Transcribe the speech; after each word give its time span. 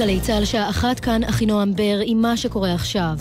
גלי 0.00 0.20
צה"ל 0.20 0.44
שעה 0.44 0.70
אחת 0.70 1.00
כאן 1.00 1.24
אחינועם 1.24 1.74
בר 1.74 2.00
עם 2.04 2.22
מה 2.22 2.36
שקורה 2.36 2.74
עכשיו. 2.74 3.16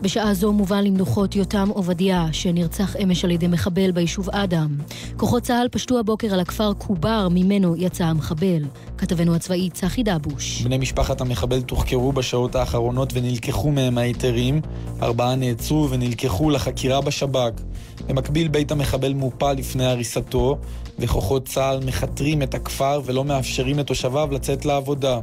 בשעה 0.00 0.34
זו 0.34 0.52
מובא 0.52 0.80
למנוחות 0.80 1.36
יותם 1.36 1.68
עובדיה, 1.68 2.26
שנרצח 2.32 2.96
אמש 2.96 3.24
על 3.24 3.30
ידי 3.30 3.46
מחבל 3.46 3.90
ביישוב 3.90 4.30
אדם. 4.30 4.76
כוחות 5.16 5.42
צה"ל 5.42 5.68
פשטו 5.68 5.98
הבוקר 5.98 6.34
על 6.34 6.40
הכפר 6.40 6.72
קובר, 6.72 7.28
ממנו 7.30 7.76
יצא 7.76 8.04
המחבל. 8.04 8.64
כתבנו 8.98 9.34
הצבאי 9.34 9.70
צחי 9.70 10.02
דבוש. 10.02 10.62
בני 10.62 10.78
משפחת 10.78 11.20
המחבל 11.20 11.62
תוחקרו 11.62 12.12
בשעות 12.12 12.54
האחרונות 12.54 13.12
ונלקחו 13.14 13.70
מהם 13.70 13.98
ההיתרים. 13.98 14.60
ארבעה 15.02 15.34
נעצרו 15.34 15.90
ונלקחו 15.90 16.50
לחקירה 16.50 17.00
בשב"כ. 17.00 17.62
במקביל 18.06 18.48
בית 18.48 18.72
המחבל 18.72 19.12
מופל 19.12 19.52
לפני 19.52 19.84
הריסתו, 19.84 20.58
וכוחות 20.98 21.48
צה"ל 21.48 21.80
מכתרים 21.84 22.42
את 22.42 22.54
הכפר 22.54 23.00
ולא 23.04 23.24
מאפשרים 23.24 23.78
לתושביו 23.78 24.28
לצאת 24.32 24.64
לעבודה. 24.64 25.18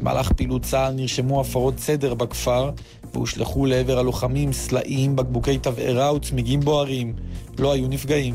במהלך 0.00 0.32
פעילות 0.32 0.62
צה"ל 0.62 0.92
נרשמו 0.92 1.40
הפרות 1.40 1.78
סדר 1.78 2.14
בכפר, 2.14 2.70
והושלכו 3.14 3.66
לעבר 3.66 3.98
הלוחמים 3.98 4.52
סלעים, 4.52 5.16
בקבוקי 5.16 5.58
תבערה 5.58 6.14
וצמיגים 6.14 6.60
בוערים. 6.60 7.14
לא 7.58 7.72
היו 7.72 7.88
נפגעים. 7.88 8.34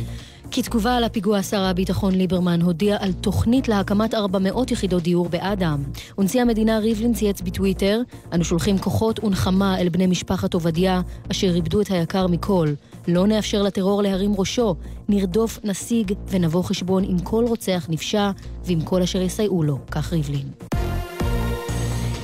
כתגובה 0.53 0.95
על 0.95 1.03
הפיגוע 1.03 1.43
שר 1.43 1.61
הביטחון 1.61 2.15
ליברמן 2.15 2.61
הודיע 2.61 2.97
על 2.99 3.13
תוכנית 3.13 3.67
להקמת 3.67 4.13
400 4.13 4.71
יחידות 4.71 5.03
דיור 5.03 5.29
באדם. 5.29 5.83
ונשיא 6.17 6.41
המדינה 6.41 6.79
ריבלין 6.79 7.13
צייץ 7.13 7.41
בטוויטר, 7.41 8.01
אנו 8.33 8.43
שולחים 8.43 8.77
כוחות 8.77 9.23
ונחמה 9.23 9.79
אל 9.79 9.89
בני 9.89 10.07
משפחת 10.07 10.53
עובדיה, 10.53 11.01
אשר 11.31 11.55
איבדו 11.55 11.81
את 11.81 11.91
היקר 11.91 12.27
מכל. 12.27 12.69
לא 13.07 13.27
נאפשר 13.27 13.61
לטרור 13.61 14.03
להרים 14.03 14.33
ראשו, 14.37 14.75
נרדוף, 15.09 15.59
נשיג 15.63 16.13
ונבוא 16.27 16.63
חשבון 16.63 17.03
עם 17.03 17.19
כל 17.19 17.45
רוצח 17.47 17.85
נפשע 17.89 18.31
ועם 18.65 18.81
כל 18.81 19.01
אשר 19.01 19.21
יסייעו 19.21 19.63
לו, 19.63 19.77
כך 19.91 20.13
ריבלין. 20.13 20.70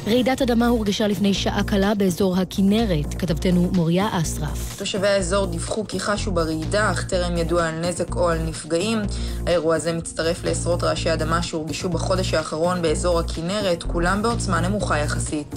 רעידת 0.07 0.41
אדמה 0.41 0.67
הורגשה 0.67 1.07
לפני 1.07 1.33
שעה 1.33 1.63
קלה 1.63 1.95
באזור 1.95 2.37
הכינרת, 2.37 3.13
כתבתנו 3.19 3.69
מוריה 3.73 4.09
אסרף. 4.11 4.79
תושבי 4.79 5.07
האזור 5.07 5.45
דיווחו 5.45 5.87
כי 5.87 5.99
חשו 5.99 6.31
ברעידה, 6.31 6.91
אך 6.91 7.03
טרם 7.03 7.37
ידוע 7.37 7.67
על 7.67 7.75
נזק 7.79 8.15
או 8.15 8.29
על 8.29 8.39
נפגעים. 8.39 9.01
האירוע 9.47 9.75
הזה 9.75 9.93
מצטרף 9.93 10.43
לעשרות 10.43 10.83
רעשי 10.83 11.13
אדמה 11.13 11.43
שהורגשו 11.43 11.89
בחודש 11.89 12.33
האחרון 12.33 12.81
באזור 12.81 13.19
הכינרת, 13.19 13.83
כולם 13.83 14.21
בעוצמה 14.21 14.61
נמוכה 14.61 14.97
יחסית. 14.97 15.55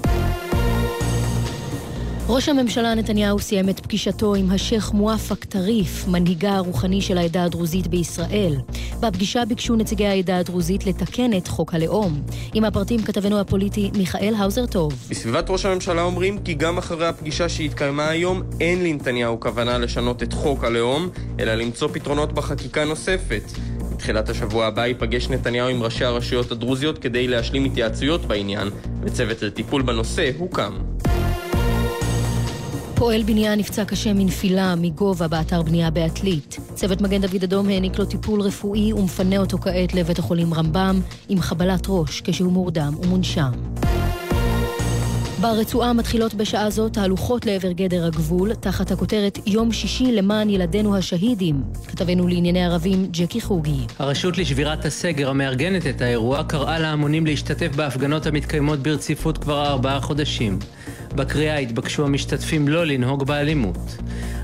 ראש 2.32 2.48
הממשלה 2.48 2.94
נתניהו 2.94 3.38
סיים 3.38 3.68
את 3.68 3.80
פגישתו 3.80 4.34
עם 4.34 4.50
השייח' 4.50 4.92
מואפק 4.92 5.44
טריף, 5.44 6.08
מנהיגה 6.08 6.52
הרוחני 6.52 7.00
של 7.00 7.18
העדה 7.18 7.44
הדרוזית 7.44 7.86
בישראל. 7.86 8.56
בפגישה 9.00 9.44
ביקשו 9.44 9.76
נציגי 9.76 10.06
העדה 10.06 10.38
הדרוזית 10.38 10.86
לתקן 10.86 11.36
את 11.36 11.48
חוק 11.48 11.74
הלאום. 11.74 12.22
עם 12.54 12.64
הפרטים 12.64 13.02
כתבנו 13.02 13.40
הפוליטי 13.40 13.90
מיכאל 13.96 14.34
האוזר 14.38 14.66
טוב. 14.66 14.92
בסביבת 15.10 15.50
ראש 15.50 15.66
הממשלה 15.66 16.02
אומרים 16.02 16.38
כי 16.38 16.54
גם 16.54 16.78
אחרי 16.78 17.06
הפגישה 17.06 17.48
שהתקיימה 17.48 18.08
היום, 18.08 18.42
אין 18.60 18.84
לנתניהו 18.84 19.40
כוונה 19.40 19.78
לשנות 19.78 20.22
את 20.22 20.32
חוק 20.32 20.64
הלאום, 20.64 21.08
אלא 21.40 21.54
למצוא 21.54 21.88
פתרונות 21.92 22.32
בחקיקה 22.32 22.84
נוספת. 22.84 23.42
בתחילת 23.92 24.28
השבוע 24.28 24.66
הבא 24.66 24.86
ייפגש 24.86 25.28
נתניהו 25.28 25.68
עם 25.68 25.82
ראשי 25.82 26.04
הרשויות 26.04 26.52
הדרוזיות 26.52 26.98
כדי 26.98 27.28
להשלים 27.28 27.64
התייעצויות 27.64 28.24
בעניין, 28.24 28.68
וצוות 29.02 29.42
לטיפול 29.42 29.82
בנושא 29.82 30.30
הוקם. 30.38 30.72
פועל 33.00 33.22
בנייה 33.22 33.54
נפצע 33.56 33.84
קשה 33.84 34.12
מנפילה 34.12 34.74
מגובה 34.74 35.28
באתר 35.28 35.62
בנייה 35.62 35.90
בעתלית. 35.90 36.58
צוות 36.74 37.00
מגן 37.00 37.20
דוד 37.20 37.44
אדום 37.44 37.68
העניק 37.68 37.98
לו 37.98 38.04
טיפול 38.04 38.40
רפואי 38.40 38.92
ומפנה 38.92 39.38
אותו 39.38 39.58
כעת 39.58 39.94
לבית 39.94 40.18
החולים 40.18 40.54
רמב"ם 40.54 41.00
עם 41.28 41.40
חבלת 41.40 41.86
ראש 41.88 42.20
כשהוא 42.20 42.52
מורדם 42.52 42.94
ומונשם. 43.02 43.50
ברצועה 45.40 45.92
מתחילות 45.92 46.34
בשעה 46.34 46.70
זו 46.70 46.88
תהלוכות 46.88 47.46
לעבר 47.46 47.72
גדר 47.72 48.06
הגבול, 48.06 48.54
תחת 48.54 48.90
הכותרת 48.90 49.38
יום 49.46 49.72
שישי 49.72 50.12
למען 50.12 50.50
ילדינו 50.50 50.96
השהידים. 50.96 51.62
כתבנו 51.88 52.28
לענייני 52.28 52.64
ערבים, 52.64 53.06
ג'קי 53.10 53.40
חוגי. 53.40 53.86
הרשות 53.98 54.38
לשבירת 54.38 54.84
הסגר 54.84 55.30
המארגנת 55.30 55.86
את 55.86 56.00
האירוע 56.00 56.44
קראה 56.44 56.78
להמונים 56.78 57.26
להשתתף 57.26 57.76
בהפגנות 57.76 58.26
המתקיימות 58.26 58.78
ברציפות 58.78 59.38
כבר 59.38 59.66
ארבעה 59.66 60.00
חודשים. 60.00 60.58
בקריאה 61.14 61.58
התבקשו 61.58 62.04
המשתתפים 62.04 62.68
לא 62.68 62.86
לנהוג 62.86 63.26
באלימות. 63.26 63.96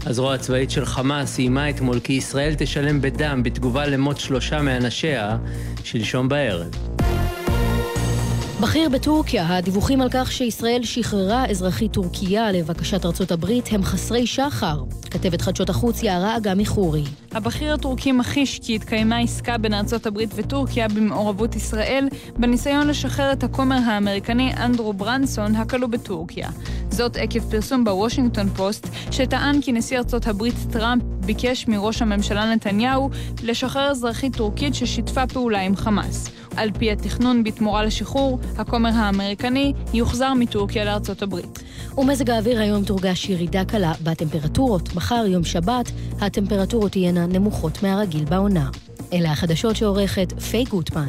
הזרוע 0.06 0.34
הצבאית 0.34 0.71
של 0.71 0.84
חמאס 0.84 1.38
איימה 1.38 1.71
אתמול 1.71 2.00
כי 2.00 2.12
ישראל 2.12 2.54
תשלם 2.59 3.00
בדם 3.00 3.43
בתגובה 3.44 3.87
למות 3.87 4.21
שלושה 4.21 4.62
מאנשיה 4.62 5.37
שלשום 5.84 6.28
בערב. 6.28 6.96
בכיר 8.61 8.89
בטורקיה, 8.89 9.56
הדיווחים 9.56 10.00
על 10.00 10.09
כך 10.11 10.33
שישראל 10.33 10.83
שחררה 10.83 11.47
אזרחית 11.47 11.93
טורקיה 11.93 12.53
לבקשת 12.53 13.05
ארצות 13.05 13.33
הברית 13.33 13.69
הם 13.72 13.83
חסרי 13.83 14.27
שחר. 14.27 14.83
כתבת 15.11 15.41
חדשות 15.41 15.71
החוץ 15.71 16.03
יערה 16.03 16.37
אגמי 16.37 16.66
חורי. 16.66 17.05
הבכיר 17.33 17.75
הטורקי 17.75 18.12
מכחיש 18.12 18.59
כי 18.59 18.75
התקיימה 18.75 19.19
עסקה 19.19 19.59
בין 19.59 19.75
ארצות 19.75 20.06
הברית 20.06 20.31
וטורקיה 20.34 20.89
במעורבות 20.89 21.56
ישראל 21.56 22.09
בניסיון 22.39 22.87
לשחרר 22.87 23.33
את 23.33 23.45
הכומר 23.45 23.78
האמריקני 23.87 24.53
אנדרו 24.56 24.93
ברנסון 24.93 25.56
הכלוא 25.56 25.89
בטורקיה. 25.89 26.49
זאת 26.91 27.16
עקב 27.16 27.50
פרסום 27.50 27.84
בוושינגטון 27.84 28.49
פוסט, 28.49 28.89
שטען 29.11 29.61
כי 29.61 29.72
נשיא 29.72 29.99
ארצות 29.99 30.27
הברית 30.27 30.55
טראמפ 30.72 31.03
ביקש 31.27 31.69
מראש 31.69 32.03
הממשלה 32.03 32.55
נתניהו 32.55 33.11
לשחרר 33.43 33.91
אזרחית 33.91 34.37
טורקית 34.37 34.75
ששיתפה 34.75 35.27
פעולה 35.27 35.61
עם 35.61 35.77
חמאס. 35.77 36.31
על 36.57 36.71
פי 36.79 36.93
התכנון 36.93 37.45
בתמורה 37.45 37.85
לשחרור, 37.85 38.39
הכומר 38.59 38.91
האמריקני 38.95 39.73
יוחזר 39.95 40.35
מטורקיה 40.35 40.85
לארצות 40.85 41.23
הברית. 41.23 41.63
ומזג 41.99 42.31
האוויר 42.31 42.61
היום 42.61 42.85
תורגש 42.85 43.29
ירידה 43.29 43.65
קלה 43.65 43.93
בטמפרטורות. 44.03 44.95
מחר, 44.95 45.25
יום 45.27 45.45
שבת, 45.45 45.91
הטמפרטורות 46.21 46.93
תהיינה 46.93 47.27
נמוכות 47.27 47.83
מהרגיל 47.83 48.25
בעונה. 48.25 48.71
אלה 49.13 49.33
החדשות 49.33 49.77
שעורכת 49.77 50.41
פיי 50.41 50.65
גוטמן. 50.65 51.09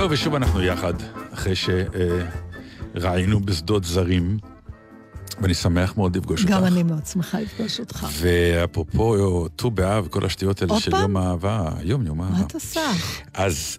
זהו, 0.00 0.10
ושוב 0.10 0.34
אנחנו 0.34 0.62
יחד, 0.62 0.94
אחרי 1.30 1.52
שראינו 2.94 3.40
בשדות 3.40 3.84
זרים, 3.84 4.38
ואני 5.40 5.54
שמח 5.54 5.96
מאוד 5.96 6.16
לפגוש 6.16 6.42
אותך. 6.42 6.52
גם 6.52 6.64
אני 6.64 6.82
מאוד 6.82 7.06
שמחה 7.06 7.40
לפגוש 7.40 7.80
אותך. 7.80 8.06
ואפרופו 8.12 9.48
ט"ו 9.56 9.70
באב, 9.70 10.08
כל 10.10 10.26
השטויות 10.26 10.62
האלה 10.62 10.80
של 10.80 10.92
יום 10.94 11.16
האהבה, 11.16 11.70
יום 11.82 12.06
יום 12.06 12.20
האהבה. 12.20 12.38
מה 12.38 12.46
את 12.46 12.54
עושה? 12.54 12.80
אז 13.34 13.78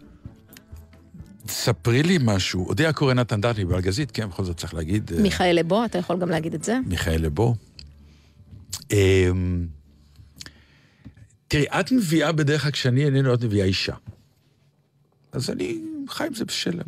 ספרי 1.48 2.04
לי 2.04 2.18
משהו. 2.22 2.68
אודיה 2.68 2.94
קורא 2.94 3.14
נתן 3.14 3.42
דטלי 3.42 3.66
באלגזית, 3.66 4.12
כן, 4.12 4.30
בכל 4.30 4.44
זאת 4.44 4.58
צריך 4.58 4.74
להגיד... 4.74 5.12
אה, 5.16 5.22
מיכאל 5.22 5.56
לבו, 5.60 5.86
אתה 5.86 5.98
יכול 5.98 6.20
גם 6.20 6.30
להגיד 6.30 6.54
את 6.54 6.64
זה. 6.64 6.80
מיכאל 6.86 7.22
לבו. 7.22 7.56
אמ, 8.92 9.66
תראי, 11.48 11.66
את 11.80 11.92
מביאה 11.92 12.32
בדרך 12.32 12.62
כלל 12.62 12.72
כשאני 12.72 13.06
איננו, 13.06 13.34
את 13.34 13.44
מביאה 13.44 13.66
אישה. 13.66 13.96
אז 15.32 15.50
אני 15.50 15.91
חי 16.10 16.28
עם 16.28 16.34
זה 16.34 16.46
בשלם, 16.46 16.84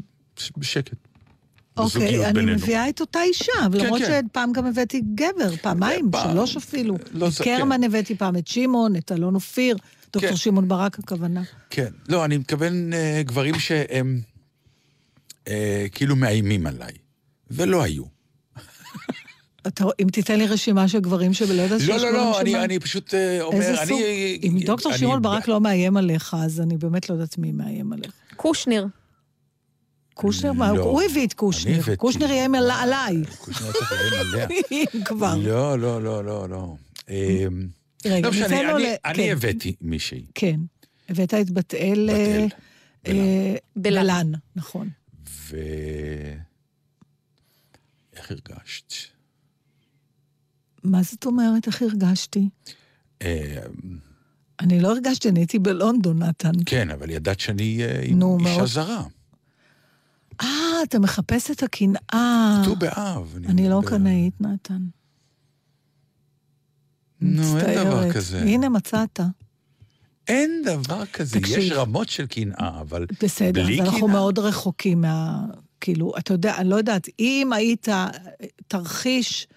בשקט. 0.57 0.95
אוקיי, 1.77 2.25
אני 2.25 2.33
בינינו. 2.33 2.57
מביאה 2.57 2.89
את 2.89 3.01
אותה 3.01 3.21
אישה, 3.21 3.51
כן, 3.71 3.77
למרות 3.77 4.01
כן. 4.01 4.21
שפעם 4.30 4.54
גם 4.54 4.65
הבאתי 4.65 5.01
גבר, 5.15 5.56
פעמיים, 5.62 6.12
פעם, 6.12 6.31
שלוש 6.31 6.57
אפילו. 6.57 6.98
לא 7.13 7.27
את 7.27 7.42
קרמן 7.42 7.77
כן. 7.77 7.83
הבאתי 7.83 8.15
פעם, 8.15 8.38
את 8.38 8.48
שמעון, 8.48 8.95
את 8.95 9.12
אלון 9.12 9.36
אופיר, 9.36 9.77
דוקטור 10.13 10.30
כן. 10.30 10.36
שמעון 10.36 10.68
ברק 10.68 11.00
הכוונה. 11.00 11.42
כן, 11.69 11.92
לא, 12.10 12.25
אני 12.25 12.38
מתכוון 12.38 12.94
אה, 12.94 13.21
גברים 13.25 13.60
שהם 13.60 14.21
אה, 15.48 15.86
כאילו 15.92 16.15
מאיימים 16.15 16.68
עליי, 16.68 16.94
ולא 17.51 17.83
היו. 17.83 18.04
אתה, 19.68 19.86
אם 20.01 20.07
תיתן 20.10 20.38
לי 20.38 20.48
רשימה 20.48 20.88
של 20.88 21.00
גברים 21.00 21.33
שלא 21.33 21.62
יודעת 21.62 21.81
לא, 21.81 21.86
שיש 21.86 22.04
לא, 22.04 22.12
לא, 22.12 22.42
אני, 22.42 22.56
אני 22.56 22.80
פשוט 22.80 23.13
אה, 23.13 23.42
אומר, 23.42 23.57
איזה 23.57 23.81
אני... 23.81 23.88
סוג? 23.88 24.00
אם 24.44 24.60
דוקטור 24.65 24.98
שמעון 24.98 25.21
ברק 25.21 25.48
לא 25.48 25.62
מאיים 25.62 25.98
עליך, 25.98 26.36
אז 26.39 26.62
אני 26.62 26.77
באמת 26.77 27.10
לא 27.10 27.15
יודעת 27.15 27.38
מי 27.38 27.51
מאיים 27.51 27.94
עליך. 27.94 28.12
קושניר. 28.36 28.88
קושניר? 30.13 30.54
מה? 30.54 30.74
לא. 30.74 30.83
הוא 30.83 31.01
הביא 31.01 31.27
את 31.27 31.33
קושניר. 31.33 31.75
הבאתי. 31.80 31.95
קושניר 31.95 32.30
איים 32.31 32.56
על- 32.56 32.71
עליי. 32.71 33.15
קושניר 33.45 33.71
צריך 33.71 33.92
לאיים 33.92 34.13
עליה. 34.33 34.48
אם 34.71 35.04
כבר. 35.06 35.36
לא, 35.44 35.80
לא, 35.80 36.04
לא, 36.04 36.24
לא, 36.25 36.50
לא. 36.50 36.75
אה, 37.10 37.45
רגע, 38.06 38.27
לא 38.27 38.33
משנה, 38.33 38.48
ניתן 38.48 38.65
לו 38.68 38.77
אני- 38.77 38.83
ל- 38.83 38.95
אני 39.06 39.15
כן. 39.25 39.31
הבאתי 39.31 39.75
מישהי. 39.81 40.25
כן. 40.36 40.60
הבאת 41.10 41.33
את 41.33 41.51
בת 41.51 41.74
אל... 41.74 42.10
אה, 42.13 42.45
אה, 43.07 43.56
בלן, 43.75 44.31
נכון. 44.56 44.89
ו... 45.30 45.57
איך 48.15 48.31
הרגשת? 48.31 48.94
מה 50.83 51.04
זאת 51.04 51.25
אומרת, 51.25 51.68
איך 51.68 51.81
הרגשתי? 51.81 52.50
אה, 53.21 53.60
אני 54.60 54.80
לא 54.80 54.92
הרגשתי, 54.92 55.30
אני 55.30 55.39
הייתי 55.39 55.60
בלונדון, 55.60 56.24
נתן. 56.24 56.51
כן, 56.65 56.89
אבל 56.89 57.10
ידעת 57.10 57.39
שאני 57.39 57.80
אה, 57.83 58.00
אישה 58.01 58.15
מאוד. 58.15 58.65
זרה. 58.65 59.04
אה, 60.42 60.84
אתה 60.84 61.00
מחפש 61.00 61.52
את 61.52 61.64
הקנאה. 61.64 62.62
ט"ו 62.66 62.76
באב. 62.76 63.38
אני 63.50 63.70
לא. 63.70 63.82
קנאית, 63.86 64.42
נתן. 64.42 64.82
נו, 67.22 67.60
אין 67.60 67.84
דבר. 67.84 68.12
כזה. 68.14 68.42
הנה, 68.42 68.70
מצאת. 68.70 69.20
אין 70.28 70.62
דבר 70.66 71.06
כזה. 71.06 71.40
תקשיב. 71.40 71.58
יש 71.58 71.72
רמות 71.72 72.10
של 72.10 72.26
קנאה, 72.26 72.82
אבל 72.82 73.06
בסדר, 73.24 73.64
בלי 73.64 73.82
אז 73.82 73.88
אנחנו 73.88 74.08
קנאה. 74.08 74.12
מאוד 74.12 74.40
רחוקים 74.40 75.02
מה... 75.02 75.46
כאילו, 75.82 76.14
אתה 76.18 76.34
יודע, 76.34 76.58
אני 76.58 76.70
לא 76.70 76.76
יודעת, 76.76 77.08
אם 77.20 77.54
היית 77.54 77.88
תרחיש 78.68 79.48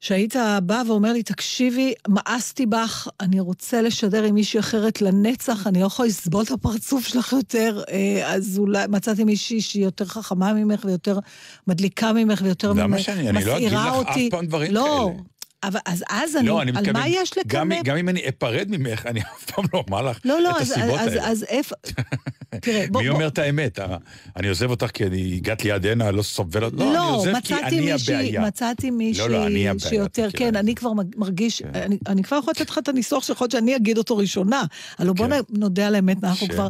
שהיית 0.00 0.36
בא 0.62 0.82
ואומר 0.86 1.12
לי, 1.12 1.22
תקשיבי, 1.22 1.94
מאסתי 2.08 2.66
בך, 2.66 3.08
אני 3.20 3.40
רוצה 3.40 3.82
לשדר 3.82 4.22
עם 4.22 4.34
מישהי 4.34 4.60
אחרת 4.60 5.02
לנצח, 5.02 5.66
אני 5.66 5.80
לא 5.80 5.86
יכולה 5.86 6.08
לסבול 6.08 6.44
את 6.44 6.50
הפרצוף 6.50 7.06
שלך 7.06 7.32
יותר, 7.32 7.82
אה, 7.90 8.34
אז 8.34 8.58
אולי 8.58 8.84
מצאתי 8.88 9.24
מישהי 9.24 9.60
שהיא 9.60 9.84
יותר 9.84 10.04
חכמה 10.04 10.52
ממך 10.52 10.84
ויותר 10.84 11.18
מדליקה 11.66 12.12
ממך 12.12 12.40
ויותר 12.44 12.70
למה 12.72 12.86
ממך, 12.86 13.00
שאני? 13.00 13.28
אני 13.28 13.44
לא 13.44 13.56
אגיד 13.56 13.72
לך 13.72 13.86
אף 13.88 13.94
אותי. 13.94 14.28
פעם 14.30 14.46
דברים 14.46 14.72
לא, 14.72 15.10
כאלה. 15.12 15.35
אבל 15.66 15.80
אז, 15.86 16.04
אז 16.10 16.36
אני, 16.36 16.46
לא, 16.48 16.62
אני 16.62 16.70
על 16.70 16.76
מתכוון, 16.76 17.00
מה 17.02 17.08
יש 17.08 17.30
גם, 17.46 17.68
לקנא? 17.70 17.82
גם 17.82 17.96
אם 17.96 18.08
אני 18.08 18.20
אפרד 18.28 18.66
ממך, 18.70 19.06
אני 19.06 19.20
אף 19.20 19.44
פעם 19.50 19.64
לא 19.74 19.84
אומר 19.88 20.02
לך 20.02 20.18
לא, 20.24 20.40
לא, 20.40 20.50
את 20.50 20.56
אז, 20.60 20.70
הסיבות 20.70 21.00
אז, 21.00 21.08
האלה. 21.08 21.28
אז 21.30 21.44
איפה... 21.48 21.74
תראה, 22.62 22.84
בוא... 22.90 23.02
מי 23.02 23.08
בוא- 23.08 23.14
אומר 23.16 23.26
את 23.28 23.38
האמת? 23.38 23.78
אה, 23.78 23.96
אני 24.36 24.48
עוזב 24.48 24.70
אותך 24.70 24.90
כי 24.94 25.06
אני 25.06 25.34
הגעת 25.36 25.64
ליד 25.64 25.86
הנה, 25.86 26.10
לא 26.10 26.22
סובל 26.22 26.64
אותך. 26.64 26.76
לא, 26.78 26.84
אני 26.84 26.94
לא, 26.94 27.14
עוזב 27.14 27.32
כי 27.44 27.54
אני 27.54 27.92
מישהי, 27.92 28.14
הבעיה. 28.14 28.40
מצאתי 28.40 28.90
מישהי 28.90 29.28
לא, 29.28 29.48
לא, 29.50 29.78
שיותר. 29.78 30.28
כן, 30.32 30.56
אני 30.56 30.74
כבר 30.74 30.90
מרגיש, 31.16 31.62
אני, 31.62 31.98
אני 32.08 32.22
כבר 32.22 32.36
יכולה 32.36 32.52
לתת 32.60 32.70
לך 32.70 32.78
את 32.78 32.88
הניסוח 32.88 33.24
שיכול 33.24 33.44
להיות 33.44 33.52
שאני 33.52 33.76
אגיד 33.76 33.98
אותו 33.98 34.16
ראשונה. 34.16 34.62
הלוא 34.98 35.14
בוא 35.14 35.26
כן. 35.28 35.40
נודה 35.50 35.86
על 35.86 35.94
האמת, 35.94 36.24
אנחנו 36.24 36.46
ש- 36.46 36.50
כבר 36.50 36.68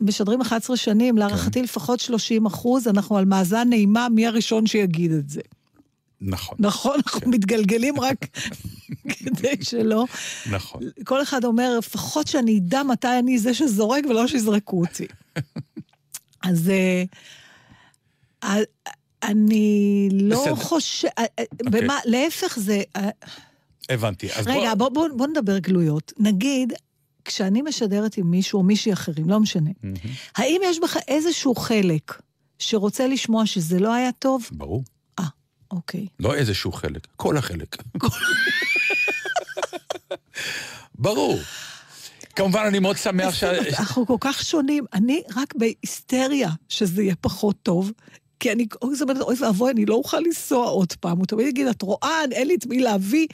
משדרים 0.00 0.40
11 0.40 0.76
שנים, 0.76 1.18
להערכתי 1.18 1.62
לפחות 1.62 2.00
30 2.00 2.46
אחוז, 2.46 2.88
אנחנו 2.88 3.18
על 3.18 3.24
מאזן 3.24 3.68
נעימה 3.68 4.06
מי 4.14 4.26
הראשון 4.26 4.66
שיגיד 4.66 5.12
את 5.12 5.28
זה. 5.28 5.40
נכון, 6.22 6.56
נכון, 6.60 7.00
אנחנו 7.06 7.30
מתגלגלים 7.30 8.00
רק 8.00 8.26
כדי 9.18 9.64
שלא. 9.64 10.04
נכון. 10.50 10.82
כל 11.04 11.22
אחד 11.22 11.44
אומר, 11.44 11.78
לפחות 11.78 12.28
שאני 12.28 12.58
אדע 12.58 12.82
מתי 12.82 13.18
אני 13.18 13.38
זה 13.38 13.54
שזורק 13.54 14.04
ולא 14.10 14.26
שיזרקו 14.26 14.80
אותי. 14.80 15.06
אז 16.42 16.70
אה, 16.70 17.04
אה, 18.44 18.56
אני 19.22 20.08
לא. 20.12 20.54
חושב... 20.54 21.08
אוקיי. 21.08 21.80
במה, 21.82 21.98
להפך 22.04 22.58
זה... 22.58 22.82
אה, 22.96 23.08
הבנתי. 23.88 24.32
אז 24.32 24.46
רגע, 24.46 24.74
בוא... 24.74 24.88
בוא, 24.88 25.08
בוא, 25.08 25.18
בוא 25.18 25.26
נדבר 25.26 25.58
גלויות. 25.58 26.12
נגיד, 26.18 26.72
כשאני 27.24 27.62
משדרת 27.62 28.16
עם 28.16 28.30
מישהו 28.30 28.58
או 28.58 28.64
מישהי 28.64 28.92
אחרים, 28.92 29.30
לא 29.30 29.40
משנה, 29.40 29.70
מהמם. 29.82 29.96
האם 30.36 30.60
יש 30.64 30.78
בך 30.78 30.96
איזשהו 31.08 31.54
חלק 31.54 32.22
שרוצה 32.58 33.06
לשמוע 33.06 33.46
שזה 33.46 33.78
לא 33.78 33.92
היה 33.92 34.12
טוב? 34.12 34.48
ברור. 34.52 34.84
אוקיי. 35.72 36.06
לא 36.20 36.34
איזשהו 36.34 36.72
חלק, 36.72 37.06
כל 37.16 37.36
החלק. 37.36 37.76
ברור. 40.94 41.38
כמובן, 42.36 42.64
אני 42.66 42.78
מאוד 42.78 42.96
שמח 42.96 43.34
ש... 43.34 43.44
אנחנו 43.44 44.06
כל 44.06 44.16
כך 44.20 44.42
שונים. 44.44 44.84
אני 44.94 45.22
רק 45.36 45.54
בהיסטריה 45.54 46.50
שזה 46.68 47.02
יהיה 47.02 47.14
פחות 47.20 47.56
טוב. 47.62 47.92
כי 48.40 48.52
אני, 48.52 48.66
אוי, 48.82 48.94
ואבוי, 49.40 49.70
אני 49.72 49.86
לא 49.86 49.94
אוכל 49.94 50.18
לנסוע 50.20 50.66
עוד 50.66 50.92
פעם. 50.92 51.18
הוא 51.18 51.26
תמיד 51.26 51.46
יגיד, 51.46 51.66
את 51.66 51.82
רואה, 51.82 52.20
אין 52.32 52.48
לי 52.48 52.54
את 52.54 52.66
מי 52.66 52.78
להביא. 52.80 53.26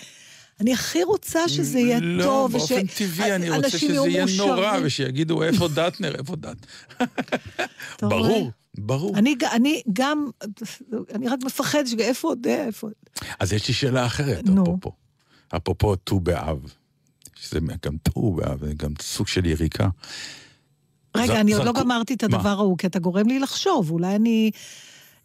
אני 0.61 0.73
הכי 0.73 1.03
רוצה 1.03 1.49
שזה 1.49 1.79
יהיה 1.79 1.99
לא, 2.01 2.23
טוב. 2.25 2.53
באופן 2.53 2.75
וש- 2.87 2.99
טבעי 2.99 3.35
אני 3.35 3.51
רוצה 3.51 3.71
שזה 3.71 3.87
יהיה 4.09 4.25
נורא. 4.37 4.79
ושיגידו, 4.83 5.43
איפה 5.43 5.69
דטנר, 5.69 6.15
איפה 6.19 6.37
דט. 6.37 6.57
ברור, 8.03 8.51
ברור. 8.81 9.17
אני, 9.19 9.35
אני 9.53 9.83
גם, 9.93 10.27
אני 11.15 11.29
רק 11.29 11.39
מפחד 11.45 11.85
שאיפה 11.87 12.29
עוד, 12.29 12.47
איפה... 12.47 12.89
אז 13.41 13.53
יש 13.53 13.69
לי 13.69 13.75
שאלה 13.75 14.07
אחרת, 14.07 14.45
נו. 14.45 14.63
אפרופו. 14.63 14.93
אפרופו 15.57 15.97
ט"ו 15.97 16.21
באב. 16.21 16.59
שזה 17.35 17.59
גם 17.87 17.97
ט"ו 18.03 18.33
באב, 18.33 18.65
זה 18.65 18.73
גם 18.77 18.93
סוג 19.01 19.27
של 19.29 19.47
יריקה. 19.47 19.89
רגע, 21.17 21.27
ז- 21.35 21.37
אני 21.37 21.53
עוד 21.53 21.65
לא 21.67 21.73
זרקו- 21.73 21.81
גמרתי 21.81 22.15
את? 22.15 22.23
הדבר 22.23 22.49
ההוא, 22.49 22.79
כי 22.79 22.87
אתה 22.87 22.99
גורם 22.99 23.29
לי 23.29 23.39
לחשוב, 23.39 23.91
אולי 23.91 24.17
אני 24.17 24.51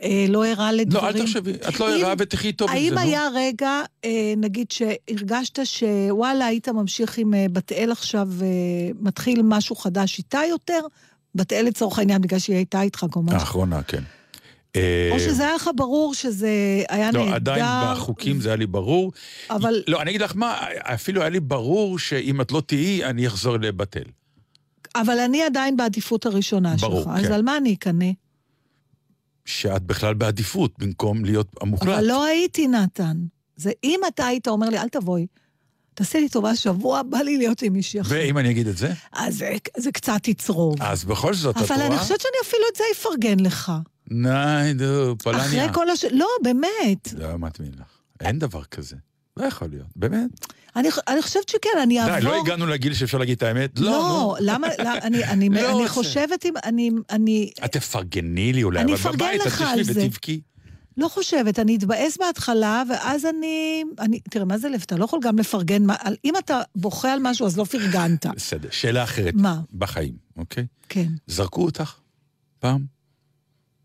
אה, 0.04 0.26
לא 0.30 0.46
ערה 0.46 0.72
לדברים. 0.72 1.04
לא, 1.06 1.20
אל 1.20 1.26
תחשבי, 1.26 1.52
את 1.52 1.80
לא 1.80 1.96
ערה 1.96 2.14
ותחי 2.18 2.54
טוב 2.54 2.70
עם 2.70 2.76
האם 2.76 2.90
זה, 2.90 2.96
נו. 2.96 3.00
היה 3.02 3.28
רגע, 3.36 3.82
אה, 4.06 4.34
נגיד, 4.38 4.68
שהרגשת 4.72 5.60
שוואלה, 5.64 6.46
היית 6.46 6.70
ממשיך 6.70 7.18
עם 7.18 7.34
אה, 7.34 7.46
בת 7.52 7.72
אל 7.72 7.92
עכשיו, 7.92 8.28
אה, 8.42 8.48
מתחיל 9.00 9.42
משהו 9.44 9.76
חדש 9.76 10.18
איתה 10.18 10.40
יותר? 10.50 10.80
בת 11.36 11.54
אל 11.54 11.66
לצורך 11.66 12.00
העניין, 12.00 12.22
בגלל 12.22 12.40
שהיא 12.40 12.56
הייתה 12.56 12.82
איתך 12.82 13.06
כל 13.12 13.20
משהו. 13.20 13.40
האחרונה, 13.40 13.84
כן. 13.84 14.04
אה, 14.76 15.10
או 15.12 15.20
שזה 15.20 15.44
היה 15.44 15.56
לך 15.56 15.70
ברור 15.76 16.14
שזה 16.14 16.50
היה 16.90 17.12
לא, 17.12 17.26
נהדר. 17.26 17.36
עדיין 17.36 17.66
בחוקים 17.96 18.42
זה 18.42 18.50
היה 18.50 18.56
לי 18.56 18.68
ברור. 18.68 19.12
אבל 19.50 19.84
לא, 19.88 20.02
אני 20.02 20.10
אגיד 20.10 20.22
לך 20.22 20.36
מה, 20.36 20.58
אפילו 20.82 21.22
היה 21.22 21.30
לי 21.30 21.40
ברור 21.40 22.00
שאם 22.00 22.42
את 22.42 22.52
לא 22.52 22.62
תהיי, 22.62 23.06
אני 23.06 23.28
אחזור 23.28 23.58
לבטל. 23.58 24.04
אבל 24.96 25.20
אני 25.20 25.44
עדיין 25.44 25.78
בעדיפות 25.78 26.26
הראשונה 26.26 26.76
ברור, 26.76 27.04
שלך, 27.04 27.12
אז 27.16 27.26
כן. 27.26 27.32
על 27.32 27.42
מה 27.42 27.58
אני 27.58 27.74
אקנא? 27.74 28.12
שאת 29.46 29.84
בכלל 29.84 30.14
בעדיפות, 30.14 30.72
במקום 30.80 31.26
להיות 31.26 31.48
המוחלט. 31.62 31.90
אבל 31.90 32.06
לא 32.06 32.26
הייתי, 32.26 32.68
נתן. 32.68 33.18
זה 33.56 33.72
אם 33.84 34.00
אתה 34.08 34.26
היית 34.26 34.48
אומר 34.48 34.70
לי, 34.70 34.80
אל 34.80 34.90
תבואי, 34.90 35.28
תעשה 35.94 36.20
לי 36.20 36.30
טובה, 36.30 36.56
שבוע 36.56 37.02
בא 37.04 37.18
לי 37.18 37.38
להיות 37.38 37.62
עם 37.62 37.74
מישהי 37.74 38.02
אחרת. 38.02 38.18
ואם 38.18 38.38
אני 38.38 38.52
אגיד 38.52 38.68
את 38.68 38.78
זה? 38.78 38.94
אז 39.12 39.38
זה, 39.38 39.52
זה 39.78 39.92
קצת 39.92 40.28
יצרוב. 40.28 40.82
אז 40.82 41.06
בכל 41.06 41.34
זאת, 41.34 41.58
את 41.58 41.62
אבל 41.62 41.76
רואה? 41.76 41.88
אני 41.88 41.98
חושבת 41.98 42.22
שאני 42.22 42.34
אפילו 42.44 42.64
את 42.72 42.78
זה 42.78 42.84
אפרגן 42.94 43.40
לך. 43.40 43.72
ני, 44.12 44.74
נו, 44.74 45.18
פולניה. 45.18 45.46
אחרי 45.46 45.74
כל 45.74 45.90
הש... 45.90 46.06
לא, 46.12 46.28
באמת. 46.44 47.14
לא, 47.18 47.38
מה 47.38 47.50
תמיד 47.50 47.76
לך? 47.76 47.88
אין 48.22 48.40
דבר 48.40 48.64
כזה. 48.64 48.96
לא 49.38 49.46
יכול 49.46 49.68
להיות, 49.72 49.88
באמת. 49.96 50.30
אני, 50.76 50.90
אני 51.08 51.22
חושבת 51.22 51.50
שכן, 51.50 51.70
אני 51.84 52.00
אעבור... 52.00 52.16
די, 52.16 52.26
לא 52.26 52.42
הגענו 52.42 52.68
לגיל 52.68 52.94
שאפשר 52.94 53.18
להגיד 53.18 53.38
את 53.38 53.44
האמת? 53.44 53.80
לא, 53.80 53.92
לא. 53.92 54.38
למה, 54.40 54.68
למה 54.80 54.98
אני, 54.98 55.24
אני, 55.26 55.50
לא 55.50 55.80
אני. 55.80 55.90
חושבת 55.90 56.46
אם... 56.46 56.54
אני, 56.64 56.92
אני 57.10 57.52
את 57.66 57.72
תפרגני 57.72 58.54
לי 58.54 58.64
אולי, 58.64 58.84
אבל 58.84 59.12
בבית 59.12 59.42
את 59.42 59.48
תשבי. 59.48 60.06
ותבכי. 60.06 60.42
לא 60.98 61.08
חושבת, 61.08 61.60
אני 61.60 61.76
אתבאס 61.76 62.18
בהתחלה, 62.18 62.84
ואז 62.90 63.26
אני... 63.26 63.84
אני 64.00 64.20
תראה, 64.20 64.46
מה 64.46 64.58
זה 64.58 64.70
לב? 64.70 64.82
אתה 64.86 64.98
לא 64.98 65.06
יכול 65.06 65.20
גם 65.24 65.40
לפרגן... 65.40 65.86
מה, 65.86 65.96
אם 66.26 66.34
אתה 66.38 66.62
בוכה 66.76 67.14
על 67.14 67.20
משהו, 67.22 67.46
אז 67.46 67.58
לא 67.58 67.64
פרגנת. 67.64 68.26
בסדר, 68.36 68.70
שאלה 68.72 69.04
אחרת. 69.04 69.34
מה? 69.34 69.62
בחיים, 69.74 70.14
אוקיי? 70.38 70.66
כן. 70.90 71.08
זרקו 71.28 71.66
אותך 71.66 71.94
פעם? 72.60 72.86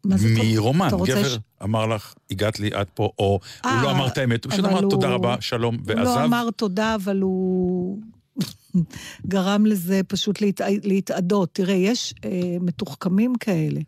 מה 0.05 0.17
זה 0.17 0.29
טוב? 0.37 0.45
מרומן, 0.55 0.89
גבר 0.89 1.29
ש- 1.29 1.39
אמר 1.63 1.87
לך, 1.87 2.15
הגעת 2.31 2.61
לי 2.61 2.71
עד 2.75 2.87
פה, 2.95 3.11
או 3.19 3.25
הוא 3.65 3.71
אה, 3.71 3.83
לא 3.83 3.91
אמר 3.91 4.07
את 4.09 4.19
האמת, 4.19 4.45
הוא 4.45 4.53
פשוט 4.53 4.65
אמר 4.65 4.81
תודה 4.81 5.07
הוא- 5.07 5.15
רבה, 5.15 5.37
שלום, 5.41 5.75
הוא 5.87 5.95
לא 5.95 6.09
ועזב. 6.09 6.21
אמר 6.25 6.49
תודה, 6.57 6.95
אבל 6.95 7.21
הוא 7.21 7.99
גרם 9.27 9.67
לזה 9.67 10.01
פשוט 10.09 10.41
להת... 10.41 10.61
להתאדות. 10.83 11.49
תראה, 11.53 11.75
יש 11.75 12.15
אה, 12.25 12.31
מתוחכמים 12.61 13.35
כאלה, 13.41 13.81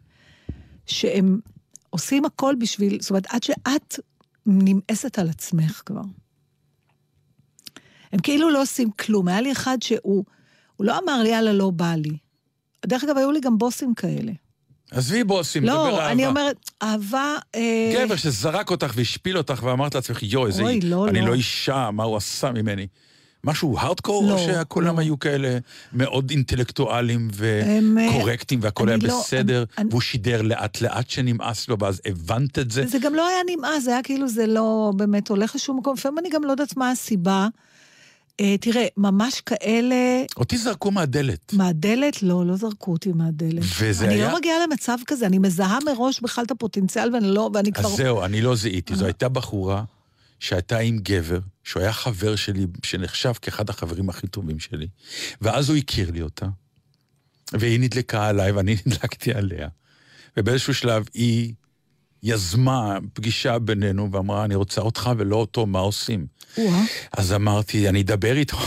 שהם 0.87 1.41
עושים 1.91 2.25
הכל 2.25 2.55
בשביל... 2.59 3.01
זאת 3.01 3.11
אומרת, 3.11 3.27
עד 3.29 3.43
שאת 3.43 3.99
נמאסת 4.47 5.19
על 5.19 5.29
עצמך 5.29 5.83
כבר. 5.87 6.03
הם 8.13 8.21
כאילו 8.21 8.51
לא 8.51 8.63
עושים 8.63 8.91
כלום. 8.91 9.29
היה 9.29 9.41
לי 9.41 9.53
אחד 9.53 9.79
שהוא... 9.83 10.25
הוא 10.77 10.87
לא 10.87 10.99
אמר 10.99 11.23
לי, 11.23 11.29
יאללה, 11.29 11.53
לא 11.53 11.71
בא 11.71 11.95
לי. 11.95 12.17
דרך 12.87 13.05
אגב, 13.05 13.17
היו 13.17 13.33
לי 13.33 13.41
גם 13.41 13.59
בוסים 13.59 13.95
כאלה. 13.95 14.33
עזבי 14.91 15.25
בוסים, 15.25 15.63
דבר 15.63 15.75
לא, 15.75 15.97
אהבה. 15.97 16.13
אני 16.13 16.27
אומרת, 16.27 16.71
אהבה... 16.83 17.37
אה, 17.55 17.93
גבר 17.95 18.17
שזרק 18.17 18.71
אותך 18.71 18.93
והשפיל 18.97 19.39
אותך 19.39 19.63
ואמרת 19.63 19.95
לעצמך, 19.95 20.23
יואו, 20.23 20.47
איזה... 20.47 20.63
אוי, 20.63 20.81
לא, 20.81 21.09
אני 21.09 21.21
לא. 21.21 21.27
לא 21.27 21.35
אישה, 21.35 21.91
מה 21.91 22.03
הוא 22.03 22.17
עשה 22.17 22.53
ממני? 22.53 22.87
משהו 23.45 23.79
הארדקור, 23.79 24.25
לא, 24.29 24.33
או 24.33 24.39
שכולם 24.39 24.97
לא. 24.97 25.01
היו 25.01 25.19
כאלה 25.19 25.59
מאוד 25.93 26.31
אינטלקטואלים 26.31 27.29
אה, 27.43 27.79
וקורקטים 28.09 28.59
והכל 28.63 28.89
היה 28.89 28.97
אני 28.99 29.07
לא- 29.07 29.21
בסדר, 29.21 29.65
אני- 29.79 29.89
והוא 29.91 30.01
שידר 30.01 30.43
לאט 30.43 30.81
לאט 30.81 31.11
שנמאס 31.11 31.69
לו, 31.69 31.77
ואז 31.79 32.01
הבנת 32.07 32.59
את 32.59 32.71
זה? 32.71 32.87
זה 32.87 32.99
גם 32.99 33.15
לא 33.15 33.29
היה 33.29 33.39
נמאס, 33.57 33.85
זה 33.85 33.91
היה 33.91 34.03
כאילו 34.03 34.29
זה 34.29 34.47
לא 34.47 34.93
באמת 34.97 35.29
הולך 35.29 35.55
לשום 35.55 35.79
מקום. 35.79 35.95
לפעמים 35.95 36.19
אני 36.19 36.29
גם 36.31 36.45
לא 36.45 36.51
יודעת 36.51 36.77
מה 36.77 36.91
הסיבה. 36.91 37.49
אה, 38.41 38.57
תראה, 38.61 38.87
ממש 38.97 39.41
כאלה... 39.41 39.95
אותי 40.37 40.59
זרקו 40.59 40.91
מהדלת. 40.91 41.53
מהדלת? 41.53 42.23
לא, 42.23 42.47
לא 42.47 42.57
זרקו 42.57 42.93
אותי 42.93 43.13
מהדלת. 43.15 43.63
וזה 43.81 44.05
אני 44.05 44.15
היה... 44.15 44.29
לא 44.33 44.39
מגיעה 44.39 44.57
למצב 44.67 44.97
כזה, 45.07 45.27
אני 45.27 45.39
מזהה 45.39 45.79
מראש 45.87 46.21
בכלל 46.21 46.45
את 46.45 46.51
הפוטנציאל, 46.51 47.15
ואני 47.15 47.27
לא, 47.29 47.51
ואני 47.55 47.73
כבר... 47.73 47.89
אז 47.89 47.97
זהו, 47.97 48.25
אני 48.25 48.41
לא 48.41 48.55
זיהיתי. 48.57 48.93
אה. 48.93 48.99
זו 48.99 49.05
הייתה 49.05 49.29
בחורה 49.29 49.83
שהייתה 50.41 50.79
עם 50.79 50.99
גבר, 50.99 51.41
שהוא 51.65 51.83
היה 51.83 51.93
חבר 51.93 52.37
שלי, 52.37 52.67
שנחשב 52.83 53.33
כאחד 53.43 53.71
החברים 53.71 54.09
הכי 54.09 54.27
טובים 54.27 54.61
שלי, 54.61 54.89
ואז 55.41 55.69
הוא 55.69 55.77
הכיר 55.77 56.11
לי 56.11 56.23
אותה, 56.23 56.47
והיא 57.53 57.81
נדלקה 57.81 58.27
עליי 58.27 58.53
ואני 58.53 58.77
נדלקתי 58.87 59.35
עליה. 59.35 59.69
ובאיזשהו 60.37 60.75
שלב 60.75 61.05
היא 61.15 61.55
יזמה 62.23 62.99
פגישה 63.13 63.59
בינינו 63.59 64.13
ואמרה, 64.13 64.45
אני 64.45 64.55
רוצה 64.55 64.81
אותך 64.81 65.11
ולא 65.17 65.37
אותו, 65.37 65.67
מה 65.67 65.79
עושים? 65.79 66.27
אז 67.13 67.33
אמרתי, 67.33 67.89
אני 67.89 68.01
אדבר 68.01 68.37
איתו. 68.37 68.59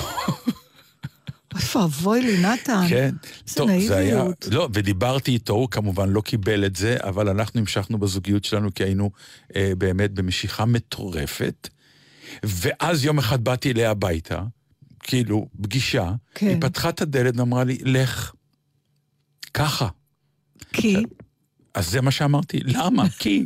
אוי 1.55 1.81
ואבוי 1.81 2.21
לי, 2.21 2.41
נתן. 2.41 2.85
כן. 2.89 3.15
איזה 3.47 3.55
טוב, 3.55 3.69
זה 3.87 3.97
היה... 3.97 4.23
לא, 4.51 4.69
ודיברתי 4.73 5.31
איתו, 5.31 5.53
הוא 5.53 5.69
כמובן 5.69 6.09
לא 6.09 6.21
קיבל 6.21 6.65
את 6.65 6.75
זה, 6.75 6.97
אבל 6.99 7.29
אנחנו 7.29 7.59
המשכנו 7.59 7.97
בזוגיות 7.97 8.45
שלנו 8.45 8.73
כי 8.73 8.83
היינו 8.83 9.11
אה, 9.55 9.71
באמת 9.77 10.11
במשיכה 10.11 10.65
מטורפת. 10.65 11.69
ואז 12.43 13.05
יום 13.05 13.17
אחד 13.17 13.43
באתי 13.43 13.71
אליה 13.71 13.91
הביתה, 13.91 14.43
כאילו, 14.99 15.47
פגישה, 15.61 16.11
כן. 16.35 16.47
היא 16.47 16.57
פתחה 16.61 16.89
את 16.89 17.01
הדלת 17.01 17.37
ואמרה 17.37 17.63
לי, 17.63 17.77
לך. 17.85 18.31
ככה. 19.53 19.87
כי? 20.73 20.97
אז 21.73 21.89
זה 21.89 22.01
מה 22.01 22.11
שאמרתי, 22.11 22.59
למה? 22.63 23.09
כי. 23.09 23.45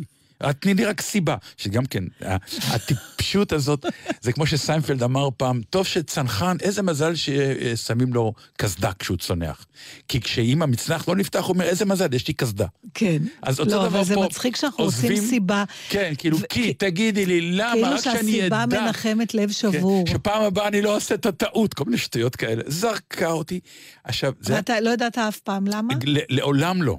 תני 0.60 0.74
לי 0.74 0.86
רק 0.86 1.02
סיבה. 1.02 1.36
שגם 1.58 1.86
כן, 1.86 2.04
ה- 2.26 2.36
הטיפשות 2.76 3.52
הזאת, 3.54 3.86
זה 4.22 4.32
כמו 4.34 4.46
שסיינפלד 4.48 5.04
אמר 5.04 5.30
פעם, 5.38 5.62
טוב 5.70 5.86
שצנחן, 5.86 6.58
איזה 6.62 6.82
מזל 6.84 7.14
ששמים 7.16 8.14
לו 8.14 8.34
קסדה 8.58 8.92
כשהוא 9.00 9.18
צונח. 9.18 9.66
כי 10.08 10.22
כשאם 10.22 10.62
המצנח 10.62 11.08
לא 11.08 11.16
נפתח, 11.16 11.40
הוא 11.40 11.54
אומר, 11.54 11.66
איזה 11.66 11.86
מזל, 11.86 12.14
יש 12.14 12.28
לי 12.28 12.34
קסדה. 12.34 12.66
כן. 12.94 13.18
אז 13.42 13.60
אותו 13.60 13.72
לא, 13.72 13.78
דבר 13.78 13.98
אבל 14.00 14.04
זה 14.06 14.16
פה, 14.16 14.26
מצחיק 14.26 14.56
שאנחנו 14.56 14.84
עוזבים- 14.84 15.22
סיבה. 15.28 15.64
כן, 15.90 16.14
כאילו, 16.18 16.40
ו- 16.40 16.48
כי, 16.50 16.74
תגידי 16.74 17.26
לי, 17.26 17.52
למה? 17.52 17.72
כאילו 17.74 17.88
רק 17.90 18.00
שאני 18.04 18.18
אדע. 18.48 18.58
שהסיבה 18.58 18.82
מנחמת 18.82 19.34
לב 19.34 19.52
שבור. 19.52 20.06
כן, 20.08 20.14
שפעם 20.14 20.42
הבאה 20.42 20.68
אני 20.68 20.82
לא 20.82 20.96
עושה 20.96 21.16
את 21.16 21.26
הטעות, 21.26 21.74
כל 21.74 21.84
מיני 21.86 21.98
שטויות 21.98 22.36
כאלה. 22.36 22.62
זרקה 22.68 23.32
אותי. 23.32 23.60
עכשיו, 24.04 24.34
זה... 24.42 24.54
ואתה 24.56 24.80
לא 24.82 24.90
ידעת 24.90 25.18
אף 25.18 25.40
פעם 25.40 25.68
למה? 25.68 25.94
לעולם 26.30 26.82
לא. 26.84 26.98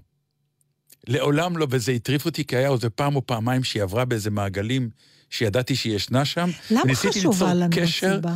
לעולם 1.07 1.57
לא, 1.57 1.67
וזה 1.71 1.93
הטריף 1.93 2.25
אותי, 2.27 2.45
כי 2.45 2.57
היה 2.57 2.71
איזה 2.73 2.91
פעם 2.91 3.17
או 3.17 3.27
פעמיים 3.27 3.65
שהיא 3.65 3.83
עברה 3.83 4.05
באיזה 4.05 4.31
מעגלים 4.31 4.91
שידעתי 5.31 5.77
שהיא 5.77 5.95
ישנה 5.97 6.25
שם. 6.25 6.51
למה 6.71 6.95
חשובה 6.95 7.55
לנו 7.55 7.71
קשר, 7.77 8.13
הסיבה? 8.13 8.35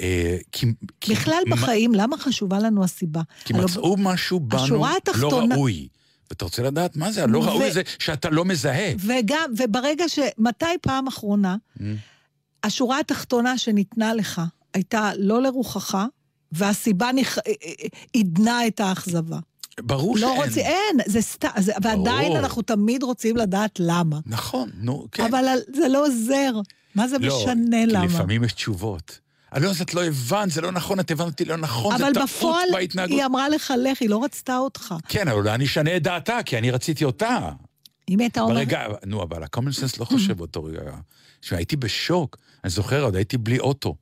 אה, 0.00 0.36
כי, 0.52 0.66
כי, 1.00 1.12
בכלל 1.14 1.42
מה- 1.46 1.56
בחיים, 1.56 1.94
למה 1.94 2.18
חשובה 2.18 2.58
לנו 2.58 2.84
הסיבה? 2.84 3.22
כי 3.44 3.54
הלוא- 3.54 3.64
מצאו 3.64 3.96
משהו 3.96 4.40
בנו 4.40 4.60
השורה 4.62 4.90
לא 4.92 4.96
התחתונה- 4.96 5.54
ראוי. 5.54 5.88
ואתה 6.30 6.44
רוצה 6.44 6.62
לדעת 6.62 6.96
מה 6.96 7.12
זה? 7.12 7.22
הלא 7.22 7.38
ו- 7.38 7.42
ראוי 7.42 7.70
זה 7.72 7.82
שאתה 7.98 8.30
לא 8.30 8.44
מזהה. 8.44 8.92
וגם, 8.98 9.50
וברגע 9.58 10.08
ש... 10.08 10.18
מתי 10.38 10.64
פעם 10.82 11.06
אחרונה, 11.06 11.56
Mm. 11.78 11.82
השורה 12.64 13.00
התחתונה 13.00 13.58
שניתנה 13.58 14.14
לך 14.14 14.40
הייתה 14.74 15.10
לא 15.18 15.42
לרוחך, 15.42 15.98
והסיבה 16.52 17.10
נכ... 17.14 17.38
עידנה 18.12 18.66
את 18.66 18.80
האכזבה. 18.80 19.38
ברור 19.80 20.16
לא 20.18 20.20
שאין. 20.20 20.36
רוצים, 20.36 20.64
אין, 20.64 20.98
זה 21.06 21.22
סתם, 21.22 21.48
ועדיין 21.82 22.28
ברור. 22.28 22.38
אנחנו 22.38 22.62
תמיד 22.62 23.02
רוצים 23.02 23.36
לדעת 23.36 23.80
למה. 23.80 24.20
נכון, 24.26 24.70
נו, 24.80 25.06
כן. 25.12 25.24
אבל 25.24 25.44
זה 25.74 25.88
לא 25.88 26.06
עוזר. 26.06 26.52
מה 26.94 27.08
זה 27.08 27.18
לא, 27.18 27.38
משנה 27.42 27.76
כי 27.86 27.92
למה? 27.92 28.04
לפעמים 28.04 28.44
יש 28.44 28.52
תשובות. 28.52 29.18
אה, 29.54 29.58
לא, 29.58 29.70
אז 29.70 29.80
את 29.80 29.94
לא 29.94 30.04
הבנת, 30.04 30.50
זה 30.50 30.60
לא 30.60 30.72
נכון, 30.72 31.00
את 31.00 31.10
הבנת 31.10 31.26
אותי 31.26 31.44
לא 31.44 31.56
נכון, 31.56 31.98
זה 31.98 32.04
אבל 32.04 32.14
טעות 32.14 32.28
בפועל 32.28 32.68
בהתנהגות. 32.72 33.10
היא 33.18 33.24
אמרה 33.24 33.48
לך 33.48 33.72
לך, 33.78 34.00
היא 34.00 34.10
לא 34.10 34.24
רצתה 34.24 34.58
אותך. 34.58 34.94
כן, 35.08 35.28
אבל 35.28 35.48
אני 35.48 35.64
אשנה 35.64 35.96
את 35.96 36.02
דעתה, 36.02 36.38
כי 36.44 36.58
אני 36.58 36.70
רציתי 36.70 37.04
אותה. 37.04 37.50
אם 38.08 38.20
הייתה 38.20 38.40
אומרת... 38.40 38.56
ברגע, 38.56 38.86
נו, 39.06 39.22
אבל 39.22 39.42
ה-common 39.42 39.80
sense 39.80 40.00
לא 40.00 40.04
חושב 40.04 40.36
באותו 40.36 40.64
רגע. 40.64 40.80
תשמע, 41.40 41.58
הייתי 41.58 41.76
בשוק, 41.76 42.36
אני 42.64 42.70
זוכר, 42.70 43.02
עוד 43.02 43.16
הייתי 43.16 43.38
בלי 43.38 43.58
אוטו. 43.58 43.94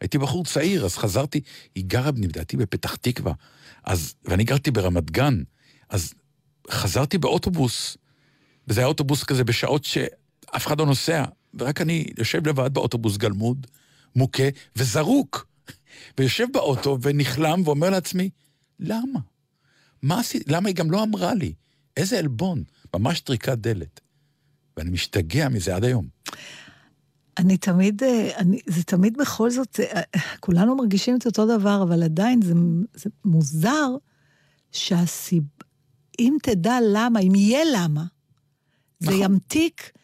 הייתי 0.00 0.18
בחור 0.18 0.44
צעיר, 0.44 0.84
אז 0.84 0.96
חזרתי, 0.96 1.40
היא 1.74 1.84
גרה, 1.86 2.10
לדעתי, 2.16 2.56
בפתח 2.56 2.94
תקווה. 2.94 3.32
אז, 3.88 4.14
ואני 4.24 4.44
גרתי 4.44 4.70
ברמת 4.70 5.10
גן, 5.10 5.42
אז 5.88 6.14
חזרתי 6.70 7.18
באוטובוס, 7.18 7.96
וזה 8.68 8.80
היה 8.80 8.88
אוטובוס 8.88 9.24
כזה 9.24 9.44
בשעות 9.44 9.84
שאף 9.84 10.66
אחד 10.66 10.78
לא 10.78 10.86
נוסע, 10.86 11.24
ורק 11.54 11.80
אני 11.80 12.06
יושב 12.18 12.46
לבד 12.48 12.74
באוטובוס 12.74 13.16
גלמוד, 13.16 13.66
מוכה 14.16 14.42
וזרוק. 14.76 15.46
ויושב 16.18 16.46
באוטו 16.52 16.98
ונכלם 17.02 17.62
ואומר 17.64 17.90
לעצמי, 17.90 18.30
למה? 18.80 19.20
מה 20.02 20.20
עשיתי? 20.20 20.52
למה 20.52 20.68
היא 20.68 20.76
גם 20.76 20.90
לא 20.90 21.02
אמרה 21.02 21.34
לי? 21.34 21.52
איזה 21.96 22.18
עלבון. 22.18 22.62
ממש 22.94 23.20
טריקת 23.20 23.58
דלת. 23.58 24.00
ואני 24.76 24.90
משתגע 24.90 25.48
מזה 25.48 25.76
עד 25.76 25.84
היום. 25.84 26.08
אני 27.38 27.56
תמיד, 27.56 28.02
אה, 28.02 28.30
אני, 28.36 28.60
זה 28.66 28.82
תמיד 28.82 29.16
בכל 29.16 29.50
זאת, 29.50 29.80
אה, 29.80 30.02
כולנו 30.40 30.76
מרגישים 30.76 31.16
את 31.16 31.26
אותו 31.26 31.58
דבר, 31.58 31.82
אבל 31.82 32.02
עדיין 32.02 32.42
זה, 32.42 32.52
זה 32.94 33.10
מוזר 33.24 33.96
שהסיב... 34.72 35.42
אם 36.18 36.36
תדע 36.42 36.78
למה, 36.92 37.20
אם 37.20 37.34
יהיה 37.34 37.60
למה, 37.74 38.04
זה 39.00 39.10
נכון. 39.10 39.22
ימתיק 39.22 39.80
כן. 39.80 40.00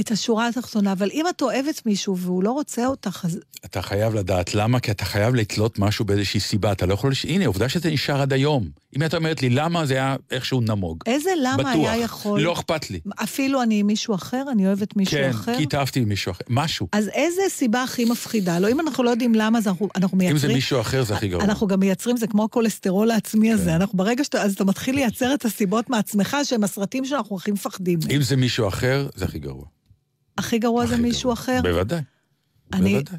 את 0.00 0.10
השורה 0.10 0.48
התחתונה. 0.48 0.92
אבל 0.92 1.10
אם 1.12 1.24
את 1.30 1.42
אוהבת 1.42 1.86
מישהו 1.86 2.16
והוא 2.18 2.42
לא 2.42 2.50
רוצה 2.50 2.86
אותך, 2.86 3.24
אז 3.24 3.40
אתה 3.64 3.82
חייב 3.82 4.14
לדעת 4.14 4.54
למה, 4.54 4.80
כי 4.80 4.90
אתה 4.90 5.04
חייב 5.04 5.34
לתלות 5.34 5.78
משהו 5.78 6.04
באיזושהי 6.04 6.40
סיבה. 6.40 6.72
אתה 6.72 6.86
לא 6.86 6.94
יכול... 6.94 7.10
לש... 7.10 7.24
הנה, 7.24 7.46
עובדה 7.46 7.68
שזה 7.68 7.90
נשאר 7.90 8.22
עד 8.22 8.32
היום. 8.32 8.68
אם 8.96 9.02
אתה 9.02 9.16
אומרת 9.16 9.42
לי 9.42 9.50
למה, 9.50 9.86
זה 9.86 9.94
היה 9.94 10.16
איכשהו 10.30 10.60
נמוג. 10.60 10.98
איזה 11.06 11.30
למה 11.42 11.56
בטוח. 11.56 11.74
היה 11.74 11.96
יכול... 11.96 12.40
לא 12.40 12.52
אכפת 12.52 12.90
לי. 12.90 13.00
אפילו 13.16 13.62
אני 13.62 13.80
עם 13.80 13.86
מישהו 13.86 14.14
אחר, 14.14 14.44
אני 14.52 14.66
אוהבת 14.66 14.96
מישהו 14.96 15.16
כן, 15.16 15.30
אחר. 15.30 15.56
כי 15.56 15.62
התאהבתי 15.62 16.00
ממישהו 16.00 16.32
אחר. 16.32 16.44
משהו. 16.48 16.88
אז 16.92 17.08
איזה 17.08 17.42
סיבה 17.48 17.82
הכי 17.82 18.04
מפחידה? 18.04 18.58
לא, 18.58 18.70
אם 18.70 18.80
אנחנו 18.80 19.04
לא 19.04 19.10
יודעים 19.10 19.34
למה, 19.34 19.58
אז 19.58 19.68
אנחנו, 19.68 19.88
אנחנו 19.96 20.18
מייצרים... 20.18 20.36
אם 20.36 20.48
זה 20.48 20.54
מישהו 20.54 20.80
אחר, 20.80 21.04
זה 21.04 21.14
הכי 21.14 21.28
גרוע. 21.28 21.44
אנחנו 21.44 21.66
גם 21.66 21.80
מייצרים, 21.80 22.16
זה 22.16 22.26
כמו 22.26 22.44
הכולסטרול 22.44 23.10
העצמי 23.10 23.52
הזה. 23.52 23.64
כן. 23.64 23.70
אנחנו 23.70 23.98
ברגע 23.98 24.24
שאתה, 24.24 24.42
אז 24.42 24.54
אתה 24.54 24.64
מתחיל 24.64 24.94
לייצר 24.94 25.34
את 25.34 25.44
הסיבות 25.44 25.90
מעצמך, 25.90 26.36
שהם 26.44 26.64
הסרטים 26.64 27.04
שאנחנו 27.04 27.36
הכי 27.36 27.50
מפחדים. 27.50 27.98
אם 28.10 28.22
זה 28.22 28.36
מישהו 28.36 28.68
אחר, 28.68 29.08
זה 29.14 29.24
הכי 29.24 29.38
גרוע. 29.38 29.64
הכי 30.38 30.58
גרוע 30.58 30.86
זה 30.86 30.94
הכי 30.94 31.02
מישהו 31.02 31.22
גרוע. 31.22 31.32
אחר. 31.34 31.60
בוודאי, 31.62 32.00
אני- 32.72 32.92
בוודאי. 32.92 33.18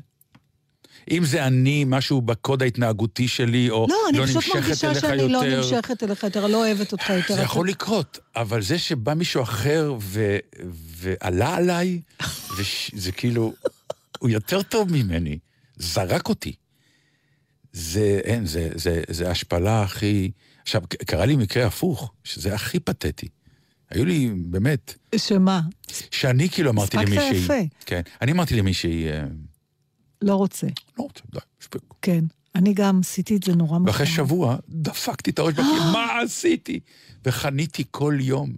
אם 1.11 1.25
זה 1.25 1.45
אני, 1.47 1.83
משהו 1.87 2.21
בקוד 2.21 2.61
ההתנהגותי 2.63 3.27
שלי, 3.27 3.69
או 3.69 3.87
לא, 3.89 3.95
אני 4.09 4.17
לא 4.17 4.25
פשוט 4.25 4.35
נמשכת 4.35 4.55
מרגישה 4.55 4.87
אליך 4.91 5.01
שאני 5.01 5.27
לא 5.29 5.37
יותר, 5.37 5.57
נמשכת 5.57 6.03
אליך 6.03 6.23
יותר, 6.23 6.47
לא 6.47 6.57
אוהבת 6.67 6.91
אותך 6.91 7.09
יותר. 7.09 7.35
זה 7.35 7.41
יכול 7.41 7.69
לקרות, 7.69 8.19
אבל 8.35 8.61
זה 8.61 8.77
שבא 8.79 9.13
מישהו 9.13 9.43
אחר 9.43 9.93
ו... 10.01 10.37
ועלה 10.69 11.55
עליי. 11.55 12.01
זה 13.03 13.11
כאילו, 13.11 13.53
הוא 14.19 14.29
יותר 14.29 14.61
טוב 14.61 14.91
ממני, 14.91 15.39
זרק 15.77 16.29
אותי. 16.29 16.53
זה, 17.73 18.19
אין, 18.23 18.45
זה, 18.45 18.69
זה, 18.75 19.01
זה 19.09 19.31
השפלה 19.31 19.83
הכי... 19.83 20.31
עכשיו, 20.61 20.81
קרה 21.07 21.25
לי 21.25 21.35
מקרה 21.35 21.65
הפוך, 21.65 22.11
שזה 22.23 22.55
הכי 22.55 22.79
פתטי. 22.79 23.27
היו 23.89 24.05
לי, 24.05 24.31
באמת, 24.35 24.93
שמה? 25.15 25.61
שאני 26.11 26.49
כאילו 26.49 26.69
אמרתי 26.71 26.97
הספקת 26.97 27.11
למישהי... 27.11 27.37
יפה. 27.37 27.75
כן, 27.85 28.01
אני 28.21 28.31
אמרתי 28.31 28.55
למישהי, 28.55 29.11
אה, 29.11 29.23
לא 30.21 30.35
רוצה. 30.35 30.67
לא 30.99 31.03
רוצה, 31.03 31.21
די, 31.31 31.39
מספיק. 31.61 31.81
כן. 32.01 32.25
אני 32.55 32.73
גם 32.73 32.99
עשיתי 32.99 33.35
את 33.35 33.43
זה 33.43 33.55
נורא 33.55 33.79
מכוער. 33.79 33.87
ואחרי 33.87 34.07
שבוע 34.07 34.57
דפקתי 34.69 35.29
את 35.29 35.39
הראש 35.39 35.53
בקיר, 35.53 35.83
מה 35.93 36.21
עשיתי? 36.23 36.79
וחניתי 37.25 37.83
כל 37.91 38.17
יום 38.21 38.53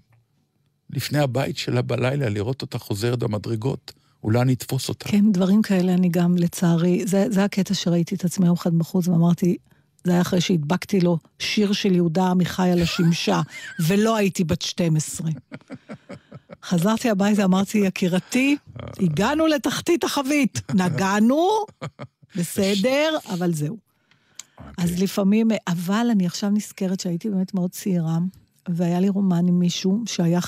לפני 0.89 1.19
הבית 1.19 1.57
שלה 1.57 1.81
בלילה 1.81 2.29
לראות 2.29 2.61
אותה 2.61 2.77
חוזרת 2.77 3.19
במדרגות, 3.19 3.93
אולי 4.23 4.41
אני 4.41 4.53
אתפוס 4.53 4.89
אותה. 4.89 5.09
כן, 5.09 5.31
דברים 5.31 5.61
כאלה 5.61 5.93
אני 5.93 6.09
גם, 6.09 6.38
לצערי, 6.38 7.03
זה, 7.05 7.25
זה 7.29 7.43
הקטע 7.43 7.73
שראיתי 7.73 8.15
את 8.15 8.25
עצמי 8.25 8.45
יום 8.45 8.55
אחד 8.55 8.73
בחוץ 8.73 9.07
ואמרתי, 9.07 9.57
זה 10.03 10.12
היה 10.12 10.22
אחרי 10.22 10.41
שהדבקתי 10.41 11.01
לו 11.01 11.17
שיר 11.39 11.74
של 11.74 11.96
יהודה 11.96 12.27
עמיחי 12.27 12.70
על 12.70 12.81
השמשה, 12.81 13.41
ולא 13.88 14.15
הייתי 14.15 14.43
בת 14.43 14.62
12. 14.62 15.31
חזרתי 16.63 17.10
הביתה, 17.10 17.43
אמרתי, 17.43 17.77
יקירתי, 17.77 18.58
הגענו 19.00 19.48
לתחתית 19.48 20.03
החבית. 20.03 20.62
נגענו, 20.74 21.50
בסדר, 22.38 23.17
אבל 23.29 23.53
זהו. 23.53 23.77
אז 24.77 25.01
לפעמים, 25.01 25.48
אבל 25.67 26.08
אני 26.12 26.25
עכשיו 26.25 26.50
נזכרת 26.50 27.00
שהייתי 27.00 27.29
באמת 27.29 27.53
מאוד 27.53 27.72
צעירה, 27.72 28.17
והיה 28.70 29.00
לי 29.00 29.10
רומן 29.10 29.48
עם 29.48 29.60
מישהו 29.60 30.03
שהיה, 30.05 30.39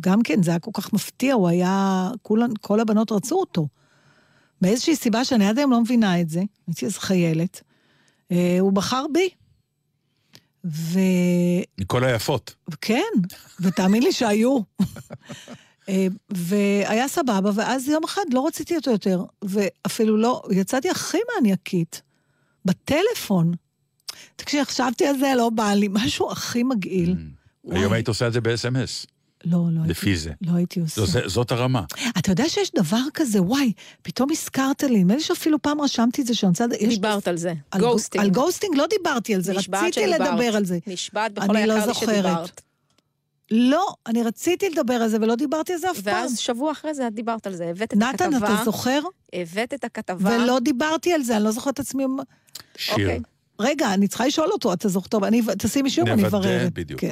גם 0.00 0.22
כן, 0.22 0.42
זה 0.42 0.50
היה 0.50 0.60
כל 0.60 0.70
כך 0.74 0.92
מפתיע, 0.92 1.34
הוא 1.34 1.48
היה, 1.48 2.10
כולן, 2.22 2.50
כל 2.60 2.80
הבנות 2.80 3.12
רצו 3.12 3.36
אותו. 3.36 3.68
מאיזושהי 4.62 4.96
סיבה 4.96 5.24
שאני 5.24 5.48
עד 5.48 5.58
היום 5.58 5.70
לא 5.70 5.80
מבינה 5.80 6.20
את 6.20 6.28
זה, 6.28 6.42
הייתי 6.66 6.84
איזו 6.86 7.00
חיילת, 7.00 7.62
הוא 8.60 8.72
בחר 8.72 9.04
בי. 9.12 9.28
ו... 10.64 10.98
מכל 11.80 12.04
היפות. 12.04 12.54
כן, 12.80 13.12
ותאמין 13.60 14.02
לי 14.02 14.12
שהיו. 14.12 14.58
אה, 15.88 16.06
והיה 16.30 17.08
סבבה, 17.08 17.50
ואז 17.54 17.88
יום 17.88 18.04
אחד 18.04 18.22
לא 18.32 18.46
רציתי 18.46 18.76
אותו 18.76 18.90
יותר, 18.90 19.24
ואפילו 19.44 20.16
לא, 20.16 20.42
יצאתי 20.50 20.90
הכי 20.90 21.18
מניאקית, 21.38 22.02
בטלפון. 22.64 23.52
תקשיבי, 24.36 24.64
חשבתי 24.64 25.06
על 25.06 25.18
זה, 25.18 25.32
לא 25.36 25.50
בא 25.50 25.72
לי, 25.72 25.88
משהו 25.90 26.30
הכי 26.30 26.62
מגעיל. 26.62 27.16
Mm. 27.66 27.74
היום 27.74 27.92
היית 27.92 28.08
עושה 28.08 28.26
את 28.26 28.32
זה 28.32 28.40
ב-SMS. 28.40 29.06
לא, 29.44 29.58
לא 29.72 29.80
אפילו 29.86 30.06
הייתי, 30.10 30.20
זה. 30.20 30.30
לא 30.40 30.52
הייתי 30.56 30.80
עושה. 30.80 31.04
זו- 31.06 31.28
זאת 31.28 31.52
הרמה. 31.52 31.82
אתה 32.18 32.32
יודע 32.32 32.48
שיש 32.48 32.70
דבר 32.74 33.00
כזה, 33.14 33.42
וואי, 33.42 33.72
פתאום 34.02 34.28
הזכרת 34.30 34.82
לי, 34.82 34.98
נדמה 34.98 35.14
לי 35.14 35.20
שאפילו 35.20 35.62
פעם 35.62 35.80
רשמתי 35.80 36.22
את 36.22 36.26
זה 36.26 36.34
שאני 36.34 36.50
רוצה... 36.50 36.64
יש- 36.80 36.94
דיברת 36.94 37.28
על 37.28 37.36
זה. 37.36 37.52
על 37.70 37.80
ghosting. 37.80 38.24
על 38.24 38.30
ghosting 38.30 38.76
לא 38.76 38.86
דיברתי 38.90 39.34
על 39.34 39.40
זה, 39.40 39.52
רציתי 39.52 39.92
שדיברת. 39.92 40.20
לדבר 40.20 40.56
על 40.56 40.64
זה. 40.64 40.78
נשבעת 40.86 41.32
בכל 41.32 41.56
אני 41.56 41.66
לא 41.66 41.72
היקר 41.72 41.86
לי 41.86 41.94
זוכרת. 41.94 42.08
שדיברת. 42.14 42.60
לא, 43.50 43.94
אני 44.06 44.22
רציתי 44.22 44.70
לדבר 44.70 44.94
על 44.94 45.08
זה 45.08 45.16
ולא 45.20 45.34
דיברתי 45.34 45.72
על 45.72 45.78
זה 45.78 45.90
אף 45.90 46.00
פעם. 46.00 46.14
ואז 46.14 46.38
שבוע 46.38 46.72
אחרי 46.72 46.94
זה 46.94 47.06
את 47.06 47.14
דיברת 47.14 47.46
על 47.46 47.54
זה, 47.54 47.64
הבאת 47.70 47.92
את 47.92 47.96
נתן, 47.96 48.32
הכתבה. 48.34 48.54
אתה 48.54 48.64
זוכר? 48.64 49.00
הבאת 49.32 49.74
את 49.74 49.84
הכתבה. 49.84 50.30
ולא 50.42 50.58
דיברתי 50.58 51.12
על 51.12 51.22
זה, 51.22 51.36
אני 51.36 51.44
לא 51.44 51.50
זוכרת 51.50 51.74
את 51.74 51.78
עצמי. 51.80 52.04
שיר. 52.76 52.94
אוקיי. 52.94 53.20
רגע, 53.60 53.94
אני 53.94 54.08
צריכה 54.08 54.26
לשאול 54.26 54.48
אותו, 54.52 54.72
אתה 54.72 54.88
זוכר 54.88 55.08
טוב, 55.08 55.24
אני- 55.24 55.42
תשימי 55.58 55.90
שוב, 55.90 56.08
אני 56.08 56.22
נוודא, 56.22 56.36
אברר. 56.38 56.68
בדיוק. 56.72 57.00
כן. 57.00 57.10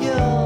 cure. 0.00 0.39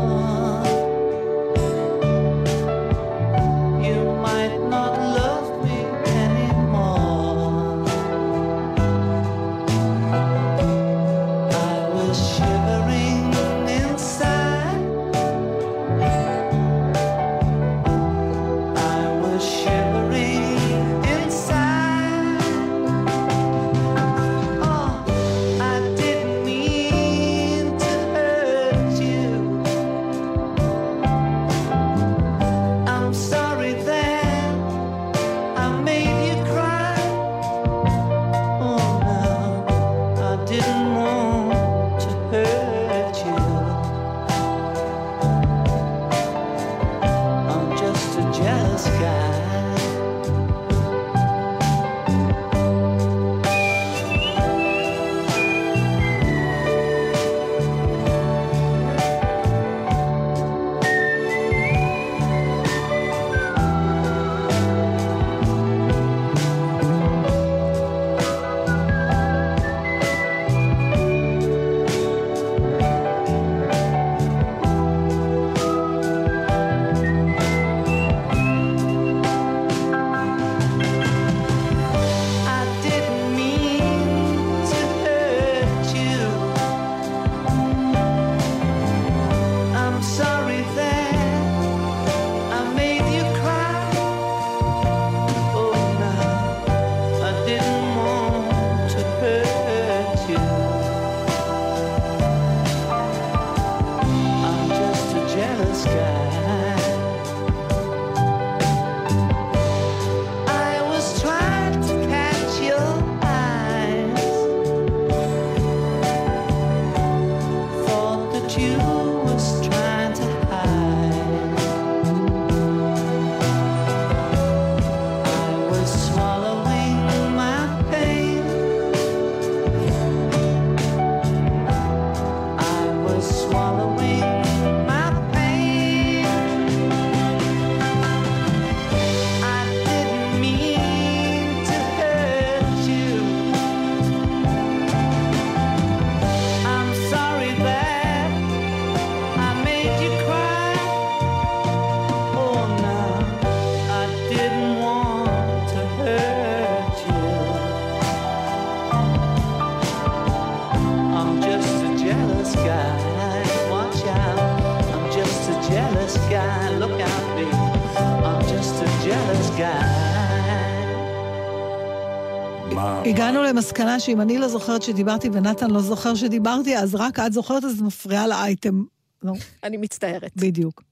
למסקנה 173.55 174.01
שאם 174.01 174.21
אני 174.21 174.39
לא 174.39 174.49
זוכרת 174.49 174.83
שדיברתי 174.83 175.29
ונתן 175.33 175.71
לא 175.71 175.81
זוכר 175.81 176.15
שדיברתי, 176.15 176.77
אז 176.79 176.95
רק 176.95 177.19
את 177.19 177.33
זוכרת, 177.33 177.65
אז 177.65 177.77
את 177.77 177.81
מפריעה 177.81 178.27
לאייטם. 178.27 178.85
לא, 179.23 179.33
אני 179.63 179.77
מצטערת. 179.77 180.33
בדיוק. 180.37 180.83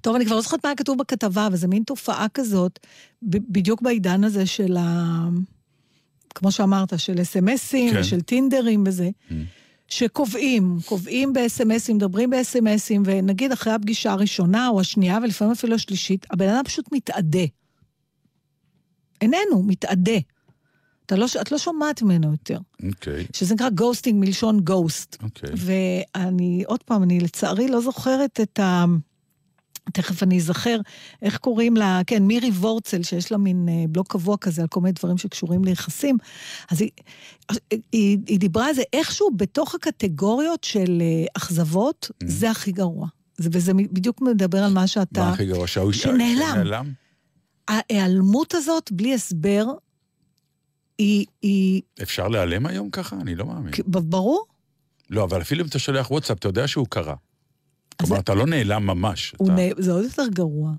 טוב, 0.00 0.14
אני 0.14 0.26
כבר 0.26 0.36
לא 0.36 0.42
זוכרת 0.42 0.64
מה 0.64 0.70
היה 0.70 0.76
כתוב 0.76 0.98
בכתבה, 0.98 1.46
אבל 1.46 1.56
זה 1.56 1.68
מין 1.68 1.82
תופעה 1.82 2.26
כזאת, 2.34 2.78
בדיוק 3.22 3.82
בעידן 3.82 4.24
הזה 4.24 4.46
של 4.46 4.76
ה... 4.76 5.28
כמו 6.34 6.52
שאמרת, 6.52 6.98
של 6.98 7.22
אס.אם.אסים, 7.22 7.92
כן. 7.94 8.00
ושל 8.00 8.20
טינדרים 8.20 8.84
וזה, 8.86 9.10
Mm. 9.30 9.32
שקובעים, 9.88 10.78
קובעים 10.84 11.32
ב-אס.אם.אסים, 11.32 11.96
מדברים 11.96 12.30
ב-אס.אם.אסים, 12.30 13.02
ונגיד 13.06 13.52
אחרי 13.52 13.72
הפגישה 13.72 14.12
הראשונה 14.12 14.68
או 14.68 14.80
השנייה, 14.80 15.18
ולפעמים 15.22 15.52
אפילו 15.52 15.74
השלישית, 15.74 16.26
הבן 16.30 16.48
אדם 16.48 16.64
פשוט 16.64 16.92
מתאדה. 16.92 17.44
איננו, 19.20 19.62
מתאדה. 19.62 20.18
אתה 21.08 21.16
לא, 21.16 21.26
את 21.40 21.52
לא 21.52 21.58
שומעת 21.58 22.02
ממנו 22.02 22.30
יותר. 22.30 22.58
אוקיי, 22.88 23.26
שזה 23.32 23.54
נקרא 23.54 23.70
ghosting 23.70 24.20
מלשון 24.20 24.60
ghost. 24.60 25.16
אוקיי. 25.22 25.50
ואני, 25.56 26.64
עוד 26.66 26.82
פעם, 26.82 27.02
אני 27.02 27.20
לצערי 27.20 27.68
לא 27.68 27.80
זוכרת 27.80 28.40
את 28.40 28.58
ה... 28.58 28.84
תכף 29.92 30.22
אני 30.22 30.36
אזכר, 30.36 30.80
איך 31.22 31.38
קוראים 31.38 31.76
לה, 31.76 32.00
כן, 32.06 32.22
מירי 32.22 32.50
וורצל, 32.50 33.02
שיש 33.02 33.32
לה 33.32 33.38
מין 33.38 33.68
אה, 33.68 33.84
בלוק 33.88 34.12
קבוע 34.12 34.36
כזה 34.36 34.62
על 34.62 34.68
כל 34.68 34.80
מיני 34.80 34.92
דברים 34.92 35.18
שקשורים 35.18 35.64
ליחסים. 35.64 36.16
אז 36.70 36.80
היא, 36.80 36.90
היא, 37.92 38.18
היא 38.26 38.38
דיברה 38.38 38.66
על 38.66 38.74
זה 38.74 38.82
איכשהו 38.92 39.30
בתוך 39.36 39.74
הקטגוריות 39.74 40.64
של 40.64 40.98
אה, 41.00 41.24
אכזבות, 41.36 42.10
Mm. 42.10 42.26
זה 42.26 42.50
הכי 42.50 42.72
גרוע. 42.72 43.06
זה, 43.36 43.48
וזה 43.52 43.74
בדיוק 43.74 44.20
מדבר 44.22 44.64
על 44.64 44.72
מה 44.72 44.86
שאתה... 44.86 45.20
מה 45.20 45.32
הכי 45.32 45.46
גרוע? 45.46 45.66
שנעלם. 45.66 45.92
שנעלם? 45.92 46.92
ההיעלמות 47.68 48.54
הזאת, 48.54 48.92
בלי 48.92 49.14
הסבר, 49.14 49.64
היא... 50.98 51.26
היא 51.42 51.82
אפשר 52.02 52.28
להיעלם 52.28 52.66
היום 52.66 52.90
ככה? 52.90 53.16
אני 53.20 53.34
לא 53.34 53.46
מאמין. 53.46 53.72
ברור? 53.86 54.44
לא, 55.10 55.24
אבל 55.24 55.40
אפילו 55.42 55.62
אם 55.62 55.68
אתה 55.68 55.78
שולח 55.78 56.10
וואטסאפ, 56.10 56.38
אתה 56.38 56.48
יודע 56.48 56.68
שהוא 56.68 56.86
קרה. 56.90 57.14
כלומר, 58.00 58.14
זה- 58.16 58.20
אתה 58.20 58.34
לא 58.34 58.46
נעלם 58.46 58.86
ממש. 58.86 59.34
אתה- 59.42 59.52
נ... 59.52 59.56
זה 59.78 59.92
עוד 59.92 60.04
יותר 60.04 60.26
גרוע. 60.28 60.72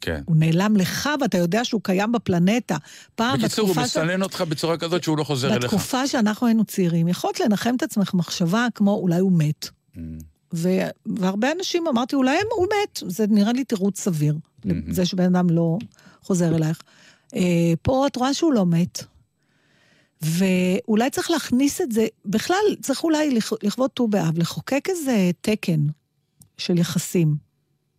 כן. 0.00 0.22
הוא 0.26 0.36
נעלם 0.36 0.76
לך, 0.76 1.10
ואתה 1.20 1.38
יודע 1.38 1.64
שהוא 1.64 1.80
קיים 1.84 2.12
בפלנטה. 2.12 2.76
פעם, 3.14 3.38
בקיצור, 3.38 3.64
הוא 3.66 3.74
בתקופה 3.74 3.88
ש- 3.88 3.96
מסנן 3.96 4.22
אותך 4.22 4.40
בצורה 4.48 4.76
כזאת 4.78 5.02
שהוא 5.04 5.18
לא 5.18 5.24
חוזר 5.24 5.52
אליך. 5.52 5.64
בתקופה 5.64 6.06
שאנחנו 6.06 6.46
היינו 6.46 6.64
צעירים, 6.64 7.08
יכולת 7.08 7.40
לנחם 7.40 7.74
את 7.76 7.82
עצמך 7.82 8.14
מחשבה 8.14 8.66
כמו 8.74 8.94
אולי 8.94 9.18
הוא 9.18 9.32
מת. 9.32 9.68
Mm. 9.96 9.98
ו... 10.54 10.68
והרבה 11.06 11.48
אנשים 11.58 11.86
אמרתי, 11.86 12.16
אולי 12.16 12.30
הם- 12.36 12.46
הוא 12.56 12.66
מת. 12.66 13.02
זה 13.12 13.24
נראה 13.28 13.52
לי 13.52 13.64
תירוץ 13.64 14.00
סביר, 14.00 14.34
לזה 14.64 15.06
שבן 15.06 15.36
אדם 15.36 15.50
לא 15.50 15.78
חוזר 16.22 16.56
אלייך. 16.56 16.80
אה, 17.36 17.40
פה 17.82 18.06
את 18.06 18.16
רואה 18.16 18.34
שהוא 18.34 18.52
לא 18.52 18.66
מת. 18.66 19.04
ואולי 20.26 21.10
צריך 21.10 21.30
להכניס 21.30 21.80
את 21.80 21.92
זה, 21.92 22.06
בכלל, 22.24 22.56
צריך 22.82 23.04
אולי 23.04 23.30
לכ- 23.34 23.62
לכבוד 23.62 23.90
ט"ו 23.90 24.08
באב, 24.08 24.38
לחוקק 24.38 24.84
איזה 24.88 25.30
תקן 25.40 25.80
של 26.58 26.78
יחסים. 26.78 27.36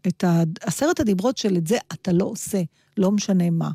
את 0.07 0.23
עשרת 0.61 0.99
הדיברות 0.99 1.37
של 1.37 1.57
את 1.57 1.67
זה 1.67 1.77
אתה 1.93 2.11
לא 2.11 2.25
עושה, 2.25 2.61
לא 2.97 3.11
משנה 3.11 3.49
מה. 3.49 3.69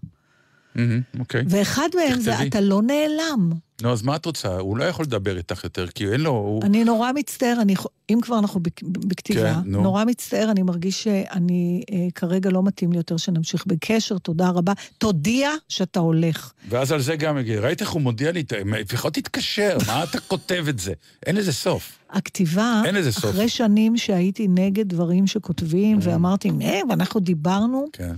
אוקיי. 1.18 1.42
ואחד 1.48 1.88
מהם 1.94 2.20
זה. 2.20 2.42
אתה 2.42 2.60
לא 2.60 2.82
נעלם. 2.82 3.50
נו, 3.82 3.92
אז 3.92 4.02
מה 4.02 4.16
את 4.16 4.26
רוצה? 4.26 4.48
הוא 4.58 4.76
לא 4.76 4.84
יכול 4.84 5.04
לדבר 5.04 5.36
איתך 5.36 5.64
יותר, 5.64 5.86
כי 5.86 6.08
אין 6.08 6.20
לו... 6.20 6.30
הוא- 6.30 6.62
אני 6.62 6.84
נורא 6.84 7.12
מצטער, 7.14 7.58
אני, 7.60 7.74
אם 8.10 8.18
כבר 8.22 8.38
אנחנו 8.38 8.60
בכתיבה, 8.82 9.54
כן, 9.54 9.60
נו. 9.70 9.82
נורא 9.82 10.04
מצטער, 10.04 10.50
אני 10.50 10.62
מרגיש 10.62 11.02
שאני 11.04 11.82
אה, 11.92 11.96
כרגע 12.14 12.50
לא 12.50 12.62
מתאים 12.62 12.92
לי 12.92 12.98
יותר 12.98 13.16
שנמשיך 13.16 13.64
בקשר, 13.66 14.18
תודה 14.18 14.48
רבה. 14.48 14.72
תודיע 14.98 15.50
שאתה 15.68 16.00
הולך. 16.00 16.52
ואז 16.68 16.92
על 16.92 17.00
זה 17.00 17.16
גם, 17.16 17.36
ראית 17.60 17.80
איך 17.80 17.90
הוא 17.90 18.02
מודיע 18.02 18.32
לי? 18.32 18.44
לפחות 18.80 19.14
תתקשר, 19.14 19.78
מה 19.86 20.04
אתה 20.04 20.20
כותב 20.20 20.64
את 20.68 20.78
זה? 20.78 20.92
אין 21.26 21.36
לזה 21.36 21.52
סוף. 21.52 21.98
הכתיבה, 22.10 22.82
אין 22.84 22.94
לזה 22.94 23.12
סוף. 23.12 23.24
אחרי 23.24 23.48
שנים 23.48 23.96
שהייתי 23.96 24.48
נגד 24.48 24.88
דברים 24.88 25.26
שכותבים, 25.26 25.98
ואמרתי, 26.02 26.50
אה, 26.62 26.80
ואנחנו 26.88 27.20
דיברנו, 27.20 27.84
כן. 27.92 28.14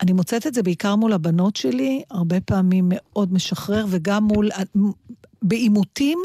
אני 0.00 0.12
מוצאת 0.12 0.46
את 0.46 0.54
זה 0.54 0.62
בעיקר 0.62 0.96
מול 0.96 1.12
הבנות 1.12 1.56
שלי, 1.56 2.02
הרבה 2.10 2.40
פעמים 2.40 2.84
מאוד 2.88 3.32
משחרר, 3.32 3.86
וגם 3.88 4.24
מול... 4.24 4.50
בעימותים, 5.42 6.18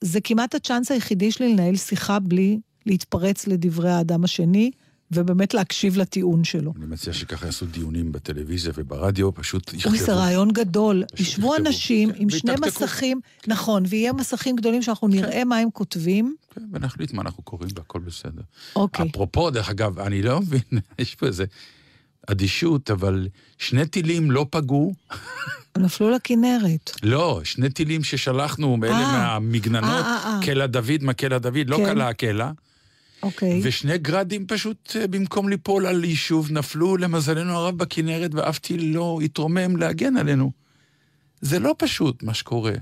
זה 0.00 0.20
כמעט 0.20 0.54
הצ'אנס 0.54 0.90
היחידי 0.90 1.32
שלי 1.32 1.52
לנהל 1.52 1.76
שיחה 1.76 2.18
בלי 2.18 2.60
להתפרץ 2.86 3.46
לדברי 3.46 3.90
האדם 3.90 4.24
השני, 4.24 4.70
ובאמת 5.12 5.54
להקשיב 5.54 5.96
לטיעון 5.96 6.44
שלו. 6.44 6.72
אני 6.76 6.86
מציע 6.86 7.12
שככה 7.12 7.46
יעשו 7.46 7.66
דיונים 7.66 8.12
בטלוויזיה 8.12 8.72
וברדיו, 8.76 9.34
פשוט 9.34 9.72
אוי, 9.86 9.98
זה 9.98 10.14
רעיון 10.14 10.52
גדול. 10.52 11.04
ישבו 11.18 11.54
יכתבו. 11.54 11.68
אנשים 11.68 12.12
כן, 12.12 12.18
עם 12.22 12.30
שני. 12.30 12.52
מסכים, 12.66 13.20
נכון, 13.46 13.82
ויהיה 13.88 14.12
מסכים 14.12 14.56
גדולים 14.56 14.82
שאנחנו 14.82 15.08
נראה 15.08 15.44
מה 15.44 15.56
הם 15.56 15.70
כותבים. 15.70 16.36
כן, 16.54 16.62
ונחליט 16.72 17.12
מה 17.12 17.22
אנחנו 17.22 17.42
קוראים 17.42 17.70
והכל 17.76 18.00
בסדר. 18.00 18.42
אוקיי. 18.76 19.06
אפרופו, 19.10 19.50
דרך 19.50 19.70
אגב, 19.70 19.98
אני 19.98 20.22
לא 20.22 20.40
מבין, 20.40 20.80
יש 20.98 21.14
פה 21.14 21.26
איזה 21.26 21.44
אדישות, 22.26 22.90
אבל 22.90 23.28
שני 23.58 23.86
טילים 23.86 24.30
לא 24.30 24.46
פגעו. 24.50 24.94
נפלו 25.78 26.10
לכנרת. 26.10 26.90
לא, 27.02 27.40
שני 27.44 27.70
טילים 27.70 28.04
ששלחנו, 28.04 28.78
אלה 28.84 28.92
אה. 28.92 29.12
מהמגננות, 29.12 30.04
אה, 30.04 30.20
אה. 30.24 30.40
קלע 30.44 30.66
דוד, 30.66 31.02
מקלע 31.02 31.38
דוד, 31.38 31.66
לא 31.66 31.76
כן. 31.76 31.84
קלע 31.84 32.08
הקלע. 32.08 32.50
אוקיי. 33.22 33.60
ושני 33.64 33.98
גרדים 33.98 34.46
פשוט, 34.46 34.96
במקום 35.10 35.48
ליפול 35.48 35.86
על 35.86 36.04
יישוב, 36.04 36.52
נפלו 36.52 36.96
למזלנו 36.96 37.52
הרב 37.52 37.78
בכנרת, 37.78 38.34
ואף 38.34 38.58
טיל 38.58 38.84
לא 38.94 39.18
התרומם 39.24 39.76
להגן 39.76 40.16
עלינו. 40.16 40.52
זה 41.40 41.58
לא 41.58 41.74
פשוט, 41.78 42.22
מה 42.22 42.34
שקורה. 42.34 42.72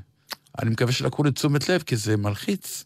אני 0.58 0.70
מקווה 0.70 0.92
שלקחו 0.92 1.24
לתשומת 1.24 1.68
לב, 1.68 1.82
כי 1.82 1.96
זה 1.96 2.16
מלחיץ. 2.16 2.84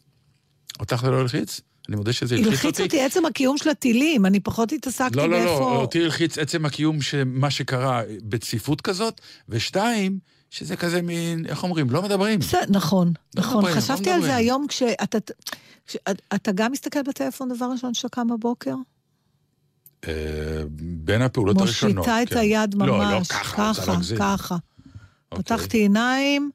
אותך 0.79 1.01
זה 1.05 1.11
לא 1.11 1.19
הלחיץ? 1.19 1.61
אני 1.89 1.95
מודה 1.95 2.13
שזה 2.13 2.35
הלחיץ 2.35 2.45
אותי. 2.47 2.55
הלחיץ 2.67 2.79
אותי 2.81 3.01
עצם 3.01 3.25
הקיום 3.25 3.57
של 3.57 3.69
הטילים, 3.69 4.25
אני 4.25 4.39
פחות 4.39 4.71
התעסקתי 4.71 5.17
לא, 5.17 5.29
לא, 5.29 5.37
באיפה... 5.37 5.59
לא, 5.59 5.81
אותי 5.81 6.03
הלחיץ 6.03 6.37
עצם 6.37 6.65
הקיום 6.65 7.01
של 7.01 7.23
מה 7.25 7.51
שקרה 7.51 8.01
בצפיפות 8.23 8.81
כזאת, 8.81 9.21
ושתיים, 9.49 10.19
שזה 10.49 10.75
כזה 10.75 11.01
מין, 11.01 11.45
איך 11.45 11.63
אומרים, 11.63 11.89
לא 11.89 12.01
מדברים. 12.01 12.39
בסדר, 12.39 12.61
נכון, 12.69 13.07
לא 13.35 13.41
נכון. 13.41 13.57
מדברים, 13.57 13.75
לא 13.75 13.81
חשבתי 13.81 14.09
על 14.09 14.21
זה. 14.21 14.35
היום 14.35 14.65
כשאתה... 14.67 15.17
כשאת- 15.87 16.21
אתה 16.35 16.51
גם 16.51 16.71
מסתכל 16.71 17.01
בטלפון 17.01 17.49
דבר 17.55 17.65
ראשון 17.71 17.93
שאתה 17.93 18.09
קם 18.09 18.27
בבוקר? 18.27 18.75
אה, 20.07 20.11
בין 20.79 21.21
הפעולות 21.21 21.57
הראשונות. 21.57 21.95
מושיטה 21.95 22.21
את 22.23 22.29
כן. 22.29 22.37
היד 22.37 22.75
ממש, 22.75 22.87
לא, 22.87 23.11
לא 23.11 23.23
ככה. 23.29 23.71
ככה. 24.19 24.55
אוקיי. 25.31 25.43
פתחתי 25.43 25.77
עיניים, 25.77 26.49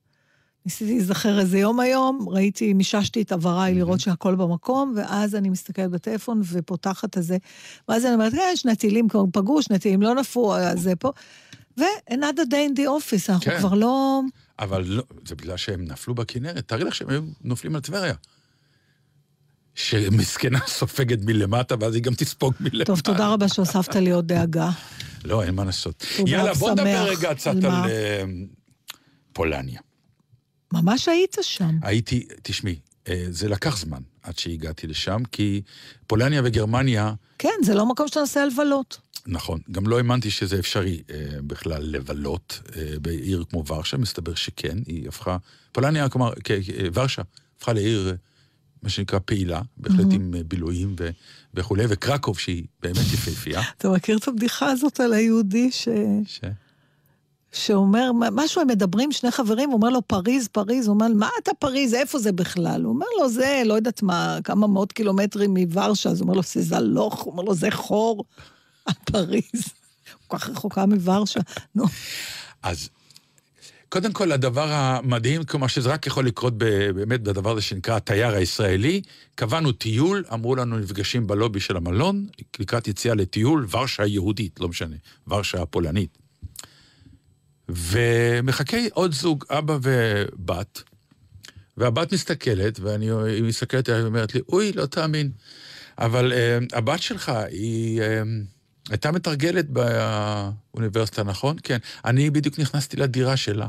ניסיתי 0.66 0.92
להיזכר 0.92 1.38
איזה 1.38 1.58
יום 1.58 1.80
היום, 1.80 2.26
ראיתי, 2.28 2.72
מיששתי 2.72 3.22
את 3.22 3.32
עבריי 3.32 3.74
לראות 3.74 4.00
שהכל 4.00 4.34
במקום, 4.34 4.94
ואז 4.96 5.34
אני 5.34 5.48
מסתכלת 5.48 5.90
בטלפון 5.90 6.40
ופותחת 6.44 7.18
את 7.18 7.22
זה. 7.22 7.36
ואז 7.88 8.04
אני 8.04 8.14
אומרת, 8.14 8.32
כן, 8.32 8.52
שני 8.54 8.76
טילים 8.76 9.08
כבר 9.08 9.24
פגעו, 9.32 9.62
שני 9.62 9.78
טילים 9.78 10.02
לא 10.02 10.14
נפלו, 10.14 10.56
אז 10.56 10.80
זה 10.80 10.96
פה. 10.96 11.12
ו-another 11.78 12.50
day 12.50 12.72
in 12.72 12.78
the 12.78 12.82
office, 12.82 13.28
אנחנו 13.28 13.44
כן. 13.44 13.58
כבר 13.58 13.74
לא... 13.74 14.20
אבל 14.58 14.84
לא, 14.86 15.02
זה 15.28 15.34
בגלל 15.34 15.56
שהם 15.56 15.84
נפלו 15.84 16.14
בכנרת. 16.14 16.68
תארי 16.68 16.84
לך 16.84 16.94
שהם 16.94 17.08
היו 17.08 17.22
נופלים 17.44 17.74
על 17.74 17.80
טבריה. 17.80 18.14
שמסכנה 19.74 20.58
סופגת 20.66 21.18
מלמטה, 21.24 21.74
ואז 21.80 21.94
היא 21.94 22.02
גם 22.02 22.14
תספוג 22.14 22.54
מלמטה. 22.60 22.84
טוב, 22.84 23.00
תודה 23.00 23.28
רבה 23.28 23.48
שהוספת 23.48 23.96
לי 23.96 24.10
עוד 24.10 24.26
דאגה. 24.26 24.70
לא, 25.24 25.42
אין 25.42 25.54
מה 25.54 25.64
לעשות. 25.64 26.06
יאללה, 26.26 26.54
בוא 26.54 26.70
נדבר. 26.70 27.06
רגע 27.08 27.34
קצת 27.34 27.54
על? 27.54 27.66
אה, 27.66 28.24
פולניה. 29.32 29.80
ממש 30.72 31.08
היית 31.08 31.36
שם. 31.42 31.78
הייתי, 31.82 32.26
תשמעי, 32.42 32.78
אה, 33.08 33.24
זה 33.30 33.48
לקח 33.48 33.76
זמן 33.76 34.00
עד 34.22 34.38
שהגעתי 34.38 34.86
לשם, 34.86 35.22
כי 35.32 35.62
פולניה 36.06 36.42
וגרמניה, 36.44 37.12
כן, 37.38 37.48
זה 37.64 37.74
לא 37.74 37.86
מקום 37.86 38.08
שאתה 38.08 38.20
נוסע 38.20 38.46
לבלות. 38.46 39.00
נכון, 39.26 39.60
גם 39.70 39.86
לא 39.86 39.96
האמנתי 39.98 40.30
שזה 40.30 40.58
אפשרי 40.58 41.02
אה, 41.10 41.16
בכלל 41.42 41.82
לבלות 41.82 42.60
אה, 42.76 42.98
בעיר 43.02 43.44
כמו 43.50 43.64
ורשה, 43.66 43.96
מסתבר 43.96 44.34
שכן, 44.34 44.78
היא 44.86 45.08
הפכה, 45.08 45.36
פולניה, 45.72 46.08
כלומר, 46.08 46.32
כ- 46.44 46.50
ורשה, 46.94 47.22
הפכה 47.56 47.72
לעיר, 47.72 48.08
אה, 48.08 48.14
מה 48.82 48.88
שנקרא 48.88 49.18
פעילה, 49.24 49.60
בהחלט 49.76 50.06
Mhm. 50.10 50.14
עם 50.14 50.34
אה, 50.34 50.42
בילויים 50.44 50.94
ו- 51.00 51.10
וכולי, 51.54 51.84
וקרקוב, 51.88 52.38
שהיא 52.38 52.64
באמת 52.82 53.06
יפהפייה. 53.14 53.62
אתה 53.78 53.88
מכיר 53.90 54.18
את 54.18 54.28
הבדיחה 54.28 54.70
הזאת 54.70 55.00
על 55.00 55.12
היהודי 55.12 55.70
ש... 55.70 55.88
ש... 56.26 56.40
שאומר, 57.52 58.10
משהו 58.32 58.60
הם 58.60 58.68
מדברים, 58.68 59.12
שני 59.12 59.30
חברים, 59.30 59.68
הוא 59.68 59.76
אומר 59.76 59.88
לו, 59.88 60.02
פריז, 60.02 60.48
פריז, 60.48 60.86
הוא 60.86 60.94
אומר, 60.94 61.06
מה 61.08 61.28
אתה 61.42 61.54
פריז, 61.54 61.94
איפה 61.94 62.18
זה 62.18 62.32
בכלל? 62.32 62.82
הוא 62.84 62.92
אומר 62.92 63.06
לו, 63.20 63.28
זה, 63.28 63.62
לא 63.64 63.74
יודעת 63.74 64.02
מה, 64.02 64.38
כמה 64.44 64.66
מאות 64.66 64.92
קילומטרים 64.92 65.54
מוורשה, 65.54 66.10
אז 66.10 66.20
הוא 66.20 66.26
אומר 66.26 66.36
לו, 66.36 66.42
זה 66.42 66.62
זלוך, 66.62 67.20
הוא 67.20 67.32
אומר 67.32 67.42
לו, 67.42 67.54
זה 67.54 67.70
חור, 67.70 68.24
פריז. 69.04 69.64
כל 70.26 70.38
כך 70.38 70.48
רחוקה 70.48 70.86
מוורשה. 70.86 71.40
נו, 71.74 71.84
אז 72.62 72.88
קודם 73.88 74.12
כל, 74.12 74.32
הדבר 74.32 74.72
המדהים, 74.72 75.44
כלומר 75.44 75.66
שזה 75.66 75.88
רק 75.88 76.06
יכול 76.06 76.26
לקרות 76.26 76.58
באמת 76.58 77.20
בדבר 77.20 77.52
הזה 77.52 77.60
שנקרא 77.60 77.96
התייר 77.96 78.34
הישראלי, 78.34 79.02
קבענו 79.34 79.72
טיול, 79.72 80.24
אמרו 80.32 80.56
לנו 80.56 80.78
נפגשים 80.78 81.26
בלובי 81.26 81.60
של 81.60 81.76
המלון, 81.76 82.26
לקראת 82.58 82.88
יציאה 82.88 83.14
לטיול, 83.14 83.66
ורשה 83.70 84.02
היהודית, 84.02 84.60
לא 84.60 84.68
משנה, 84.68 84.96
ורשה 85.28 85.62
הפולנית. 85.62 86.19
ומחכה 87.74 88.78
עוד 88.92 89.12
זוג, 89.12 89.44
אבא 89.50 89.78
ובת, 89.82 90.82
והבת 91.76 92.12
מסתכלת, 92.12 92.80
ואני, 92.80 93.10
מסתכלת 93.42 93.88
עליי 93.88 94.02
ואומרת 94.02 94.34
לי, 94.34 94.40
אוי, 94.48 94.72
לא 94.72 94.86
תאמין. 94.86 95.30
אבל 95.98 96.32
uh, 96.32 96.76
הבת 96.76 97.02
שלך, 97.02 97.32
היא 97.50 98.00
uh, 98.00 98.04
הייתה 98.90 99.12
מתרגלת 99.12 99.66
באוניברסיטה, 99.70 101.22
נכון? 101.22 101.56
כן. 101.62 101.78
אני 102.04 102.30
בדיוק 102.30 102.58
נכנסתי 102.58 102.96
לדירה 102.96 103.36
שלה. 103.36 103.66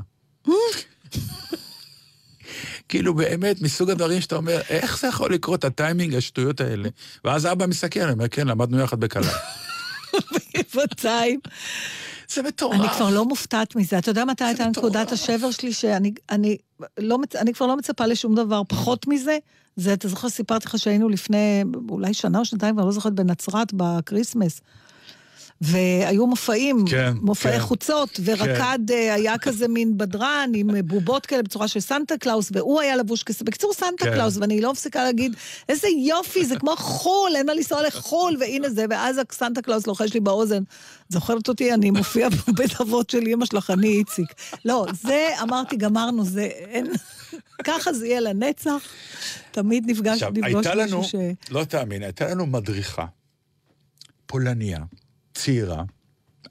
כאילו 2.90 3.14
באמת, 3.14 3.62
מסוג 3.62 3.90
הדברים 3.90 4.22
שאתה 4.22 4.36
אומר, 4.36 4.62
איך 4.70 5.00
זה 5.00 5.08
יכול 5.08 5.34
לקרות, 5.34 5.64
הטיימינג, 5.64 6.16
השטויות 6.16 6.62
האלה? 6.62 6.90
ואז 7.26 7.46
אבא 7.46 7.66
מסתכל, 7.66 8.00
אני 8.00 8.12
אומר, 8.12 8.28
כן, 8.28 8.48
למדנו 8.48 8.80
יחד 8.80 9.00
בקלה. 9.00 9.32
גבעתיים. 10.74 11.40
זה 12.30 12.42
מטורף. 12.42 12.80
אני 12.80 12.90
כבר 12.90 13.10
לא 13.10 13.26
מופתעת 13.26 13.76
מזה. 13.76 13.98
אתה 13.98 14.12
יודע 14.12 14.26
מתי 14.26 14.44
הייתה 14.44 14.66
נקודת 14.66 15.12
השבר 15.12 15.52
שלי, 15.52 15.74
שאני 15.74 16.14
אני 16.30 16.58
לא, 16.98 17.18
אני 17.36 17.54
כבר 17.54 17.66
לא 17.66 17.78
מצפה 17.78 18.06
לשום 18.06 18.36
דבר 18.36 18.62
פחות 18.68 19.08
מזה? 19.08 19.38
זה, 19.76 19.94
אתה 19.94 20.08
זוכר, 20.08 20.30
סיפרתי 20.30 20.66
לך 20.68 20.80
שהיינו 20.80 21.10
לפני 21.10 21.64
אולי 21.90 22.14
שנה 22.14 22.40
או 22.40 22.46
שנתיים, 22.46 22.76
כבר 22.76 22.86
לא 22.86 22.92
זוכרת, 22.92 23.14
בנצרת, 23.14 23.74
בקריסמס. 23.74 24.62
והיו 25.62 26.28
מופעים, 26.28 26.86
כן, 26.89 27.13
מופעי 27.21 27.52
כן. 27.52 27.60
חוצות, 27.60 28.19
ורקד 28.24 28.91
אה, 28.91 29.13
היה 29.13 29.38
כזה 29.38 29.67
מין 29.67 29.97
בדרן 29.97 30.52
עם 30.56 30.76
אה, 30.76 30.84
בובות 30.84 31.26
כאלה 31.26 31.43
בצורה 31.43 31.67
של 31.67 31.80
סנטה 31.80 32.17
קלאוס, 32.17 32.50
והוא 32.54 32.82
היה 32.82 32.95
לבוש 32.95 33.24
כזה, 33.24 33.45
בקיצור 33.45 33.74
סנטה 33.74 34.06
כן. 34.06 34.13
קלאוס, 34.13 34.38
ואני 34.38 34.62
לא 34.62 34.71
מפסיקה 34.71 35.04
להגיד, 35.04 35.36
איזה 35.69 35.88
יופי, 35.88 36.45
זה 36.45 36.56
כמו 36.56 36.76
חו"ל, 36.76 37.36
אין 37.36 37.45
מה 37.45 37.54
לנסוע 37.54 37.88
לחו"ל, 37.88 38.38
והנה 38.39 38.69
זה, 38.69 38.86
ואז 38.89 39.21
הסנטה 39.30 39.62
קלאוס 39.62 39.88
לוחש 39.88 40.13
לי 40.13 40.19
באוזן, 40.19 40.63
זוכרת 41.10 41.47
אותי, 41.47 41.74
אני 41.74 41.91
מופיע 41.91 42.30
בבית 42.30 42.71
אבות 42.82 43.10
של 43.10 43.28
אמא 43.28 43.45
שלך, 43.45 43.69
אני 43.69 43.88
איציק. 43.88 44.34
לא, 44.65 44.86
זה, 45.02 45.28
אמרתי, 45.41 45.76
גמרנו, 45.76 46.26
זה, 46.26 46.43
אין, 46.43 46.88
ככה 47.67 47.93
זה 47.93 48.08
יהיה 48.08 48.19
לנצח. 48.19 48.84
תמיד 49.52 49.84
נפגש, 49.88 50.13
עכשיו, 50.13 50.32
נפגוש, 50.34 50.66
הייתה 50.65 50.76
לנו, 50.76 51.02
מישהו 51.02 51.19
ש... 51.50 51.52
לא 51.52 51.63
תאמין, 51.63 52.04
הייתה 52.04 52.28
לנו 52.28 52.45
מדריכה, 52.45 53.06
פולניה, 54.26 54.80
צעירה, 55.34 55.84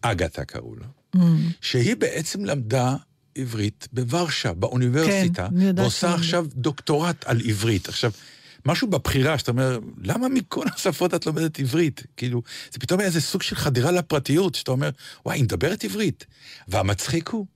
אגתה 0.02 0.44
קראו 0.44 0.76
לה, 0.76 0.86
Mm. 1.16 1.18
שהיא 1.60 1.96
בעצם 1.96 2.44
למדה 2.44 2.96
עברית 3.34 3.88
בוורשה, 3.92 4.52
באוניברסיטה, 4.52 5.48
כן, 5.60 5.78
ועושה 5.78 6.00
שהיא 6.08 6.14
עכשיו 6.14 6.46
דוקטורט 6.54 7.24
על 7.26 7.40
עברית. 7.44 7.88
עכשיו, 7.88 8.10
משהו 8.66 8.88
בבחירה, 8.88 9.38
שאתה 9.38 9.50
אומר, 9.50 9.78
למה 10.02 10.28
מכל 10.28 10.66
השפות 10.74 11.14
את 11.14 11.26
לומדת 11.26 11.58
עברית? 11.58 12.02
כאילו, 12.16 12.42
זה 12.72 12.78
פתאום 12.78 13.00
היה 13.00 13.06
איזה 13.06 13.20
סוג 13.20 13.42
של 13.42 13.56
חדירה 13.56 13.90
לפרטיות, 13.90 14.54
שאתה 14.54 14.70
אומר, 14.70 14.90
וואי, 15.26 15.36
היא 15.36 15.44
מדברת 15.44 15.84
עברית. 15.84 16.26
והמצחיק 16.68 17.28
הוא 17.28 17.46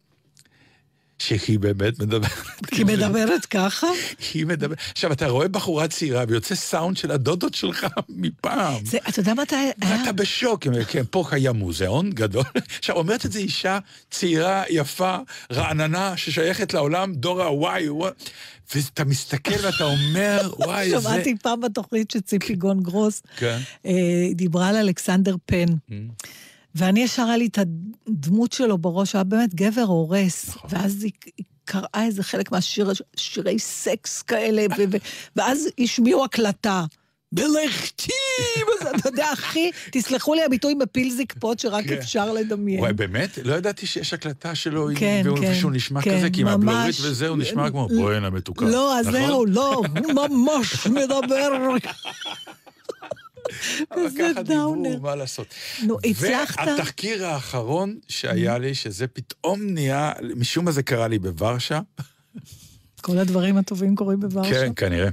שהיא 1.25 1.59
באמת 1.59 1.99
מדברת 1.99 2.31
כי 2.67 2.77
היא 2.77 2.87
מדברת 2.87 3.45
ככה? 3.47 3.87
היא 4.35 4.47
מדברת... 4.47 4.79
עכשיו, 4.93 5.13
אתה 5.13 5.27
רואה 5.27 5.49
בחורה 5.49 5.89
צעירה 5.89 6.25
ויוצא 6.29 6.55
סאונד 6.55 6.97
של 6.97 7.11
הדודות 7.11 7.55
שלך 7.55 7.87
מפעם. 8.09 8.85
זה, 8.85 8.99
אתה 9.09 9.21
יודע 9.21 9.35
מתי... 9.35 9.55
היה- 9.57 9.73
ואתה 10.01 10.13
בשוק, 10.13 10.67
כן, 10.89 11.03
פה 11.11 11.25
קיים 11.31 11.57
מוזיאון 11.57 12.11
גדול. 12.11 12.45
עכשיו, 12.79 12.97
אומרת 12.97 13.27
את 13.27 13.33
זה 13.33 13.39
אישה 13.39 13.79
צעירה, 14.11 14.63
יפה, 14.71 15.17
רעננה, 15.53 16.17
ששייכת 16.17 16.75
לעולם, 16.75 17.15
דור 17.15 17.43
ה-Y, 17.69 17.91
ואתה 18.75 19.05
מסתכל 19.05 19.67
ואתה 19.67 19.85
אומר, 19.85 20.51
וואי, 20.59 20.91
זה... 20.91 21.01
שמעתי 21.01 21.35
פעם 21.43 21.61
בתוכנית 21.61 22.11
שציפי 22.11 22.55
גון 22.55 22.83
גרוס 22.83 23.23
כן. 23.37 23.59
אה, 23.87 23.93
דיברה 24.35 24.69
על 24.69 24.77
אלכסנדר 24.77 25.37
פן. 25.47 25.67
ואני 26.75 27.01
ישר 27.01 27.23
היה 27.23 27.37
לי 27.37 27.47
את 27.47 27.59
הדמות 28.09 28.53
שלו 28.53 28.79
בראש, 28.79 29.15
היה 29.15 29.25
באמת 29.25 29.55
גבר 29.55 29.83
הורס. 29.83 30.49
נכון. 30.49 30.71
ואז 30.73 31.03
היא 31.03 31.13
היא 31.37 31.45
קראה 31.65 32.05
איזה 32.07 32.23
חלק 32.23 32.53
מהשירי 32.53 33.59
סקס 33.59 34.23
כאלה, 34.23 34.67
ו- 34.79 34.83
ו- 34.93 34.97
ואז 35.37 35.69
השמיעו 35.81 36.25
הקלטה. 36.25 36.85
בלכתי! 37.33 38.13
אתה 38.99 39.09
יודע, 39.09 39.27
הכי, 39.33 39.71
תסלחו 39.93 40.35
לי 40.35 40.45
הביטוי 40.45 40.75
מפיל 40.75 41.11
זקפות 41.11 41.59
שרק 41.59 41.85
כן. 41.89 41.95
אפשר 41.99 42.33
לדמיין. 42.33 42.81
וואי, 42.81 42.93
באמת? 42.93 43.39
לא 43.45 43.55
ידעתי 43.55 43.87
שיש 43.87 44.15
הקלטה 44.15 44.55
שלו, 44.55 44.89
כן, 44.97 45.23
והוא- 45.25 45.39
כן, 45.39 45.53
ושהוא 45.53 45.73
נשמע 45.73 46.03
כזה, 46.03 46.31
כי 46.33 46.41
עם. 46.41 46.47
הבלורית 46.49 46.97
וזה, 47.03 47.29
הוא 47.29 47.39
נשמע 47.39 47.71
כמו 47.71 47.89
בואנה 47.89 48.31
מתוקה. 48.31 48.65
לא, 48.65 48.99
אז 48.99 49.07
נכון? 49.09 49.21
זהו, 49.27 49.47
לא, 49.47 49.75
הוא 49.75 50.13
ממש 50.29 50.87
מדבר. 50.87 51.49
כזה 53.91 54.43
דאונר. 54.45 54.91
דיברו, 54.91 55.03
מה 55.03 55.15
לעשות. 55.15 55.47
נו, 55.83 55.99
הצלחת? 56.05 56.67
והתחקיר 56.67 57.27
האחרון 57.27 57.99
שהיה 58.09 58.59
לי, 58.59 58.75
שזה 58.75 59.07
פתאום 59.07 59.61
נהיה, 59.63 60.13
משום 60.37 60.65
מה 60.65 60.73
זה 60.73 60.83
קרה 60.83 61.09
לי 61.09 61.19
בוורשה. 61.19 61.81
כל 63.01 63.19
הדברים 63.19 63.57
הטובים 63.57 63.97
קורים 63.97 64.21
בוורשה. 64.21 64.51
כן, 64.51 64.73
כנראה. 64.77 65.09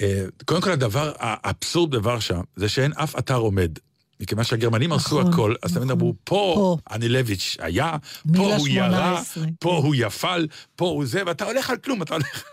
אה, 0.00 0.24
קודם 0.44 0.60
כל, 0.62 0.70
הדבר 0.70 1.12
האבסורד 1.18 1.90
בוורשה, 1.90 2.40
זה 2.56 2.68
שאין 2.68 2.92
אף 2.92 3.18
אתר 3.18 3.36
עומד. 3.36 3.78
מכיוון 4.20 4.44
שהגרמנים 4.44 4.92
עשו 4.92 5.20
נכון, 5.20 5.32
הכל, 5.32 5.54
אז 5.62 5.74
תמיד 5.74 5.90
אמרו, 5.90 6.14
פה 6.24 6.52
פה. 6.54 6.78
אנילביץ' 6.94 7.56
היה, 7.60 7.96
פה 8.36 8.56
הוא 8.56 8.68
ירה, 8.68 9.22
18, 9.24 9.44
פה 9.58 9.76
הוא 9.76 9.94
יפל, 9.98 10.46
פה 10.76 10.86
הוא 10.86 11.06
זה, 11.06 11.22
ואתה 11.26 11.44
הולך 11.44 11.70
על 11.70 11.76
כלום, 11.76 12.02
אתה 12.02 12.14
הולך 12.14 12.44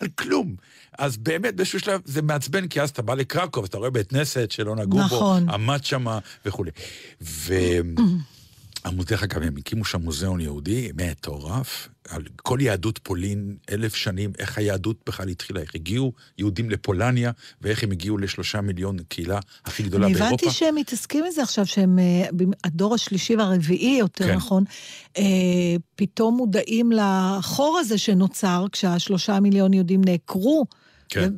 על 0.00 0.08
כלום. 0.08 0.56
אז 1.00 1.16
באמת, 1.16 1.56
באיזשהו 1.56 1.80
שלב 1.80 2.00
זה 2.04 2.22
מעצבן, 2.22 2.68
כי 2.68 2.80
אז 2.80 2.90
אתה 2.90 3.02
בא 3.02 3.14
לקרקוב, 3.14 3.64
אתה 3.64 3.78
רואה 3.78 3.90
בית 3.90 4.08
כנסת 4.08 4.50
שלא 4.50 4.76
נגעו 4.76 4.98
בו, 4.98 5.04
נכון. 5.04 5.48
עמד 5.50 5.84
שמה 5.84 6.18
וכולי. 6.46 6.70
אמרו, 8.86 9.04
דרך 9.04 9.22
אגב, 9.22 9.42
הם 9.42 9.56
הקימו 9.56 9.84
שם 9.84 10.02
מוזיאון 10.02 10.40
יהודי 10.40 10.90
מטורף, 10.94 11.88
על 12.08 12.22
כל 12.36 12.58
יהדות 12.60 12.98
פולין, 13.02 13.56
אלף 13.70 13.94
שנים, 13.94 14.32
איך 14.38 14.58
היהדות 14.58 14.96
בכלל 15.06 15.28
התחילה, 15.28 15.60
איך 15.60 15.74
הגיעו 15.74 16.12
יהודים 16.38 16.70
לפולניה, 16.70 17.30
ואיך 17.60 17.82
הם 17.82 17.90
הגיעו 17.90 18.18
לשלושה 18.18 18.60
מיליון 18.60 18.96
קהילה 19.08 19.38
הכי 19.64 19.82
גדולה 19.82 20.06
אני 20.06 20.14
באירופה. 20.14 20.34
הבנתי 20.34 20.50
שהם 20.50 20.74
מתעסקים 20.74 21.24
בזה 21.28 21.42
עכשיו, 21.42 21.66
שהם, 21.66 21.98
אה, 21.98 22.28
הדור 22.64 22.94
השלישי 22.94 23.36
והרביעי, 23.36 23.96
יותר 23.98 24.26
כן. 24.26 24.34
נכון, 24.34 24.64
אה, 25.18 25.22
פתאום 25.96 26.36
מודעים 26.36 26.92
לחור 26.92 27.78
הזה 27.80 27.98
שנוצר 27.98 28.66
כשהשלושה 28.72 29.40
מיליון 29.40 29.74
יהודים 29.74 30.00
נעקרו. 30.04 30.66
כן. 31.10 31.32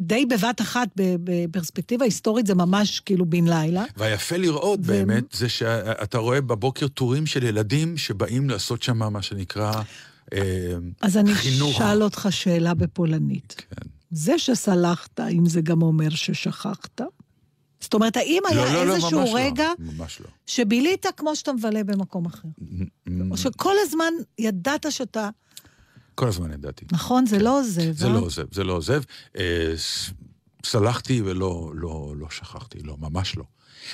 די 0.00 0.26
בבת 0.26 0.60
אחת, 0.60 0.88
בפרספקטיבה 0.96 2.04
היסטורית, 2.04 2.46
זה 2.46 2.54
ממש 2.54 3.00
כאילו 3.00 3.26
בן 3.26 3.44
לילה. 3.48 3.84
והיפה 3.96 4.36
לראות 4.36 4.80
ו- 4.82 4.86
באמת, 4.86 5.24
זה 5.32 5.48
שאתה 5.48 6.18
רואה 6.18 6.40
בבוקר 6.40 6.88
טורים 6.88 7.26
של 7.26 7.42
ילדים 7.42 7.96
שבאים 7.96 8.50
לעשות 8.50 8.82
שם 8.82 9.12
מה 9.12 9.22
שנקרא 9.22 9.72
אה, 10.32 10.40
אז 11.00 11.16
אני 11.16 11.34
חינוך. 11.34 11.76
אשאל 11.80 12.02
אותך 12.02 12.28
שאלה 12.30 12.74
בפולנית. 12.74 13.54
כן. 13.58 13.88
זה 14.10 14.38
שסלחת, 14.38 15.20
האם 15.20 15.46
זה 15.46 15.60
גם 15.60 15.82
אומר 15.82 16.10
ששכחת? 16.10 17.00
זאת 17.80 17.94
אומרת, 17.94 18.16
האם 18.16 18.42
היה 18.48 18.64
לא, 18.64 18.72
לא, 18.72 18.86
לא, 18.86 18.94
איזשהו 18.94 19.20
לא, 19.20 19.30
רגע 19.34 19.68
ממש 19.78 20.20
לא. 20.20 20.26
שבילית 20.46 21.06
כמו 21.16 21.36
שאתה 21.36 21.52
מבלה 21.52 21.84
במקום 21.84 22.26
אחר? 22.26 22.48
או 23.30 23.36
שכל 23.36 23.74
הזמן 23.82 24.12
ידעת 24.38 24.86
שאתה... 24.90 25.28
כל 26.16 26.28
הזמן 26.28 26.52
ידעתי. 26.52 26.84
נכון, 26.92 27.26
זה 27.26 27.38
לא 27.38 27.60
עוזב. 27.60 27.92
זה 27.92 28.06
אה? 28.06 28.12
לא 28.12 28.18
עוזב, 28.18 28.54
זה 28.54 28.64
לא 28.64 28.72
עוזב. 28.72 29.02
אה, 29.38 29.74
סלחתי 30.64 31.22
ולא 31.24 31.72
לא, 31.74 32.14
לא 32.18 32.26
שכחתי, 32.30 32.78
לא, 32.84 32.96
ממש 33.00 33.36
לא. 33.36 33.44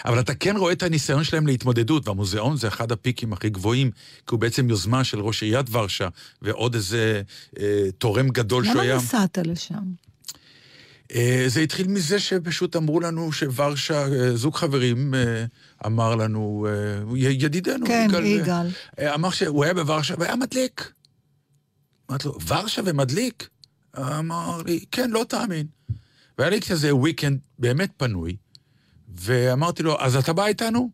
אבל 0.05 0.21
אתה 0.21 0.35
כן 0.35 0.57
רואה 0.57 0.73
את 0.73 0.83
הניסיון 0.83 1.25
שלהם 1.25 1.47
להתמודדות, 1.47 2.09
והמוזיאון 2.09 2.57
זה 2.57 2.69
אחד 2.69 2.93
הפיקים 2.93 3.33
הכי 3.33 3.51
גבוהים, 3.51 3.91
כי 3.91 4.31
הוא 4.31 4.41
בעצם 4.41 4.71
יוזמה 4.71 5.05
של 5.05 5.21
ראש 5.21 5.43
עיריית 5.43 5.67
ורשה, 5.71 6.09
ועוד 6.43 6.75
איזה 6.75 7.23
אה, 7.59 7.87
תורם 7.99 8.29
גדול 8.29 8.65
שהוא 8.65 8.75
למה 8.75 8.83
היה... 8.83 8.97
נסעת 8.97 9.39
לשם? 9.45 9.83
אה, 11.15 11.45
זה 11.47 11.61
התחיל 11.61 11.89
מזה 11.89 12.21
שפשוט 12.21 12.77
אמרו 12.77 13.01
לנו 13.01 13.33
שוורשה, 13.33 14.07
אה, 14.13 14.37
זוג 14.37 14.55
חברים 14.55 15.15
אה, 15.15 15.45
אמר 15.87 16.15
לנו, 16.15 16.67
אה, 16.69 17.19
ידידנו, 17.19 17.87
כן, 17.87 18.07
יגאל, 18.09 18.25
יגאל. 18.25 18.67
אה, 18.99 19.15
אמר 19.15 19.31
שהוא 19.31 19.65
היה 19.65 19.75
בוורשה 19.75 20.15
והיה 20.19 20.37
מדליק. 20.37 20.93
אמרתי 22.13 22.29
לו, 22.29 22.39
ורשה 22.47 22.83
ומדליק? 22.85 23.49
אמר 23.99 24.63
לי, 24.67 24.85
כן, 24.91 25.11
לא 25.11 25.25
תאמין. 25.29 25.67
והיה 26.39 26.51
לי 26.51 26.61
כזה 26.61 26.95
וויקנד 26.95 27.39
באמת 27.59 27.91
פנוי, 27.97 28.37
ואמרתי 29.15 29.83
לו, 29.83 30.01
אז 30.01 30.17
אתה 30.17 30.33
בא 30.33 30.47
איתנו? 30.47 30.91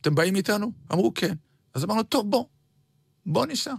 אתם 0.00 0.14
באים 0.14 0.36
איתנו? 0.36 0.72
אמרו, 0.92 1.12
כן. 1.14 1.34
אז 1.74 1.84
אמרנו, 1.84 2.02
טוב, 2.02 2.30
בוא, 2.30 2.44
בוא 3.26 3.46
ניסע. 3.46 3.74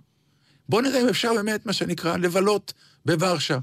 בוא 0.69 0.82
נראה 0.82 1.01
אם 1.01 1.08
אפשר 1.08 1.34
באמת, 1.34 1.65
מה 1.65 1.73
שנקרא, 1.73 2.17
לבלות 2.17 2.73
בוורשה. 3.06 3.60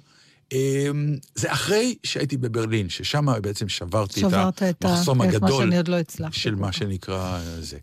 אמ, 0.53 1.17
זה 1.35 1.53
אחרי 1.53 1.97
שהייתי 2.03 2.37
בברלין, 2.37 2.89
ששם 2.89 3.27
בעצם 3.43 3.69
שברתי 3.69 4.21
שברת 4.21 4.63
את 4.63 4.85
המחסום 4.85 5.23
את 5.23 5.29
הגדול 5.29 5.73
לא 5.89 6.01
של 6.33 6.55
מה. 6.55 6.73
שנקרא 6.73 7.41
זה. 7.61 7.79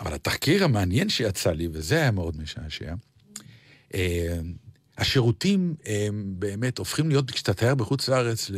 אבל 0.00 0.14
התחקיר 0.14 0.64
המעניין 0.64 1.08
שיצא 1.08 1.50
לי, 1.50 1.68
וזה 1.72 1.96
היה 1.96 2.10
מאוד 2.10 2.36
משעשע, 2.40 2.94
השירותים 4.98 5.74
הם 5.86 6.34
באמת 6.38 6.78
הופכים 6.78 7.08
להיות, 7.08 7.30
כשאתה 7.30 7.54
תייר 7.54 7.74
בחוץ 7.74 8.08
לארץ, 8.08 8.50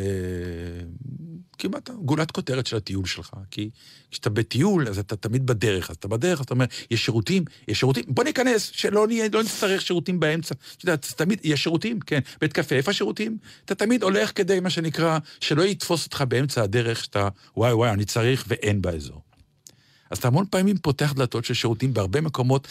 כמעט 1.58 1.90
גולת 1.90 2.30
כותרת 2.30 2.66
של 2.66 2.76
הטיול 2.76 3.06
שלך. 3.06 3.30
כי 3.50 3.70
כשאתה 4.10 4.30
בטיול, 4.30 4.88
אז 4.88 4.98
אתה 4.98 5.16
תמיד 5.16 5.46
בדרך, 5.46 5.90
אז 5.90 5.96
אתה 5.96 6.08
בדרך, 6.08 6.40
אז 6.40 6.44
אתה 6.44 6.54
אומר, 6.54 6.64
יש 6.90 7.04
שירותים, 7.04 7.44
יש 7.68 7.80
שירותים, 7.80 8.04
בוא 8.08 8.24
ניכנס, 8.24 8.70
שלא 8.74 9.06
נהיה, 9.06 9.28
לא 9.32 9.42
נצטרך 9.42 9.82
שירותים 9.82 10.20
באמצע. 10.20 10.54
אתה 10.76 10.84
יודע, 10.84 10.96
תמיד, 10.96 11.40
יש 11.44 11.62
שירותים, 11.62 12.00
כן. 12.00 12.20
בית 12.40 12.52
קפה, 12.52 12.74
איפה 12.74 12.90
השירותים? 12.90 13.38
אתה 13.64 13.74
תמיד 13.74 14.02
הולך 14.02 14.32
כדי, 14.34 14.60
מה 14.60 14.70
שנקרא, 14.70 15.18
שלא 15.40 15.62
יתפוס 15.62 16.04
אותך 16.04 16.24
באמצע 16.28 16.62
הדרך, 16.62 17.04
שאתה, 17.04 17.28
וואי 17.56 17.72
וואי, 17.72 17.90
אני 17.90 18.04
צריך, 18.04 18.44
ואין 18.48 18.82
באזור. 18.82 19.21
אז 20.12 20.18
אתה 20.18 20.28
המון 20.28 20.46
פעמים 20.50 20.78
פותח 20.78 21.12
דלתות 21.12 21.44
של 21.44 21.54
שירותים 21.54 21.94
בהרבה 21.94 22.20
מקומות, 22.20 22.68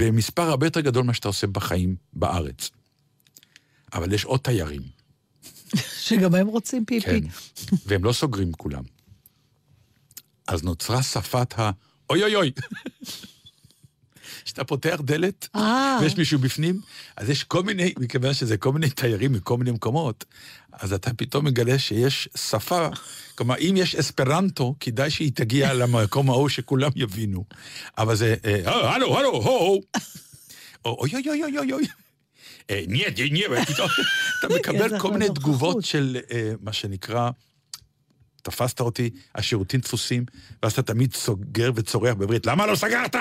במספר 0.00 0.42
הרבה 0.42 0.66
יותר 0.66 0.80
גדול 0.80 1.02
ממה 1.04 1.14
שאתה 1.14 1.28
עושה 1.28 1.46
בחיים 1.46 1.96
בארץ. 2.12 2.70
אבל 3.92 4.12
יש 4.12 4.24
עוד 4.24 4.40
תיירים. 4.40 4.82
שגם 6.00 6.34
הם 6.34 6.46
רוצים 6.46 6.84
פיפי. 6.84 7.20
כן, 7.20 7.28
והם 7.86 8.04
לא 8.04 8.12
סוגרים 8.12 8.52
כולם. 8.52 8.82
אז 10.46 10.62
נוצרה 10.62 11.02
שפת 11.02 11.58
ה... 11.58 11.70
אוי 12.10 12.22
אוי 12.22 12.36
אוי. 12.36 12.52
כשאתה 14.44 14.64
פותח 14.64 15.00
דלת, 15.04 15.48
אה. 15.56 15.98
ויש 16.02 16.16
מישהו 16.16 16.38
בפנים, 16.38 16.80
אז 17.16 17.30
יש 17.30 17.44
כל 17.44 17.62
מיני, 17.62 17.94
מכיוון 17.98 18.34
שזה 18.34 18.56
כל 18.56 18.72
מיני 18.72 18.90
תיירים 18.90 19.32
מכל 19.32 19.56
מיני 19.58 19.70
מקומות, 19.70 20.24
אז 20.72 20.92
אתה 20.92 21.14
פתאום 21.14 21.44
מגלה 21.44 21.78
שיש 21.78 22.28
שפה, 22.36 22.88
כלומר, 23.34 23.54
אם 23.58 23.74
יש 23.76 23.94
אספרנטו, 23.94 24.74
כדאי 24.80 25.10
שהיא 25.10 25.32
תגיע 25.34 25.74
למקום 25.74 26.30
ההוא 26.30 26.48
שכולם 26.48 26.90
יבינו. 26.96 27.44
אבל 27.98 28.14
זה, 28.14 28.34
אה, 28.44 28.60
אה, 28.66 28.94
הלו, 28.94 29.18
הלו, 29.18 29.42
הו, 29.42 29.82
או, 30.84 30.96
אוי 31.00 31.10
אוי 31.14 31.42
אוי 31.42 31.58
אוי 31.58 31.72
אוי. 31.72 31.86
אה, 32.70 32.84
נהיה, 32.88 33.10
נהיה, 33.30 33.48
ופתאום 33.50 33.88
אתה 34.38 34.54
מקבל 34.54 35.00
כל 35.00 35.10
מיני. 35.10 35.28
תגובות 35.28 35.84
של 35.84 36.18
מה 36.60 36.72
שנקרא, 36.72 37.30
תפסת 38.42 38.80
אותי, 38.80 39.10
השירותים 39.34 39.80
דפוסים, 39.80 40.24
ואז 40.62 40.72
אתה 40.72 40.82
תמיד 40.82 41.14
סוגר 41.14 41.70
וצורח 41.74 42.14
בעברית, 42.14 42.46
למה 42.46 42.66
לא 42.66 42.74
סגרת? 42.74 43.16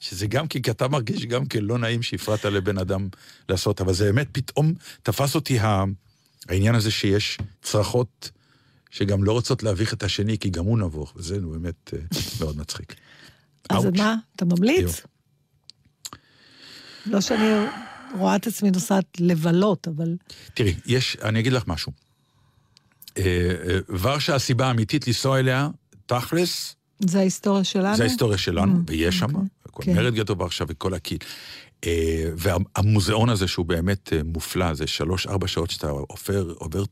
שזה 0.00 0.26
גם 0.26 0.48
כי, 0.48 0.62
כי 0.62 0.70
אתה 0.70 0.88
מרגיש 0.88 1.26
גם 1.26 1.46
כן 1.46 1.64
לא 1.64 1.78
נעים 1.78 2.02
שהפרעת 2.02 2.44
לבן 2.44 2.78
אדם 2.78 3.08
לעשות, 3.48 3.80
אבל 3.80 3.92
זה 3.92 4.04
באמת 4.04 4.28
פתאום 4.32 4.74
תפס 5.02 5.34
אותי 5.34 5.58
העניין 6.48 6.74
הזה 6.74 6.90
שיש 6.90 7.38
צרחות 7.62 8.30
שגם 8.90 9.24
לא 9.24 9.32
רוצות 9.32 9.62
להביך 9.62 9.94
את 9.94 10.02
השני, 10.02 10.38
כי 10.38 10.50
גם 10.50 10.64
הוא 10.64 10.78
נבוך, 10.78 11.12
וזה 11.16 11.40
באמת 11.40 11.94
אה, 11.94 11.98
מאוד 12.40 12.56
מצחיק. 12.56 12.94
אז. 13.70 13.84
מה, 13.84 14.16
אתה 14.36 14.44
ממליץ? 14.44 15.00
לא 17.06 17.20
שאני 17.20 17.66
רואה 18.18 18.36
את 18.36 18.46
עצמי 18.46 18.70
נוסעת 18.70 19.04
לבלות, 19.20 19.88
אבל... 19.88 20.16
תראי, 20.54 20.74
יש, 20.86 21.16
אני 21.22 21.40
אגיד 21.40 21.52
לך 21.52 21.62
משהו. 21.66 21.92
אה, 23.18 23.22
אה, 23.68 23.78
ורשה, 23.88 24.34
הסיבה 24.34 24.66
האמיתית 24.66 25.06
לנסוע 25.06 25.38
אליה, 25.38 25.68
תכלס, 26.06 26.74
זה 27.00 27.18
ההיסטוריה 27.18 27.64
שלנו? 27.64 27.96
זה 27.96 28.02
ההיסטוריה 28.02 28.38
שלנו, 28.38 28.74
Mm, 28.74 28.90
ויש 28.90 29.18
שם, 29.18 29.26
אוקיי. 29.68 29.84
כל 29.84 29.92
כן. 29.92 30.04
מרד 30.04 30.14
גטו 30.14 30.38
ורשה 30.38 30.64
וכל 30.68 30.94
הקהיל. 30.94 31.18
אה, 31.84 32.30
והמוזיאון 32.36 33.28
הזה, 33.28 33.48
שהוא 33.48 33.66
באמת 33.66 34.12
אה, 34.12 34.22
מופלא, 34.24 34.74
זה 34.74 34.86
שלוש-ארבע 34.86 35.48
שעות 35.48 35.70
שאתה 35.70 35.88
עובר, 35.88 36.54
עובר 36.58 36.84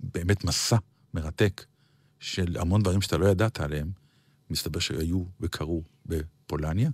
באמת 0.00 0.44
מסע 0.44 0.76
מרתק 1.14 1.64
של 2.20 2.56
המון 2.58 2.82
דברים 2.82 3.00
שאתה 3.00 3.18
לא 3.18 3.26
ידעת 3.26 3.60
עליהם, 3.60 3.90
מסתבר 4.50 4.80
שהיו 4.80 5.24
וקרו 5.40 5.82
בפולניה. 6.06 6.90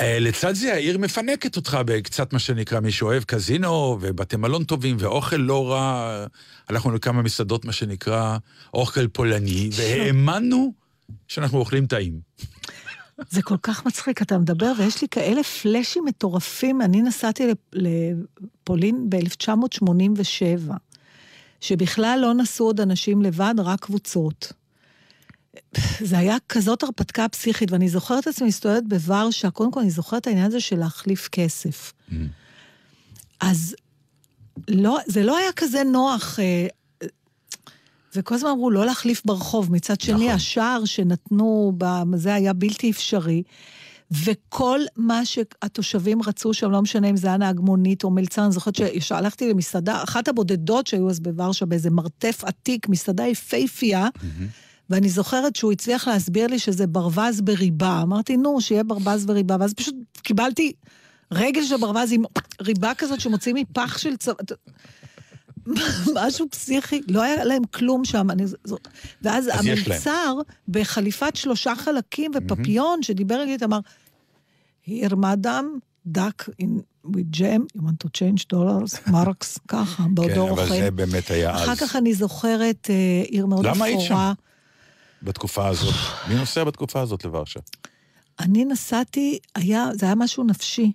אה, 0.00 0.18
לצד 0.18 0.54
זה 0.54 0.74
העיר 0.74 0.98
מפנקת 0.98 1.56
אותך 1.56 1.78
בקצת 1.86 2.32
מה 2.32 2.38
שנקרא, 2.38 2.80
מי 2.80 2.92
שאוהב 2.92 3.24
קזינו 3.24 3.98
ובתי 4.00 4.36
מלון 4.36 4.64
טובים 4.64 4.96
ואוכל 5.00 5.36
לא 5.36 5.72
רע. 5.72 6.26
הלכנו 6.68 6.92
לכמה 6.92 7.22
מסעדות, 7.22 7.64
מה 7.64 7.72
שנקרא, 7.72 8.38
אוכל 8.74 9.08
פולני, 9.08 9.70
והאמנו 9.76 10.72
שאנחנו 11.28 11.58
אוכלים 11.58 11.86
טעים. 11.86 12.20
זה 13.30 13.42
כל 13.42 13.56
כך 13.62 13.86
מצחיק, 13.86 14.22
אתה 14.22 14.38
מדבר, 14.38 14.72
ויש 14.78 15.02
לי 15.02 15.08
כאלה 15.08 15.42
פלאשים 15.42 16.04
מטורפים. 16.04 16.82
אני 16.82 17.02
נסעתי 17.02 17.46
לפ- 17.46 17.72
לפולין 18.62 19.10
ב-1987, 19.10 20.72
שבכלל 21.60 22.18
לא 22.22 22.34
נסעו 22.34 22.66
עוד 22.66 22.80
אנשים 22.80 23.22
לבד, 23.22 23.54
רק 23.58 23.80
קבוצות. 23.80 24.52
זה 26.00 26.18
היה 26.18 26.36
כזאת 26.48 26.82
הרפתקה 26.82 27.28
פסיכית, 27.28 27.72
ואני 27.72 27.88
זוכרת 27.88 28.22
את 28.22 28.26
עצמי 28.26 28.48
מסתובבת 28.48 28.82
בוורשה, 28.88 29.50
קודם 29.50 29.72
כל 29.72 29.80
אני 29.80 29.90
זוכרת 29.90 30.22
את 30.22 30.26
העניין 30.26 30.46
הזה 30.46 30.60
של 30.60 30.78
להחליף 30.78 31.28
כסף. 31.32 31.92
אז 33.40 33.76
לא, 34.68 34.98
זה 35.06 35.22
לא 35.22 35.36
היה 35.36 35.52
כזה 35.52 35.82
נוח. 35.84 36.38
וכל 38.16 38.34
הזמן 38.34 38.50
אמרו 38.50 38.70
לא 38.70 38.86
להחליף 38.86 39.22
ברחוב. 39.24 39.72
מצד 39.72 40.00
שני, 40.00 40.14
נכון. 40.14 40.28
השער 40.28 40.84
שנתנו, 40.84 41.72
זה 42.14 42.34
היה 42.34 42.52
בלתי 42.52 42.90
אפשרי. 42.90 43.42
וכל 44.24 44.80
מה 44.96 45.24
שהתושבים 45.24 46.22
רצו 46.22 46.54
שם, 46.54 46.70
לא 46.70 46.82
משנה 46.82 47.10
אם 47.10 47.16
זה 47.16 47.28
היה 47.28 47.36
נהג 47.36 47.60
מונית 47.60 48.04
או 48.04 48.10
מלצר, 48.10 48.44
אני 48.44 48.52
זוכרת 48.52 48.74
שהלכתי 49.00 49.50
למסעדה, 49.50 50.02
אחת 50.02 50.28
הבודדות 50.28 50.86
שהיו 50.86 51.10
אז 51.10 51.20
בוורשה, 51.20 51.66
באיזה 51.66 51.90
מרתף 51.90 52.44
עתיק, 52.44 52.88
מסעדה 52.88 53.26
יפייפייה, 53.26 54.08
ואני 54.90 55.08
זוכרת 55.08 55.56
שהוא 55.56 55.72
הצליח 55.72 56.08
להסביר 56.08 56.46
לי 56.46 56.58
שזה 56.58 56.86
ברווז 56.86 57.40
בריבה. 57.40 58.02
אמרתי, 58.02 58.36
נו, 58.36 58.60
שיהיה 58.60 58.84
ברווז 58.84 59.26
בריבה, 59.26 59.56
ואז 59.60 59.74
פשוט 59.74 59.94
קיבלתי 60.22 60.72
רגל 61.32 61.64
של 61.64 61.76
ברווז 61.76 62.12
עם 62.12 62.22
ריבה 62.62 62.94
כזאת 62.94 63.20
שמוציאים 63.20 63.56
מפח 63.56 63.98
של 63.98 64.16
צו... 64.16 64.32
משהו 66.14 66.46
פסיכי, 66.50 67.00
לא 67.08 67.22
היה 67.22 67.44
להם 67.44 67.62
כלום 67.64 68.04
שם. 68.04 68.30
אני... 68.30 68.44
ואז. 69.22 69.50
המלצר, 69.52 70.34
בחליפת 70.68 71.36
שלושה 71.36 71.74
חלקים 71.74 72.30
ופפיון, 72.34 73.02
שדיבר 73.02 73.42
איתי, 73.42 73.64
אמר, 73.64 73.78
here 74.86 75.12
madam, 75.12 75.64
duck 76.16 76.48
in 76.62 76.82
with 77.06 77.30
jam, 77.30 77.66
you 77.74 77.82
want 77.82 78.00
to 78.00 78.08
change 78.08 78.48
dollars, 78.48 79.08
marks, 79.08 79.58
ככה, 79.68 80.02
בעודו 80.14 80.34
כן, 80.34 80.38
אוכל. 80.38 80.60
אבל 80.60 80.68
זה 80.68 80.90
באמת 80.90 81.30
היה 81.30 81.54
אז. 81.54 81.62
אחר 81.62 81.74
כך 81.76 81.96
אני 81.96 82.14
זוכרת 82.14 82.90
אה, 82.90 83.22
עיר 83.28 83.46
מאוד 83.46 83.66
למה 83.66 83.84
היית 83.84 84.00
אפורה. 84.00 84.32
בתקופה 85.22 85.68
הזאת. 85.68 85.94
מי 86.28 86.34
נוסע 86.34 86.64
בתקופה 86.64 87.00
הזאת 87.00 87.24
לוורשה? 87.24 87.60
אני 88.40 88.64
נסעתי, 88.64 89.38
היה, 89.54 89.88
זה 89.94 90.06
היה 90.06 90.14
משהו 90.14 90.44
נפשי. 90.44 90.92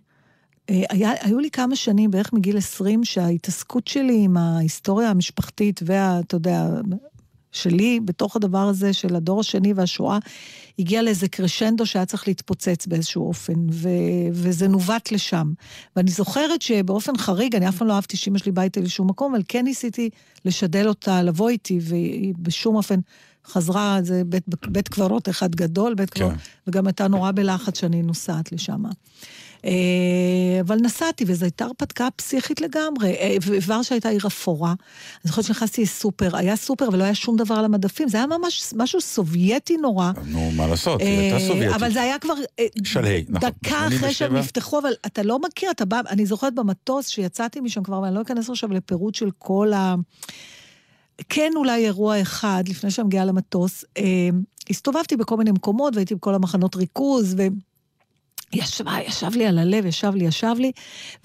אה, 0.71 0.83
היה, 0.89 1.11
היו 1.21 1.39
לי 1.39 1.51
כמה 1.51 1.75
שנים, 1.75 2.11
בערך 2.11 2.33
מגיל 2.33 2.57
20, 2.57 3.03
שההתעסקות 3.03 3.87
שלי 3.87 4.23
עם 4.23 4.37
ההיסטוריה 4.37 5.09
המשפחתית 5.09 5.79
וה... 5.85 6.19
אתה 6.19 6.35
יודע, 6.35 6.67
שלי, 7.51 7.99
בתוך 8.05 8.35
הדבר 8.35 8.67
הזה 8.67 8.93
של 8.93 9.15
הדור 9.15 9.39
השני 9.39 9.73
והשואה, 9.73 10.17
הגיע 10.79 11.01
לאיזה 11.01 11.27
קרשנדו 11.27 11.85
שהיה 11.85 12.05
צריך 12.05 12.27
להתפוצץ 12.27 12.85
באיזשהו 12.87 13.27
אופן, 13.27 13.53
ו, 13.71 13.89
וזה 14.31 14.67
נווט 14.67 15.11
לשם. 15.11 15.53
ואני 15.95 16.11
זוכרת 16.11 16.61
שבאופן 16.61 17.17
חריג, 17.17 17.55
אני 17.55 17.69
אף 17.69 17.77
פעם 17.77 17.87
לא 17.87 17.93
אהבתי 17.93 18.17
שאמא 18.17 18.37
שלי 18.37 18.51
באה 18.51 18.63
איתי 18.63 18.81
לשום 18.81 19.09
מקום, 19.09 19.35
אבל 19.35 19.43
כן 19.47 19.63
ניסיתי 19.63 20.09
לשדל 20.45 20.87
אותה 20.87 21.23
לבוא 21.23 21.49
איתי, 21.49 21.79
והיא 21.81 22.33
בשום 22.39 22.75
אופן 22.75 22.99
חזרה, 23.45 23.99
זה 24.01 24.21
בית, 24.25 24.43
בית 24.67 24.87
קברות 24.87 25.29
אחד 25.29 25.55
גדול, 25.55 25.93
בית 25.93 26.09
קברות, 26.09 26.33
וגם 26.67 26.87
הייתה 26.87 27.07
נורא 27.07 27.31
בלחץ 27.31 27.79
שאני 27.79 28.01
נוסעת 28.01 28.51
לשם. 28.51 28.83
אה, 29.65 30.61
אבל 30.61 30.77
נסעתי, 30.81 31.23
וזו 31.27 31.45
הייתה 31.45 31.65
הרפתקה 31.65 32.07
פסיכית 32.15 32.61
לגמרי. 32.61 33.09
אה, 33.09 33.37
וורשה 33.67 33.95
הייתה 33.95 34.09
עיר 34.09 34.27
אפורה. 34.27 34.69
אני 34.69 35.29
זוכרת 35.29 35.45
שנכנסתי 35.45 35.81
לסופר, 35.81 36.37
היה 36.37 36.55
סופר 36.55 36.89
ולא 36.93 37.03
היה 37.03 37.15
שום 37.15 37.35
דבר 37.35 37.55
על 37.55 37.65
המדפים, 37.65 38.09
זה 38.09 38.17
היה 38.17 38.27
ממש 38.27 38.73
משהו 38.75 39.01
סובייטי 39.01 39.77
נורא. 39.77 40.11
נו, 40.25 40.51
מה 40.51 40.67
לעשות, 40.67 41.01
היא 41.01 41.19
הייתה 41.19 41.35
אה, 41.35 41.47
סובייטית. 41.47 41.75
אבל 41.75 41.93
זה 41.93 42.01
היה 42.01 42.19
כבר 42.19 42.33
שלהי, 42.83 43.25
נכון. 43.29 43.49
דקה 43.49 43.87
אחרי 43.87 44.09
ב- 44.09 44.11
שהם 44.11 44.27
87. 44.27 44.39
נפתחו, 44.39 44.79
אבל 44.79 44.91
אתה 45.05 45.23
לא 45.23 45.39
מכיר, 45.39 45.71
אתה 45.71 45.85
בא, 45.85 46.01
אני 46.09 46.25
זוכרת 46.25 46.55
במטוס 46.55 47.07
שיצאתי 47.07 47.59
משם 47.59 47.83
כבר, 47.83 47.99
ואני 48.01 48.15
לא 48.15 48.21
אכנס 48.21 48.49
עכשיו 48.49 48.73
לפירוט 48.73 49.15
של 49.15 49.29
כל 49.37 49.73
ה... 49.73 49.95
כן 51.29 51.51
אולי 51.55 51.85
אירוע 51.85 52.21
אחד, 52.21 52.63
לפני 52.67 52.91
שאני 52.91 53.05
מגיעה 53.05 53.25
למטוס, 53.25 53.85
אה, 53.97 54.29
הסתובבתי 54.69 55.17
בכל 55.17 55.37
מיני 55.37 55.51
מקומות, 55.51 55.95
והייתי 55.95 56.15
בכל 56.15 56.35
המחנות 56.35 56.75
ריכוז, 56.75 57.35
ו... 57.37 57.47
ישב, 58.53 58.85
ישב 59.07 59.29
לי 59.35 59.45
על 59.45 59.57
הלב, 59.59 59.85
ישב 59.85 60.11
לי, 60.15 60.25
ישב 60.25 60.55
לי, 60.59 60.71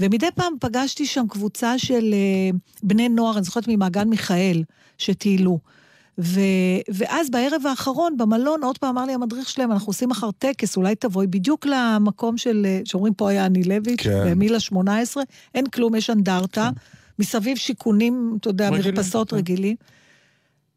ומדי 0.01 0.27
פעם 0.35 0.55
פגשתי 0.61 1.07
שם 1.07 1.25
קבוצה 1.29 1.79
של 1.79 2.15
אה, 2.15 2.59
בני 2.83 3.09
נוער, 3.09 3.37
אני 3.37 3.45
זוכרת 3.45 3.65
ממעגן 3.69 4.09
מיכאל, 4.09 4.63
שטיילו. 4.99 5.59
ו, 6.19 6.41
ואז 6.89 7.31
בערב 7.31 7.67
האחרון, 7.67 8.17
במלון, 8.17 8.63
עוד 8.65 8.79
פעם 8.79 8.99
אמר 8.99 9.05
לי 9.07 9.13
המדריך 9.13 9.49
שלהם, 9.49 9.73
אנחנו 9.73 9.91
עושים 9.91 10.09
מחר 10.09 10.31
טקס, 10.31 10.77
אולי 10.77 10.95
תבואי 10.95 11.27
בדיוק 11.27 11.67
למקום 11.67 12.37
של, 12.39 12.67
אה, 12.67 12.81
שאומרים 12.85 13.15
פה 13.15 13.31
היה 13.31 13.47
אנילביץ', 13.47 14.03
כן. 14.03 14.31
במילה 14.31 14.61
18, 14.61 15.23
אין 15.55 15.67
כלום, 15.67 15.95
יש 15.95 16.11
אנדרטה, 16.11 16.71
מסביב 17.19 17.57
שיכונים, 17.57 18.37
אתה 18.41 18.51
יודע, 18.51 18.69
רגילים, 18.69 18.95
מרפסות 18.95 19.31
כן. 19.31 19.37
רגילים. 19.37 19.77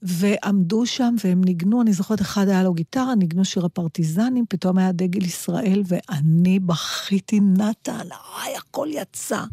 ועמדו 0.02 0.86
שם 0.86 1.16
והם 1.24 1.44
ניגנו, 1.44 1.82
אני 1.82 1.94
זוכרת, 1.94 2.22
אחד 2.22 2.48
היה 2.48 2.64
לו 2.64 2.74
גיטרה, 2.74 3.16
ניגנו 3.16 3.46
שיר 3.46 3.66
הפרטיזנים, 3.66 4.46
פתאום 4.50 4.78
היה 4.78 4.92
דגל 4.92 5.26
ישראל, 5.26 5.84
ואני 5.88 6.60
בכיתי, 6.60 7.40
נתן, 7.40 7.94
אוי, 7.94 8.58
הכל 8.58 8.88
יצא. 8.92 9.44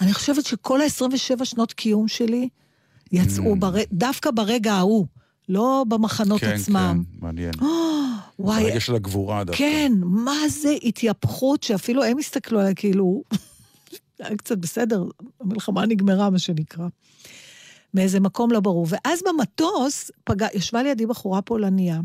אני 0.00 0.12
חושבת 0.14 0.46
שכל 0.46 0.80
ה-27 0.80 1.44
שנות 1.44 1.72
קיום 1.72 2.08
שלי, 2.08 2.48
יצאו 3.12 3.56
בר... 3.56 3.74
דווקא 3.92 4.30
ברגע 4.30 4.72
ההוא, 4.72 5.06
לא 5.48 5.84
במחנות 5.88 6.40
כן, 6.40 6.46
עצמם. 6.46 7.02
כן, 7.04 7.26
מעניין. 7.26 7.52
וואי, 8.38 8.62
ברגע 8.64 8.80
של 8.80 8.94
הגבורה 8.94 9.44
דווקא. 9.44 9.58
כן, 9.58 9.92
מה 10.00 10.36
זה 10.48 10.76
התייפכות 10.82 11.62
שאפילו 11.62 12.04
הם 12.04 12.18
הסתכלו 12.18 12.60
עליה 12.60 12.74
כאילו, 12.74 13.22
היה 14.20 14.36
קצת 14.36 14.58
בסדר, 14.58 15.04
המלחמה 15.40 15.86
נגמרה, 15.86 16.30
מה 16.30 16.38
שנקרא. 16.38 16.86
מאיזה 17.94 18.20
מקום 18.20 18.50
לא 18.50 18.60
ברור. 18.60 18.86
ואז 18.88 19.20
במטוס 19.28 20.10
פגע, 20.24 20.46
ישבה 20.54 20.82
לידי 20.82 21.06
בחורה 21.06 21.42
פולניה, 21.42 22.00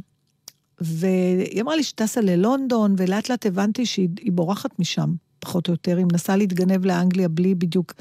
והיא 0.81 1.61
אמרה 1.61 1.75
לי 1.75 1.83
שטסה 1.83 2.21
ללונדון, 2.21 2.95
ולאט 2.97 3.29
לאט 3.29 3.45
הבנתי 3.45 3.85
שהיא 3.85 4.09
היא 4.19 4.31
בורחת 4.31 4.79
משם, 4.79 5.13
פחות 5.39 5.67
או 5.67 5.73
יותר, 5.73 5.97
היא 5.97 6.05
מנסה 6.11 6.35
להתגנב 6.35 6.85
לאנגליה 6.85 7.27
בלי 7.27 7.55
בדיוק. 7.55 7.93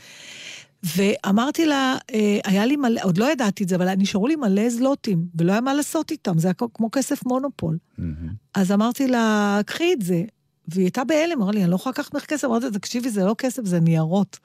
ואמרתי 0.97 1.67
לה, 1.67 1.97
אה, 2.15 2.39
היה 2.45 2.67
לי 2.67 2.77
מלא, 2.77 3.01
עוד 3.05 3.19
לא 3.19 3.33
ידעתי 3.33 3.65
את 3.65 3.69
זה, 3.69 3.77
אבל 3.77 3.95
נשארו 3.95 4.27
לי 4.27 4.37
מלא 4.37 4.71
זלוטים, 4.71 5.27
ולא 5.35 5.53
היה 5.53 5.61
מה 5.61 5.75
לעשות 5.75 6.11
איתם, 6.11 6.39
זה 6.39 6.49
היה 6.49 6.55
כמו 6.75 6.91
כסף 6.91 7.27
מונופול. 7.27 7.79
מהמם. 7.99 8.33
אז 8.55 8.73
אמרתי 8.73 9.09
לה, 9.09 9.61
קחי 9.67 9.93
את 9.93 10.03
זה. 10.03 10.25
והיא 10.69 10.85
הייתה 10.85 11.05
בהלם, 11.05 11.43
אמרה 11.43 11.53
לי, 11.53 11.63
אני 11.63 11.71
לא 11.71 11.77
יכולה 11.77 11.91
לקחת 11.91 12.15
ממך 12.15 12.25
כסף. 12.25 12.45
אמרתי 12.45 12.65
לה, 12.65 12.71
תקשיבי, 12.71 13.11
זה 13.11 13.25
לא 13.25 13.35
כסף, 13.39 13.65
זה 13.65 13.81
ניירות. 13.81 14.39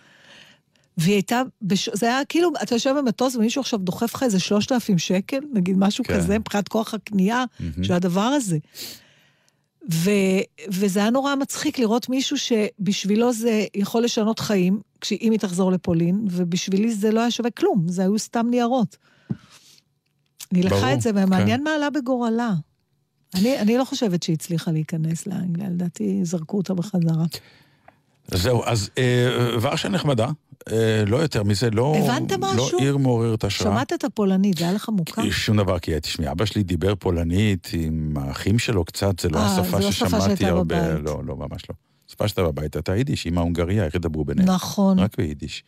והיא 0.98 1.14
הייתה, 1.14 1.42
בש... 1.62 1.90
זה 1.94 2.06
היה 2.06 2.26
כאילו, 2.26 2.50
אתה 2.64 2.76
יושב 2.76 2.96
במטוס 2.98 3.36
ומישהו 3.36 3.60
עכשיו 3.60 3.80
דוחף 3.80 4.16
לך 4.16 4.24
איזה 4.24 4.40
3,000 4.40 4.98
שקל, 4.98 5.40
נגיד 5.54 5.78
משהו 5.78 6.04
כן. 6.04 6.18
כזה, 6.18 6.40
מבחינת 6.40 6.68
כוח 6.68 6.94
הקנייה 6.94 7.46
מהמם. 7.60 7.84
של 7.84 7.94
הדבר 7.94 8.22
הזה. 8.22 8.58
ו... 9.94 10.10
וזה 10.70 11.00
היה 11.00 11.10
נורא 11.10 11.36
מצחיק 11.36 11.80
לראות 11.80 12.10
מישהו 12.10 12.38
שבשבילו 12.38 13.34
זה 13.34 13.66
יכול 13.76 14.04
לשנות 14.04 14.40
חיים, 14.40 14.82
אם 15.22 15.32
היא 15.32 15.40
תחזור 15.40 15.72
לפולין, 15.72 16.26
ובשבילי 16.30 16.94
זה 16.94 17.12
לא 17.12 17.20
היה 17.20 17.32
שווה 17.32 17.52
כלום, 17.52 17.86
זה 17.88 18.02
היו 18.02 18.20
סתם 18.20 18.48
ניירות. 18.50 18.98
אני 20.52 20.64
לקחה 20.64 20.94
את 20.94 21.02
זה, 21.02 21.14
כן. 21.14 21.24
ומעניין 21.24 21.64
מה 21.64 21.76
עלה 21.76 21.90
בגורלה. 21.90 22.54
אני, 23.36 23.60
אני 23.60 23.78
לא 23.78 23.84
חושבת 23.84 24.24
שהיא 24.24 24.34
הצליחה 24.34 24.72
להיכנס 24.72 25.28
לאנגליה, 25.28 25.70
לדעתי 25.70 26.20
זרקו 26.24 26.58
אותה 26.58 26.74
בחזרה. 26.74 27.26
זהו, 28.28 28.64
אז 28.66 28.90
אה, 28.98 29.58
ורשה 29.62 29.90
נחמדה, 29.90 30.28
אה, 30.72 31.04
לא 31.08 31.18
יותר 31.18 31.44
מזה, 31.44 31.70
לא... 31.70 31.96
הבנת 31.98 32.32
משהו? 32.32 32.70
לא 32.74 32.80
עיר 32.80 32.98
מעוררת 32.98 33.44
השראה. 33.44 33.74
שמעת 33.74 33.94
את 33.94 34.04
הפולנית, 34.04 34.58
זה 34.58 34.64
היה 34.64 34.74
לך 34.74 34.90
מוכר? 34.90 35.30
שום 35.30 35.58
דבר, 35.58 35.80
כי 35.80 36.00
תשמעי, 36.00 36.32
אבא 36.32 36.46
שלי 36.46 36.64
דיבר 36.64 36.96
פולנית 36.96 37.70
עם 37.74 38.14
האחים 38.20 38.60
שלו 38.60 38.86
קצת, 38.86 39.20
זה 39.20 39.30
לא 39.30 39.38
אה, 39.38 39.46
השפה 39.46 39.80
לא 39.80 39.92
ששמעתי 39.92 40.46
הרבה, 40.46 40.64
בבית. 40.64 41.06
לא, 41.06 41.22
לא, 41.26 41.36
ממש 41.36 41.62
לא. 41.70 41.76
השפה 42.10 42.28
שהייתה 42.28 42.44
בבית 42.44 42.76
הייתה 42.76 42.96
יידיש, 42.96 43.28
אמא 43.28 43.40
הונגריה, 43.40 43.86
איך 43.86 43.96
ידברו 43.96 44.26
ביניהם? 44.26 44.50
נכון. 44.50 45.00
רק 45.00 45.18
ביידיש. 45.18 45.64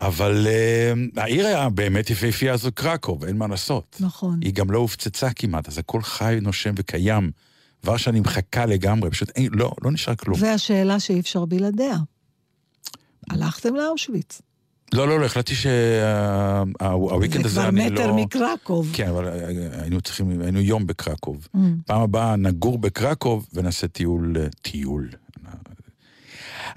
אבל 0.00 0.46
אה, 0.46 0.92
העיר 1.22 1.46
היה 1.46 1.68
באמת 1.68 2.10
יפהפייה 2.10 2.56
זו 2.56 2.72
קרקוב, 2.72 3.24
אין 3.24 3.36
מה 3.36 3.46
לעשות. 3.46 3.96
נכון. 4.00 4.40
היא 4.42 4.54
גם 4.54 4.70
לא 4.70 4.78
הופצצה 4.78 5.30
כמעט, 5.30 5.68
אז 5.68 5.78
הכל 5.78 6.02
חי, 6.02 6.38
נושם 6.42 6.74
וקיים. 6.76 7.30
ורשה 7.84 8.10
נמחקה 8.10 8.66
לגמרי, 8.66 9.10
פשוט 9.10 9.30
אין, 9.36 9.48
לא, 9.52 9.72
לא 9.82 9.90
נשאר 9.90 10.14
כלום. 10.14 10.38
והשאלה 10.42 11.00
שאי 11.00 11.20
אפשר 11.20 11.44
בלעדיה. 11.44 11.96
הלכתם 13.30 13.74
לאושוויץ. 13.74 14.42
לא, 14.94 15.08
לא, 15.08 15.20
לא, 15.20 15.24
החלטתי 15.24 15.54
שהוויקנד 15.54 17.42
זה 17.42 17.48
הזה 17.48 17.60
כבר 17.60 17.68
אני 17.68 17.90
לא... 17.90 17.94
מטר 17.94 18.12
מקרקוב. 18.12 18.90
כן, 18.92 19.08
אבל 19.08 19.28
היינו 19.80 20.00
צריכים, 20.00 20.40
היינו 20.40 20.60
יום 20.60 20.86
בקרקוב. 20.86 21.48
Mm. 21.54 21.58
פעם 21.86 22.00
הבאה 22.00 22.36
נגור 22.36 22.78
בקרקוב 22.78 23.46
ונעשה 23.54 23.88
טיול, 23.88 24.34
טיול. 24.62 25.08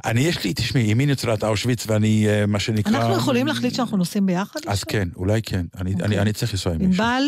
אני, 0.05 0.21
יש 0.21 0.43
לי, 0.43 0.53
תשמעי, 0.53 0.83
ימי 0.83 1.05
ניצולת 1.05 1.43
אושוויץ 1.43 1.83
ואני, 1.87 2.27
אה, 2.29 2.45
מה 2.45 2.59
שנקרא... 2.59 2.97
אנחנו 2.97 3.15
יכולים 3.15 3.47
להחליט 3.47 3.75
שאנחנו 3.75 3.97
נוסעים 3.97 4.25
ביחד? 4.25 4.59
אז 4.67 4.83
כן, 4.83 5.07
אולי 5.15 5.41
כן. 5.41 5.65
אני, 5.77 5.93
אוקיי. 5.93 6.05
אני, 6.05 6.19
אני 6.19 6.33
צריך 6.33 6.51
לנסוע 6.53 6.73
עם 6.73 6.87
מישהו. 6.87 7.03
ענבל, 7.03 7.23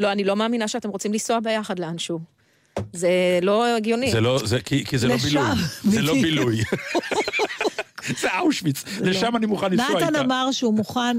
לא, 0.00 0.12
אני 0.12 0.24
לא 0.24 0.36
מאמינה 0.36 0.68
שאתם 0.68 0.88
רוצים 0.88 1.12
לנסוע 1.12 1.40
ביחד 1.40 1.78
לאנשהו. 1.78 2.20
זה 2.92 3.38
לא 3.42 3.76
הגיוני. 3.76 4.10
זה 4.10 4.20
לא, 4.20 4.40
זה, 4.44 4.60
כי, 4.60 4.84
כי 4.84 4.98
זה 4.98 5.08
לא 5.08 5.16
בילוי. 5.16 5.44
זה 5.84 6.02
לא. 6.02 6.12
בילוי. 6.12 6.60
זה 8.20 8.28
אושוויץ, 8.40 8.84
לשם 9.00 9.36
אני 9.36 9.46
מוכן 9.46 9.72
לנסוע 9.72 9.88
איתה. 9.88 10.10
נתן 10.10 10.16
אמר 10.16 10.48
שהוא 10.52 10.74
מוכן 10.74 11.16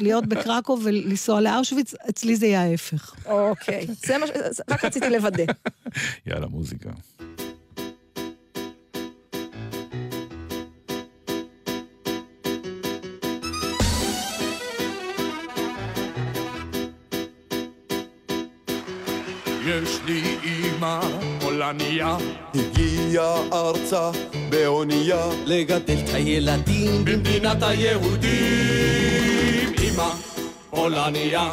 להיות 0.00 0.26
בקרקוב 0.26 0.80
ולנסוע 0.84 1.40
לאושוויץ, 1.40 1.94
אצלי 2.10 2.36
זה 2.36 2.46
יהיה 2.46 2.62
ההפך. 2.62 3.14
אוקיי, 3.26 3.86
זה 4.06 4.18
מה 4.18 4.26
ש... 4.26 4.30
רק 4.70 4.84
רציתי 4.84 5.10
לוודא. 5.10 5.44
יאללה, 6.26 6.46
מוזיקה. 6.46 6.90
יש 19.68 20.00
לי 20.06 20.36
אימא 20.42 21.00
פולניה, 21.58 22.16
הגיעה 22.54 23.36
ארצה 23.52 24.10
באונייה. 24.48 25.26
לגדל 25.46 25.96
את 26.04 26.14
הילדים. 26.14 27.04
במדינת 27.04 27.62
היהודים. 27.62 28.28
אימא 29.82 30.08
פולניה, 30.70 31.52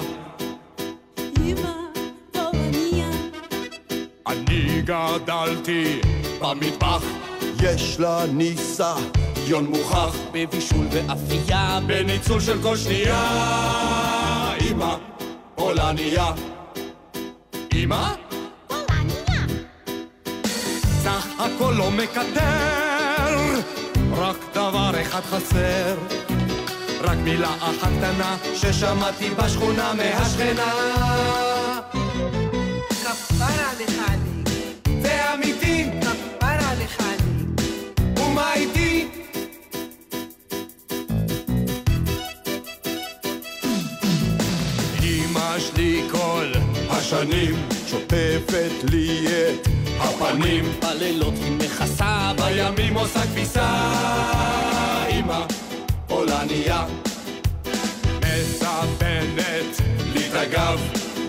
אני 4.28 4.82
גדלתי 4.82 6.02
במטבח, 6.42 7.04
יש 7.64 8.00
לה 8.00 8.26
ניסיון 8.34 9.12
יון 9.48 9.66
מוכח. 9.66 10.16
בבישול 10.34 10.88
ואפייה, 10.92 11.80
בניצול 11.88 12.40
של 12.40 12.62
כל 12.64 12.78
שנייה. 12.78 13.24
אימא 14.62 14.96
פולניה, 15.56 16.32
אימא? 17.74 18.25
הכל 21.56 21.74
לא 21.78 21.92
מקטר, 21.92 23.60
רק 24.12 24.38
דבר 24.54 24.92
אחד 25.02 25.22
חסר. 25.22 25.96
רק 27.02 27.18
מילה 27.24 27.56
אחת 27.60 27.90
קטנה 27.98 28.38
ששמעתי 28.56 29.30
בשכונה 29.30 29.94
מהשכנה. 29.94 30.74
כפרה 32.90 33.72
אני, 33.72 33.86
זה 35.02 35.34
אמיתי, 35.34 35.90
כפרה 36.02 36.72
אני. 36.72 36.86
ומה 38.20 38.54
איתי? 38.54 39.08
אמא 45.04 45.60
שלי 45.60 46.02
כל 46.12 46.52
השנים 46.90 47.56
שוטפת 47.88 48.72
לי 48.92 49.26
את 49.28 49.75
הפנים. 50.00 50.72
בלילות 50.82 51.34
היא 51.44 51.52
מכסה, 51.52 52.32
בימים 52.38 52.94
עושה 52.94 53.22
כביסה. 53.22 53.68
אמא 55.10 55.42
פולניה 56.08 56.86
מסבנת 58.20 59.82
לי 60.14 60.28
את 60.28 60.34
הגב, 60.34 60.80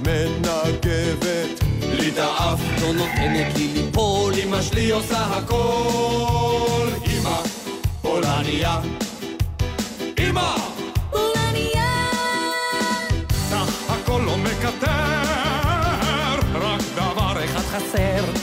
מנגבת 0.03 1.65
לי 1.83 2.09
את 2.09 2.19
האף, 2.19 2.61
לא 2.83 2.93
נותנת 2.93 3.57
לי 3.57 3.69
ליפול, 3.75 4.35
אמא 4.45 4.63
שלי 4.63 4.91
עושה 4.91 5.19
הכל. 5.19 6.89
אמא! 7.07 7.41
פולניה. 8.03 8.81
אמא 10.19 10.57
סך 13.51 13.91
הכל 13.91 14.23
לא 14.27 14.37
מקטר, 14.37 14.89
רק 16.55 16.81
דבר 16.95 17.45
אחד 17.45 17.61
חסר. 17.61 18.36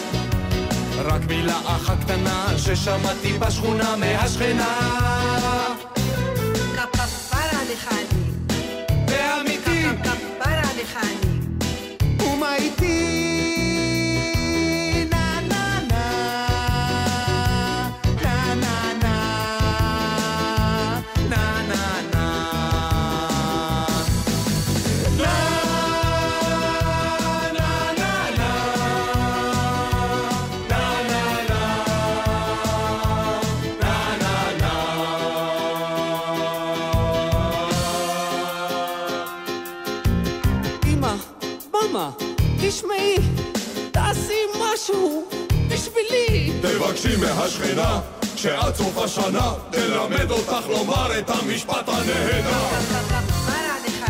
מילה 1.35 1.59
אחת 1.65 2.03
קטנה 2.03 2.45
ששמעתי 2.57 3.33
בשכונה 3.33 3.95
מהשכנה. 3.95 4.89
כפרה 6.75 7.61
עליך 7.61 7.87
אני, 7.91 8.19
זה 9.07 9.41
אמיתי, 9.41 9.85
כפרה 10.03 10.61
עליך 10.71 10.97
אני. 11.03 12.27
ומה 12.27 12.55
איתי? 12.55 13.22
אמא, 41.03 41.15
מאמה, 41.73 42.09
תשמעי, 42.61 43.15
תעשי 43.91 44.39
משהו 44.59 45.25
בשבילי. 45.69 46.51
תבקשי 46.61 47.15
מהשכנה 47.15 47.99
שעד 48.35 48.75
סוף 48.75 48.97
השנה 48.97 49.53
תלמד 49.71 50.31
אותך 50.31 50.67
לומר 50.69 51.19
את 51.19 51.29
המשפט 51.29 51.89
הנהדר. 51.89 52.67
כפרה 53.09 53.75
עליך 53.75 54.03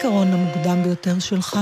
הזיכרון 0.00 0.32
המוקדם 0.32 0.82
ביותר 0.82 1.18
שלך? 1.18 1.58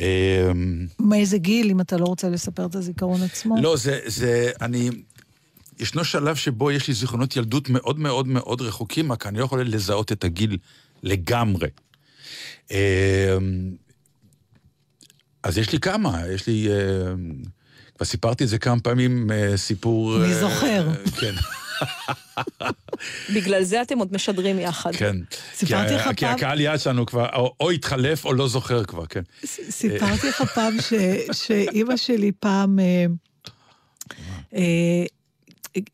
אמ, 0.00 0.86
מאיזה 1.00 1.38
גיל, 1.38 1.70
אם 1.70 1.80
אתה 1.80 1.96
לא 1.96 2.04
רוצה 2.04 2.28
לספר 2.28 2.66
את 2.66 2.74
הזיכרון 2.74 3.22
עצמו? 3.22 3.56
לא, 3.62 3.76
זה, 3.76 4.00
זה, 4.06 4.50
אני... 4.60 4.90
ישנו 5.78 6.04
שלב 6.04 6.36
שבו 6.36 6.70
יש 6.70 6.88
לי 6.88 6.94
זיכרונות 6.94 7.36
ילדות 7.36 7.68
מאוד 7.68 7.98
מאוד 7.98 8.26
מאוד 8.26 8.60
רחוקים, 8.60 9.12
רק 9.12 9.26
אני 9.26 9.38
לא 9.38 9.44
יכול 9.44 9.62
לזהות 9.62 10.12
את 10.12 10.24
הגיל 10.24 10.58
לגמרי. 11.02 11.68
אמ, 12.70 12.76
אז 15.42 15.58
יש 15.58 15.72
לי 15.72 15.80
כמה, 15.80 16.22
יש 16.34 16.46
לי... 16.46 16.68
אמ, 16.68 17.32
כבר 17.96 18.06
סיפרתי 18.06 18.44
את 18.44 18.48
זה 18.48 18.58
כמה 18.58 18.80
פעמים, 18.80 19.30
אה, 19.30 19.56
סיפור... 19.56 20.16
אני 20.16 20.32
אה, 20.32 20.40
זוכר. 20.40 20.88
כן, 21.20 21.34
בגלל 23.34 23.62
זה 23.62 23.82
אתם 23.82 23.98
עוד 23.98 24.12
משדרים 24.14 24.58
יחד. 24.58 24.92
כן. 24.96 25.16
סיפרתי 25.54 25.94
לך 25.94 26.06
ה- 26.06 26.14
כי 26.14 26.24
פעם- 26.26 26.34
הקהל 26.34 26.60
יעד 26.60 26.80
שלנו 26.80 27.06
כבר 27.06 27.26
או, 27.34 27.54
או 27.60 27.70
התחלף 27.70 28.24
או 28.24 28.32
לא 28.32 28.48
זוכר 28.48 28.84
כבר, 28.84 29.06
כן. 29.06 29.22
סיפרתי 29.70 30.28
לך 30.28 30.42
פעם 30.54 30.76
ש- 30.80 30.92
שאימא 31.46 31.96
שלי 31.96 32.32
פעם... 32.40 32.78
אה, 32.78 33.06
אה, 34.54 35.04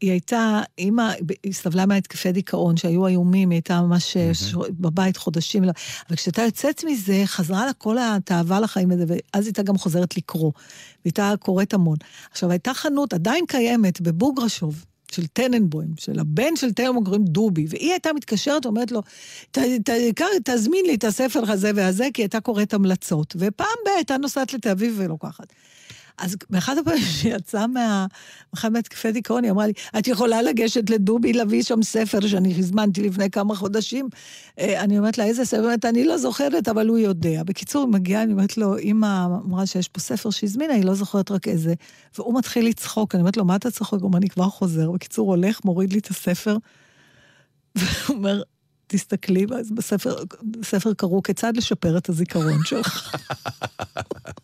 היא 0.01 0.11
הייתה, 0.11 0.61
אימא, 0.79 1.13
היא 1.43 1.53
סבלה 1.53 1.87
מהתקפי 1.87 2.33
דיכאון 2.33 2.77
שהיו 2.77 3.07
איומים, 3.07 3.51
היא 3.51 3.57
הייתה 3.57 3.81
ממש 3.81 4.17
אה, 4.17 4.31
בבית 4.71 5.17
חודשים, 5.17 5.65
לא- 5.65 5.73
אבל 6.09 6.17
כשהייתה 6.17 6.43
יוצאת 6.43 6.85
מזה, 6.85 7.23
חזרה 7.27 7.67
לה 7.67 7.73
כל 7.73 7.97
התאווה 8.01 8.61
לחיים 8.61 8.91
הזה, 8.91 9.05
ואז 9.09 9.47
הייתה 9.47 9.63
גם 9.63 9.79
חוזרת 9.79 10.17
לקרוא. 10.17 10.53
והייתה 11.05 11.33
קוראת 11.41 11.75
המון. 11.75 11.97
עכשיו, 12.31 12.51
הייתה 12.51 12.75
חנות, 12.75 13.13
עדיין 13.13 13.45
קיימת, 13.49 14.01
בבוגרשוב. 14.01 14.85
של 15.15 15.27
טננבוים, 15.27 15.89
של 15.99 16.19
הבן 16.21 16.57
של 16.57 16.73
טננבוים 16.73 17.05
קוראים 17.05 17.25
דובי, 17.25 17.67
והיא 17.69 17.91
הייתה 17.91 18.13
מתקשרת 18.13 18.67
ואומרת 18.67 18.93
לו, 18.93 19.03
"ת- 19.51 19.59
ת- 19.59 19.91
קר- 20.17 20.39
תזמין 20.45 20.87
לי 20.87 20.95
את 20.95 21.05
הספר 21.05 21.51
הזה 21.51 21.71
והזה, 21.75 22.07
כי 22.15 22.23
הייתה 22.23 22.41
קוראת 22.41 22.75
המלצות. 22.75 23.37
ופעם 23.39 23.67
ב- 23.87 23.97
הייתה 23.97 24.17
נוסעת 24.17 24.55
לתל 24.55 24.69
אביב 24.69 24.95
ולוקחת. 24.99 25.47
אז 26.19 26.37
באחד 26.51 26.79
הפעמים 26.79 27.03
שהיא 27.03 27.35
יצאה 27.35 27.67
מה... 27.67 28.07
מאחד 28.55 28.73
מהתקפי 28.73 29.13
דיכאון, 29.13 29.45
היא 29.45 29.51
אמרה 29.51 29.67
לי, 29.67 29.73
את 29.99 30.09
יכולה 30.09 30.43
לגשת 30.43 30.91
לדובי 30.91 31.33
להביא 31.33 31.63
שם 31.63 31.83
ספר 31.83 32.27
שאני 32.27 32.55
הזמנתי 32.59 33.03
לפני 33.03 33.31
כמה 33.31 33.55
חודשים? 33.55 34.09
אה, 34.59 34.81
אני 34.81 34.99
אומרת 34.99 35.19
לה, 35.19 35.25
איזה 35.25 35.45
ספר? 35.45 35.57
היא 35.57 35.65
אומרת, 35.65 35.85
אני 35.85 36.05
לא 36.05 36.19
זוכרת, 36.19 36.69
אבל 36.69 36.89
הוא 36.89 36.99
יודע. 36.99 37.43
בקיצור, 37.43 37.83
היא 37.85 37.93
מגיעה, 37.93 38.23
אני 38.23 38.33
אומרת 38.33 38.57
לו, 38.57 38.79
אמא 38.79 39.27
אמרה 39.27 39.67
שיש 39.67 39.89
פה 39.89 40.01
ספר 40.01 40.31
שהזמינה, 40.31 40.75
היא 40.75 40.85
לא 40.85 40.95
זוכרת 40.95 41.31
רק 41.31 41.49
איזה. 41.49 41.75
והוא 42.19 42.39
מתחיל 42.39 42.67
לצחוק, 42.67 43.15
אני 43.15 43.21
אומרת 43.21 43.37
לו, 43.37 43.45
מה 43.45 43.57
אתה 43.57 43.71
צוחק? 43.71 43.93
הוא 43.93 44.03
אומר, 44.03 44.19
אני 44.19 44.29
כבר 44.29 44.49
חוזר. 44.49 44.91
בקיצור, 44.91 45.29
הולך, 45.29 45.61
מוריד 45.65 45.93
לי 45.93 45.99
את 45.99 46.07
הספר, 46.07 46.57
והוא 47.77 48.17
אומר, 48.17 48.43
תסתכלי, 48.87 49.47
בספר, 49.47 50.17
בספר 50.43 50.95
קראו 50.95 51.23
כיצד 51.23 51.57
לשפר 51.57 51.99
את 51.99 52.09
הזיכרון 52.09 52.65
שלך. 52.65 53.17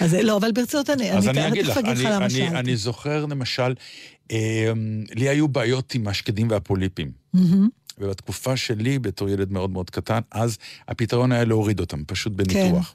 אז 0.00 0.14
לא, 0.14 0.36
אבל 0.36 0.52
ברצינות 0.52 0.90
אני, 0.90 1.12
אז 1.12 1.28
אני 1.28 1.40
אני 1.40 1.48
אגיד 1.48 1.66
לך, 1.66 1.76
אגיד 1.76 1.98
לך 1.98 2.06
אני, 2.06 2.48
אני. 2.48 2.58
אני 2.58 2.76
זוכר 2.76 3.26
למשל, 3.26 3.74
אה, 4.30 4.72
לי 5.14 5.28
היו 5.28 5.48
בעיות 5.48 5.94
עם 5.94 6.08
השקדים 6.08 6.50
והפוליפים. 6.50 7.10
ובתקופה 7.98 8.56
שלי, 8.56 8.98
בתור 8.98 9.28
ילד 9.28 9.52
מאוד 9.52 9.70
מאוד 9.70 9.90
קטן, 9.90 10.20
אז 10.30 10.58
הפתרון 10.88 11.32
היה 11.32 11.44
להוריד 11.44 11.80
אותם, 11.80 12.02
פשוט 12.06 12.32
בניתוח. 12.32 12.94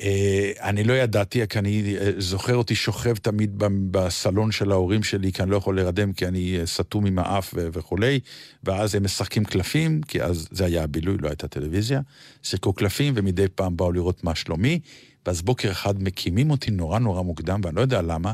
אה, 0.00 0.52
אני 0.60 0.84
לא 0.84 0.92
ידעתי, 0.92 1.46
כי 1.48 1.58
אני 1.58 1.96
אה, 2.00 2.10
זוכר 2.18 2.56
אותי 2.56 2.74
שוכב 2.74 3.16
תמיד 3.16 3.50
בסלון 3.90 4.52
של 4.52 4.72
ההורים 4.72 5.02
שלי, 5.02 5.32
כי 5.32 5.42
אני 5.42 5.50
לא 5.50 5.56
יכול 5.56 5.74
להירדם, 5.74 6.12
כי 6.12 6.26
אני 6.26 6.58
אה, 6.60 6.66
סתום 6.66 7.06
עם 7.06 7.18
האף 7.18 7.54
ו- 7.56 7.68
וכולי, 7.72 8.20
ואז 8.64 8.94
הם 8.94 9.04
משחקים 9.04 9.44
קלפים, 9.44 10.00
כי 10.08 10.22
אז 10.22 10.48
זה 10.50 10.64
היה 10.64 10.82
הבילוי, 10.82 11.16
לא 11.20 11.28
הייתה 11.28 11.48
טלוויזיה. 11.48 12.00
שיחקו 12.42 12.72
קלפים, 12.72 13.12
ומדי 13.16 13.46
פעם 13.54 13.76
באו 13.76 13.92
לראות 13.92 14.24
מה 14.24 14.34
שלומי, 14.34 14.80
ואז 15.26 15.42
בוקר 15.42 15.70
אחד 15.70 16.02
מקימים 16.02 16.50
אותי 16.50 16.70
נורא 16.70 16.98
נורא 16.98 17.22
מוקדם, 17.22 17.60
ואני 17.64 17.76
לא 17.76 17.80
יודע 17.80 18.02
למה, 18.02 18.32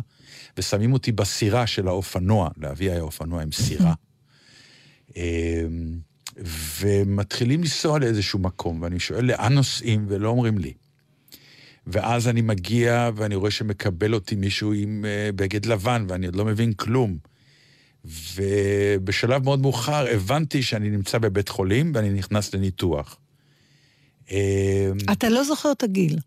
ושמים 0.56 0.92
אותי 0.92 1.12
בסירה 1.12 1.66
של 1.66 1.88
האופנוע, 1.88 2.50
לאבי 2.56 2.90
היה 2.90 3.00
אופנוע 3.00 3.42
עם 3.42 3.52
סירה. 3.52 3.94
אמ, 5.16 5.98
ומתחילים 6.80 7.60
לנסוע 7.60 7.98
לאיזשהו 7.98 8.38
מקום, 8.38 8.82
ואני 8.82 9.00
שואל 9.00 9.24
לאן 9.24 9.52
נוסעים, 9.52 10.06
ולא 10.08 10.28
אומרים 10.28 10.58
לי. 10.58 10.72
ואז 11.86 12.28
אני 12.28 12.40
מגיע, 12.42 13.10
ואני 13.16 13.34
רואה 13.34 13.50
שמקבל 13.50 14.14
אותי 14.14 14.34
מישהו 14.34 14.72
עם 14.72 15.04
uh, 15.04 15.32
בגד 15.32 15.66
לבן, 15.66 16.04
ואני 16.08 16.26
עוד 16.26 16.36
לא 16.36 16.44
מבין 16.44 16.72
כלום. 16.72 17.18
ובשלב 18.34 19.44
מאוד 19.44 19.60
מאוחר 19.60 20.06
הבנתי 20.14 20.62
שאני 20.62 20.90
נמצא 20.90 21.18
בבית 21.18 21.48
חולים, 21.48 21.92
ואני 21.94 22.10
נכנס 22.10 22.54
לניתוח. 22.54 23.18
אמ, 24.30 24.36
אתה 25.12 25.28
לא 25.28 25.44
זוכר 25.44 25.72
את 25.72 25.82
הגיל. 25.82 26.18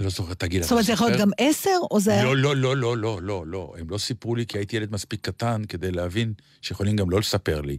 לא 0.00 0.10
זוכר 0.10 0.32
את 0.32 0.42
הגיל. 0.42 0.62
זאת 0.62 0.70
אומרת, 0.70 0.84
זה 0.84 0.92
יכול 0.92 1.06
להיות? 1.08 1.20
גם 1.20 1.30
עשר, 1.38 1.70
או 1.90 2.00
זה. 2.00 2.20
לא, 2.22 2.36
לא, 2.36 2.56
לא, 2.56 2.76
לא, 2.76 2.96
לא, 2.96 3.18
לא, 3.22 3.44
לא. 3.46 3.74
הם 3.78 3.90
לא 3.90 3.98
סיפרו 3.98 4.34
לי 4.36 4.46
כי 4.46 4.58
הייתי 4.58 4.76
ילד 4.76 4.92
מספיק 4.92 5.20
קטן 5.20 5.62
כדי 5.68 5.90
להבין 5.92 6.32
שיכולים 6.62 6.96
גם 6.96 7.10
לא 7.10 7.18
לספר 7.20 7.60
לי. 7.60 7.78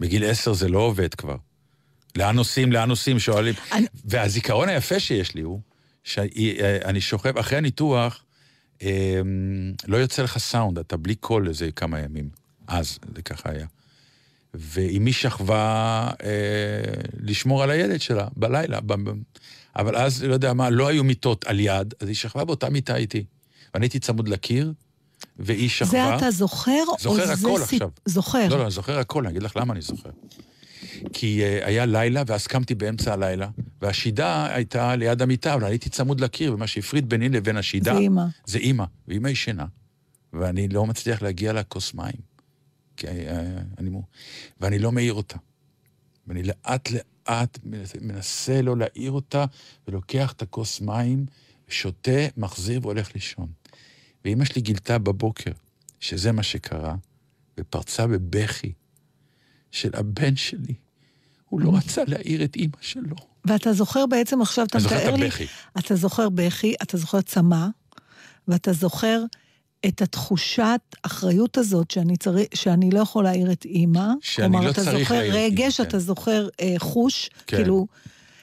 בגיל 0.00 0.24
עשר 0.24 0.52
זה 0.52 0.68
לא 0.68 0.78
עובד 0.78 1.14
כבר. 1.14 1.36
לאן 2.16 2.36
נוסעים, 2.36 2.72
לאן 2.72 2.88
נוסעים, 2.88 3.18
שואלים. 3.18 3.54
אני- 3.72 3.86
והזיכרון 4.04 4.68
היפה 4.68 5.00
שיש 5.00 5.34
לי 5.34 5.40
הוא, 5.42 5.60
שאני 6.04 7.00
שוכב, 7.00 7.38
אחרי 7.38 7.58
הניתוח, 7.58 8.24
אמ, 8.82 8.88
לא 9.86 9.96
יוצא 9.96 10.22
לך 10.22 10.38
סאונד, 10.38 10.78
אתה 10.78 10.96
בלי 10.96 11.14
קול 11.14 11.48
איזה 11.48 11.70
כמה 11.76 12.00
ימים. 12.00 12.28
אז, 12.66 12.98
זה 13.16 13.22
ככה 13.22 13.50
היה. 13.50 13.66
ואימי 14.54 15.12
שכבה 15.12 15.60
אה, 16.22 16.28
לשמור 17.20 17.62
על 17.62 17.70
הילד 17.70 18.00
שלה 18.00 18.28
בלילה. 18.36 18.80
ב- 18.86 18.94
אבל 19.76 19.96
אז, 19.96 20.22
לא 20.24 20.32
יודע 20.32 20.52
מה, 20.52 20.70
לא 20.70 20.88
היו 20.88 21.04
מיטות 21.04 21.44
על 21.44 21.60
יד, 21.60 21.94
אז 22.00 22.08
היא 22.08 22.16
שכבה 22.16 22.44
באותה 22.44 22.70
מיטה 22.70 22.96
איתי. 22.96 23.24
ואני 23.74 23.84
הייתי 23.84 23.98
צמוד 23.98 24.28
לקיר, 24.28 24.72
והיא 25.38 25.68
שכבה... 25.68 25.90
זה 25.90 26.16
אתה 26.16 26.30
זוכר, 26.30 26.82
או 26.88 26.94
זוכר 27.00 27.26
זה 27.26 27.32
הכל 27.32 27.58
סיפ- 27.60 27.62
עכשיו. 27.74 27.88
זוכר. 28.06 28.48
לא, 28.48 28.58
לא, 28.58 28.62
אני 28.62 28.70
זוכר 28.70 28.98
הכל, 28.98 29.22
אני 29.24 29.30
אגיד 29.30 29.42
לך 29.42 29.56
למה 29.56 29.72
אני 29.72 29.82
זוכר. 29.82 30.10
כי 31.12 31.42
uh, 31.42 31.66
היה 31.66 31.86
לילה, 31.86 32.22
ואז 32.26 32.46
קמתי 32.46 32.74
באמצע 32.74 33.12
הלילה, 33.12 33.48
והשידה 33.82 34.54
הייתה 34.54 34.96
ליד 34.96 35.22
המיטה, 35.22 35.54
אבל 35.54 35.64
אני 35.64 35.72
הייתי 35.72 35.90
צמוד 35.90 36.20
לקיר, 36.20 36.54
ומה 36.54 36.66
שהפריד 36.66 37.08
ביני 37.08 37.28
לבין 37.28 37.56
השידה... 37.56 37.92
זה 37.94 37.98
אימא. 37.98 38.22
זה 38.46 38.58
אימא, 38.58 38.84
ואימא 39.08 39.28
ישנה. 39.28 39.66
ואני 40.32 40.68
לא 40.68 40.86
מצליח 40.86 41.22
להגיע 41.22 41.52
לכוס 41.52 41.94
מים. 41.94 42.12
כי 42.96 43.06
uh, 43.06 43.10
אני... 43.78 43.90
מו- 43.90 44.02
ואני 44.60 44.78
לא 44.78 44.92
מעיר 44.92 45.12
אותה. 45.14 45.36
ואני 46.26 46.42
לאט 46.42 46.88
לאט 47.30 47.58
מנסה- 48.00 48.62
לא 48.62 48.76
להעיר 48.76 49.12
אותה, 49.12 49.44
ולוקח 49.88 50.32
את 50.32 50.42
הכוס 50.42 50.80
מים, 50.80 51.26
שותה, 51.68 52.26
מחזיר 52.36 52.80
והולך 52.82 53.14
לישון. 53.14 53.48
ואימא 54.24 54.44
שלי 54.44 54.62
גילתה 54.62 54.98
בבוקר 54.98 55.50
שזה 56.00 56.32
מה 56.32 56.42
שקרה, 56.42 56.94
ופרצה 57.60 58.06
בבכי 58.06 58.72
של 59.70 59.90
הבן 59.94 60.36
שלי. 60.36 60.74
הוא 61.48 61.60
לא 61.60 61.76
רצה 61.76 62.02
להעיר 62.06 62.44
את 62.44 62.56
אימא 62.56 62.76
שלו. 62.80 63.16
ואתה 63.44 63.72
זוכר 63.72 64.06
בעצם 64.06 64.42
עכשיו, 64.42 64.66
אתה 64.66 64.78
אני 64.78 64.82
זוכר 64.82 64.96
את 64.98 65.02
מתאר 65.02 65.16
לי... 65.16 65.26
הבכי. 65.26 65.46
אתה 65.78 65.96
זוכר 65.96 66.28
בכי, 66.28 66.74
אתה 66.82 66.96
זוכר 66.96 67.20
צמא, 67.20 67.66
ואתה 68.48 68.72
זוכר 68.72 69.22
את 69.86 70.02
התחושת 70.02 70.80
אחריות 71.02 71.58
הזאת 71.58 71.90
שאני, 71.90 72.16
צריך, 72.16 72.48
שאני 72.54 72.90
לא 72.90 73.00
יכול 73.00 73.24
להעיר 73.24 73.52
את 73.52 73.64
אימא. 73.64 74.08
שאני 74.20 74.66
לא 74.66 74.72
צריך 74.72 75.10
להעיר 75.10 75.32
את 75.32 75.36
רגש, 75.36 75.80
אימא, 75.80 75.88
אתה 75.88 75.98
זוכר 75.98 76.48
אה, 76.60 76.74
חוש, 76.78 77.30
כן. 77.46 77.56
כאילו... 77.56 77.86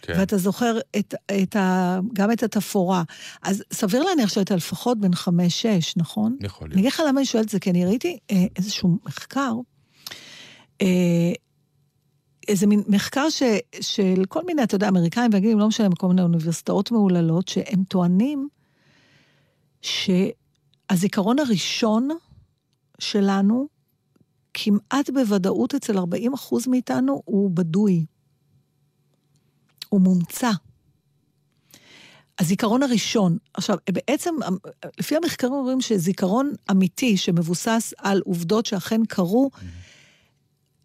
כן. 0.01 0.13
ואתה 0.19 0.37
זוכר 0.37 0.79
את, 0.97 1.13
את 1.43 1.55
ה, 1.55 1.99
גם 2.13 2.31
את 2.31 2.43
התפאורה. 2.43 3.03
אז 3.41 3.63
סביר 3.73 4.03
להניח 4.03 4.29
שהיית 4.29 4.51
לפחות 4.51 4.99
בן 4.99 5.15
חמש-שש, 5.15 5.93
נכון? 5.97 6.37
יכול 6.41 6.67
אני 6.71 6.81
אגיד 6.81 6.91
לך 6.91 7.01
למה 7.07 7.19
אני 7.19 7.25
שואלת 7.25 7.45
את 7.45 7.49
זה, 7.51 7.59
כי 7.59 7.69
אני 7.69 7.85
ראיתי 7.85 8.17
אה, 8.31 8.45
איזשהו 8.55 8.97
מחקר, 9.05 9.51
אה, 10.81 10.87
איזה 12.47 12.67
מין 12.67 12.83
מחקר 12.87 13.29
ש, 13.29 13.43
של 13.81 14.23
כל 14.27 14.45
מיני, 14.45 14.63
אתה 14.63 14.75
יודע, 14.75 14.87
אמריקאים 14.87 15.29
ואנגלים, 15.33 15.59
לא 15.59 15.67
משנה, 15.67 15.89
מכל 15.89 16.07
מיני 16.07 16.21
אוניברסיטאות 16.21 16.91
מהוללות, 16.91 17.47
שהם 17.47 17.83
טוענים 17.83 18.47
שהזיכרון 20.91 21.39
הראשון 21.39 22.09
שלנו, 22.99 23.67
כמעט 24.53 25.09
בוודאות 25.09 25.75
אצל 25.75 25.97
40 25.97 26.33
אחוז 26.33 26.67
מאיתנו, 26.67 27.21
הוא 27.25 27.51
בדוי. 27.51 28.05
הוא 29.89 30.01
מומצא. 30.01 30.51
הזיכרון 32.39 32.83
הראשון, 32.83 33.37
עכשיו, 33.53 33.77
בעצם, 33.91 34.35
לפי 34.99 35.15
המחקרים 35.15 35.53
אומרים 35.53 35.81
שזיכרון 35.81 36.53
אמיתי 36.71 37.17
שמבוסס 37.17 37.93
על 37.97 38.21
עובדות 38.25 38.65
שאכן 38.65 39.05
קרו, 39.05 39.49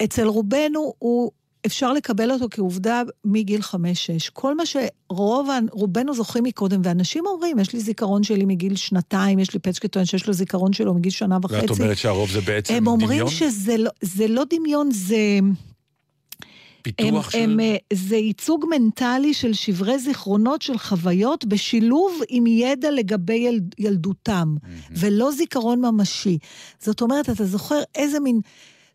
אצל 0.05 0.27
רובנו 0.27 0.95
הוא, 0.99 1.31
אפשר 1.67 1.93
לקבל 1.93 2.31
אותו 2.31 2.47
כעובדה 2.51 3.03
מגיל 3.25 3.63
חמש-שש. 3.63 4.29
כל 4.29 4.55
מה 4.55 4.63
שרוב, 4.67 5.49
רובנו 5.71 6.15
זוכרים 6.15 6.45
מקודם, 6.45 6.81
ואנשים 6.85 7.27
אומרים, 7.27 7.59
יש 7.59 7.73
לי 7.73 7.81
זיכרון 7.81 8.23
שלי 8.23 8.45
מגיל 8.45 8.77
שנתיים, 8.77 9.39
יש 9.39 9.55
לי 9.55 9.61
פצ'קי 9.61 9.89
טוען 9.89 10.05
שיש 10.05 10.27
לו 10.27 10.33
זיכרון 10.33 10.73
שלו 10.73 10.95
מגיל 10.95 11.13
שנה 11.13 11.39
וחצי. 11.43 11.61
ואת 11.61 11.71
אומרת 11.71 11.97
שהרוב 11.97 12.31
זה 12.31 12.41
בעצם 12.41 12.75
הם 12.75 12.87
אומרים 12.87 13.09
דמיון? 13.09 13.31
שזה 13.31 13.77
לא, 13.77 13.91
זה 14.01 14.29
לא 14.29 14.43
דמיון, 14.51 14.91
זה... 14.91 15.39
פיתוח 16.83 17.27
הם, 17.27 17.31
של... 17.31 17.39
הם, 17.39 17.61
אה, 17.61 17.77
זה 17.93 18.17
ייצוג 18.17 18.65
מנטלי 18.71 19.35
של 19.35 19.53
שברי 19.53 19.99
זיכרונות 19.99 20.63
של 20.63 20.79
חוויות 20.79 21.45
בשילוב 21.45 22.21
עם 22.29 22.47
ידע 22.47 22.91
לגבי 22.91 23.35
ילד, 23.35 23.75
ילדותם, 23.79 24.57
ולא 24.91 25.33
זיכרון 25.33 25.81
ממשי. 25.81 26.39
זאת 26.79 27.01
אומרת, 27.01 27.31
אתה 27.31 27.45
זוכר 27.45 27.83
איזה 27.95 28.21
מין 28.21 28.41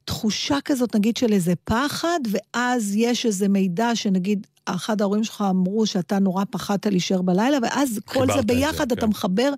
תחושה 0.07 0.57
כזאת, 0.65 0.95
נגיד, 0.95 1.17
של 1.17 1.33
איזה 1.33 1.53
פחד, 1.63 2.19
ואז 2.31 2.95
יש 2.95 3.25
איזה 3.25 3.47
מידע 3.49 3.95
שנגיד, 3.95 4.47
אחד 4.65 5.01
ההורים 5.01 5.23
שלך 5.23 5.43
אמרו 5.49 5.85
שאתה 5.85 6.19
נורא 6.19 6.43
פחדת 6.49 6.85
להישאר 6.85 7.21
בלילה, 7.21 7.57
ואז 7.61 7.99
כל 8.05 8.27
זה 8.27 8.39
את 8.39 8.47
זה, 8.47 8.53
ביחד, 8.53 8.91
אתה 8.91 9.01
כן. 9.01 9.07
מחבר, 9.07 9.53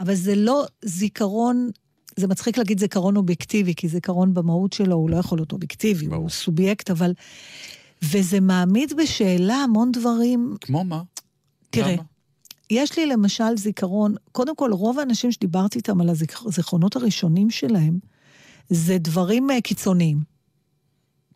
אבל 0.00 0.14
זה 0.14 0.34
לא 0.34 0.64
זיכרון... 0.84 1.70
זה 2.16 2.26
מצחיק 2.26 2.58
להגיד 2.58 2.80
זיכרון 2.80 3.16
אובייקטיבי, 3.16 3.74
כי 3.74 3.88
זיכרון 3.88 4.34
במהות 4.34 4.72
שלו 4.72 4.94
הוא 4.94 5.10
לא 5.10 5.16
יכול 5.16 5.38
להיות 5.38 5.52
אובייקטיבי, 5.52 6.06
הוא 6.06 6.30
סובייקט, 6.30 6.90
אבל... 6.90 7.12
וזה 8.02 8.40
מעמיד 8.40 8.92
בשאלה 8.96 9.54
המון 9.54 9.92
דברים. 9.92 10.56
כמו 10.60 10.84
מה? 10.84 11.02
תראה, 11.70 11.92
למה? 11.92 12.02
יש 12.70 12.98
לי 12.98 13.06
למשל 13.06 13.56
זיכרון, 13.56 14.14
קודם 14.32 14.56
כל, 14.56 14.72
רוב 14.72 14.98
האנשים 14.98 15.32
שדיברתי 15.32 15.78
איתם 15.78 16.00
על 16.00 16.08
הזיכרונות 16.46 16.96
הראשונים 16.96 17.50
שלהם, 17.50 17.98
זה 18.70 18.98
דברים 18.98 19.50
אה, 19.50 19.60
קיצוניים. 19.60 20.18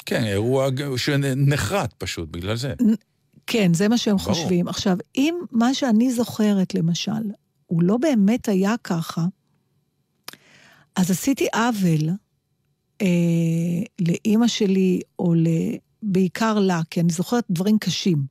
כן, 0.07 0.24
אירוע 0.24 0.68
שנחרט 0.97 1.95
פשוט 1.99 2.29
בגלל 2.31 2.57
זה. 2.57 2.74
כן, 3.47 3.74
זה 3.74 3.89
מה 3.89 3.99
שהם 3.99 4.16
ברור. 4.16 4.35
חושבים. 4.35 4.68
עכשיו, 4.68 4.97
אם 5.16 5.35
מה 5.53 5.74
שאני 5.74 6.12
זוכרת, 6.12 6.74
למשל, 6.74 7.31
הוא 7.66 7.83
לא 7.83 7.97
באמת 7.97 8.49
היה 8.49 8.74
ככה, 8.85 9.24
אז 10.97 11.11
עשיתי 11.11 11.47
עוול 11.55 12.11
אה, 13.03 13.07
לאימא 13.99 14.49
שלי, 14.49 15.01
או 15.18 15.35
ל... 15.35 15.47
בעיקר 16.03 16.59
לה, 16.59 16.81
כי 16.91 17.01
אני 17.01 17.12
זוכרת 17.12 17.45
דברים 17.51 17.79
קשים. 17.79 18.24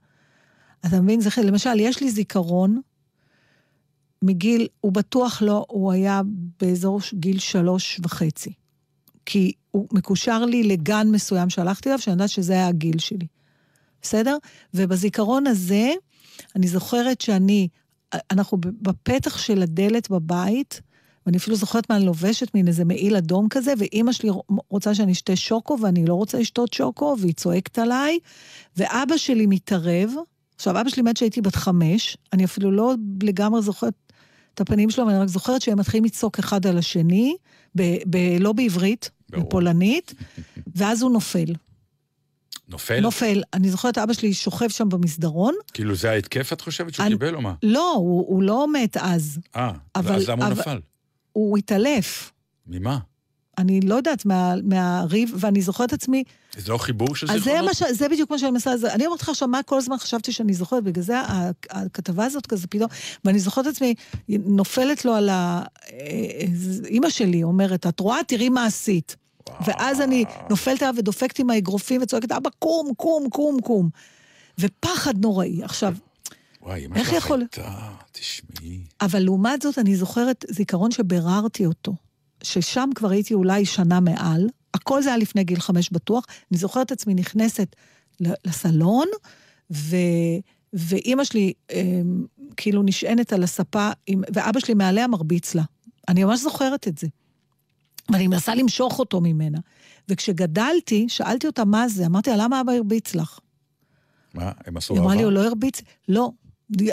אתה 0.86 1.02
מבין? 1.02 1.22
זה, 1.22 1.30
למשל, 1.43 1.80
יש 1.80 2.02
לי 2.02 2.12
זיכרון 2.12 2.82
מגיל, 4.22 4.68
הוא 4.82 4.91
בטוח 4.91 5.41
לא, 5.41 5.66
הוא 5.70 5.91
היה 5.91 6.22
באזור 6.60 7.00
גיל 7.14 7.39
שלוש 7.39 8.00
וחצי. 8.04 8.54
כי 9.26 9.51
הוא 9.71 9.88
מקושר 9.91 10.45
לי 10.45 10.63
לגן 10.63 11.07
מסוים 11.11 11.49
שהלכתי 11.49 11.89
אליו, 11.89 11.99
שאני 11.99 12.13
יודעת 12.13 12.30
שזה 12.30 12.53
היה 12.53 12.67
הגיל 12.67 12.99
שלי. 12.99 13.28
בסדר? 14.01 14.38
ובזיכרון 14.73 15.47
הזה, 15.47 15.93
אני 16.55 16.67
זוכרת 16.67 17.21
שאני, 17.21 17.67
אנחנו 18.32 18.57
בפתח 18.61 19.38
של 19.38 19.61
הדלת 19.61 20.09
בבית, 20.09 20.82
ואני 21.26 21.38
אפילו 21.38 21.55
זוכרת 21.55 21.89
מה 21.89 21.95
אני 21.95 22.05
לובשת, 22.05 22.53
מין 22.53 22.67
איזה 22.67 22.86
מעיל 22.86 23.15
אדום 23.15 23.47
כזה, 23.49 23.73
ואימא 23.78 24.11
שלי 24.11 24.30
רוצה 24.69 24.95
שאני 24.95 25.11
אשתה 25.11 25.36
שוקו, 25.36 25.78
ואני 25.82 26.05
לא 26.05 26.13
רוצה 26.13 26.39
לשתות 26.39 26.73
שוקו, 26.73 27.15
והיא 27.19 27.34
צועקת 27.34 27.80
עליי, 27.80 28.19
ואבא 28.78 29.17
שלי 29.17 29.45
מתערב. 29.45 30.11
עכשיו, 30.55 30.82
אבא 30.82 30.89
שלי 30.89 31.01
מת 31.01 31.15
כשהייתי 31.15 31.41
בת 31.41 31.55
חמש, 31.55 32.17
אני 32.34 32.45
אפילו 32.45 32.71
לא 32.71 32.95
לגמרי 33.23 33.61
זוכרת 33.61 33.93
את 34.53 34.61
הפנים 34.61 34.89
שלו, 34.89 35.03
אבל 35.03 35.13
אני 35.13 35.21
רק 35.21 35.28
זוכרת 35.28 35.61
שהם 35.61 35.80
מתחילים 35.80 36.05
לצעוק 36.05 36.39
אחד 36.39 36.67
על 36.67 36.78
השני, 36.78 37.36
ב- 37.76 37.97
ב- 38.09 38.38
לא 38.39 38.53
בעברית, 38.53 39.09
בפולנית, 39.30 40.13
ואז 40.76 41.01
הוא 41.01 41.11
נופל. 41.11 41.45
נופל? 42.67 42.99
נופל. 42.99 43.41
אני 43.53 43.69
זוכרת, 43.69 43.97
אבא 43.97 44.13
שלי 44.13 44.34
שוכב 44.34 44.69
שם 44.69 44.89
במסדרון. 44.89 45.53
כאילו 45.73 45.95
זה 45.95 46.11
ההתקף, 46.11 46.53
את 46.53 46.61
חושבת 46.61 46.93
שהוא 46.93 47.05
אני- 47.05 47.15
קיבל 47.15 47.36
או 47.36 47.41
מה? 47.41 47.53
לא, 47.63 47.93
הוא, 47.97 48.26
הוא 48.28 48.43
לא 48.43 48.67
מת 48.73 48.97
אז. 48.97 49.39
אה, 49.55 49.71
אז 49.93 50.05
למה 50.30 50.45
הוא 50.45 50.51
אבל- 50.53 50.61
נפל? 50.61 50.80
הוא 51.32 51.57
התעלף. 51.57 52.32
ממה? 52.67 52.99
אני 53.58 53.82
לא 53.82 53.95
יודעת, 53.95 54.26
מה, 54.26 54.53
מהריב, 54.64 55.32
ואני 55.39 55.62
זוכרת 55.62 55.93
עצמי... 55.93 56.24
זה 56.58 56.72
לא 56.72 56.78
חיבור 56.78 57.16
של 57.16 57.32
אז 57.32 57.34
זה, 57.34 57.39
זיכרונות? 57.43 57.76
ש... 57.76 57.84
זה 57.91 58.10
בדיוק 58.10 58.32
מה 58.32 58.38
שאני 58.39 58.51
מנסה... 58.51 58.74
אני 58.93 59.06
אומרת 59.06 59.22
לך 59.22 59.30
עכשיו, 59.30 59.47
מה 59.47 59.64
כל 59.64 59.78
הזמן 59.78 59.97
חשבתי 59.97 60.32
שאני 60.32 60.53
זוכרת, 60.53 60.84
בגלל 60.84 61.03
זה 61.03 61.16
הכתבה 61.70 62.26
הזאת 62.26 62.47
כזה 62.47 62.68
פתאום, 62.68 62.89
ואני 63.26 63.39
זוכרת 63.39 63.68
עצמי, 63.68 63.93
נופלת 64.30 65.06
לו 65.06 65.14
על 65.14 65.30
ה... 65.30 65.64
אה, 65.91 66.45
אימא 66.86 67.10
שלי 67.10 67.43
אומרת, 67.43 67.88
את 67.88 67.99
רואה? 67.99 68.18
תראי 68.28 68.49
מה 68.49 68.66
עשית. 68.66 69.16
ואז 69.66 70.01
אני 70.01 70.26
נופלת 70.49 70.82
עליו 70.82 70.93
ודופקת 70.97 71.39
עם 71.39 71.49
האגרופים 71.49 72.01
וצועקת, 72.01 72.32
אבא, 72.32 72.49
קום, 72.60 72.91
קום, 72.97 73.30
קום, 73.30 73.62
קום. 73.62 73.89
ופחד 74.60 75.22
נוראי. 75.22 75.64
עכשיו, 75.64 75.93
וואי, 76.62 76.86
אמא 76.86 76.95
איך 76.95 77.10
שלך 77.10 77.18
יכול- 77.18 77.39
הייתה, 77.39 77.72
תשמעי. 78.12 78.80
אבל 79.01 79.20
לעומת 79.20 79.62
זאת, 79.62 79.80
אני 79.80 79.95
זוכרת 79.95 80.45
זיכרון 80.49 80.91
שביררתי 80.91 81.66
אותו, 81.66 81.93
ששם 82.46 82.89
כבר 82.96 83.10
הייתי 83.10 83.34
אולי 83.34 83.66
שנה 83.66 84.00
מעל, 84.00 84.48
הכל 84.74 85.02
זה 85.02 85.10
היה 85.10 85.18
לפני 85.18 85.43
גיל 85.43 85.60
חמש 85.60 85.89
בטוח, 85.91 86.26
אני 86.52 86.58
זוכרת 86.58 86.86
את 86.86 86.91
עצמי 86.91 87.14
נכנסת 87.14 87.76
לסלון, 88.20 89.08
ו... 89.72 89.96
ואימא 90.74 91.24
שלי 91.24 91.54
אה, 91.72 92.02
כאילו 92.58 92.84
נשענת 92.84 93.34
על 93.34 93.43
הספה, 93.43 93.89
עם... 94.08 94.22
ואבא 94.34 94.60
שלי 94.60 94.74
מעליה 94.74 95.08
מרביץ 95.08 95.56
לה. 95.56 95.64
אני 96.08 96.24
ממש 96.24 96.39
זוכרת 96.39 96.88
את 96.88 96.98
זה. 96.98 97.08
ואני 98.12 98.28
מנסה 98.28 98.56
למשוך 98.56 99.00
אותו 99.00 99.22
ממנה. 99.22 99.60
וכשגדלתי, 100.10 101.06
שאלתי 101.10 101.48
אותה 101.48 101.66
מה 101.66 101.88
זה, 101.88 102.06
אמרתי 102.06 102.30
לה, 102.30 102.36
למה 102.38 102.62
אבא 102.62 102.72
הרביץ 102.72 103.16
לך? 103.16 103.39
מה, 104.34 104.52
הם 104.66 104.78
עשו 104.78 104.93
היא 104.93 105.02
אמרה 105.02 105.14
לי, 105.14 105.20
אהבה? 105.20 105.26
הוא 105.26 105.34
לא 105.34 105.48
הרביץ. 105.48 105.82
לא. 106.08 106.32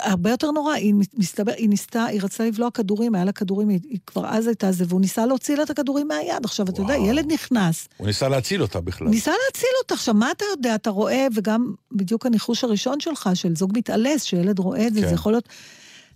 הרבה 0.01 0.31
יותר 0.31 0.51
נורא, 0.51 0.75
היא 0.75 0.95
מסתבר, 1.15 1.53
היא 1.57 1.69
ניסתה, 1.69 2.05
היא 2.05 2.21
רצתה 2.23 2.45
לבלוע 2.45 2.71
כדורים, 2.71 3.15
היה 3.15 3.25
לה 3.25 3.33
כדורים, 3.33 3.69
היא, 3.69 3.81
היא 3.85 3.99
כבר 4.07 4.27
אז 4.27 4.47
הייתה 4.47 4.73
זה, 4.73 4.85
והוא 4.89 5.01
ניסה 5.01 5.27
להוציא 5.27 5.57
לה 5.57 5.63
את 5.63 5.71
הכדורים 5.71 6.09
מהיד. 6.09 6.45
עכשיו, 6.45 6.67
אתה 6.69 6.81
יודע, 6.81 6.97
ילד 6.97 7.33
נכנס, 7.33 7.89
הוא 7.97 8.07
ניסה 8.07 8.29
להציל 8.29 8.63
אותה 8.63 8.81
בכלל. 8.81 9.09
ניסה 9.09 9.31
להציל 9.47 9.71
אותה. 9.83 9.95
עכשיו, 9.95 10.15
מה 10.15 10.31
אתה 10.31 10.45
יודע? 10.51 10.75
אתה 10.75 10.91
רואה, 10.91 11.27
וגם 11.35 11.75
בדיוק 11.93 12.27
הניחוש 12.27 12.65
הראשון 12.65 13.01
שלך, 13.01 13.31
של 13.35 13.57
זוג 13.57 13.73
מתעלס, 13.75 14.23
שילד 14.23 14.59
רואה 14.59 14.87
את 14.87 14.95
זה, 14.95 15.01
כן. 15.01 15.09
זה 15.09 15.15
יכול 15.15 15.33
להיות 15.33 15.49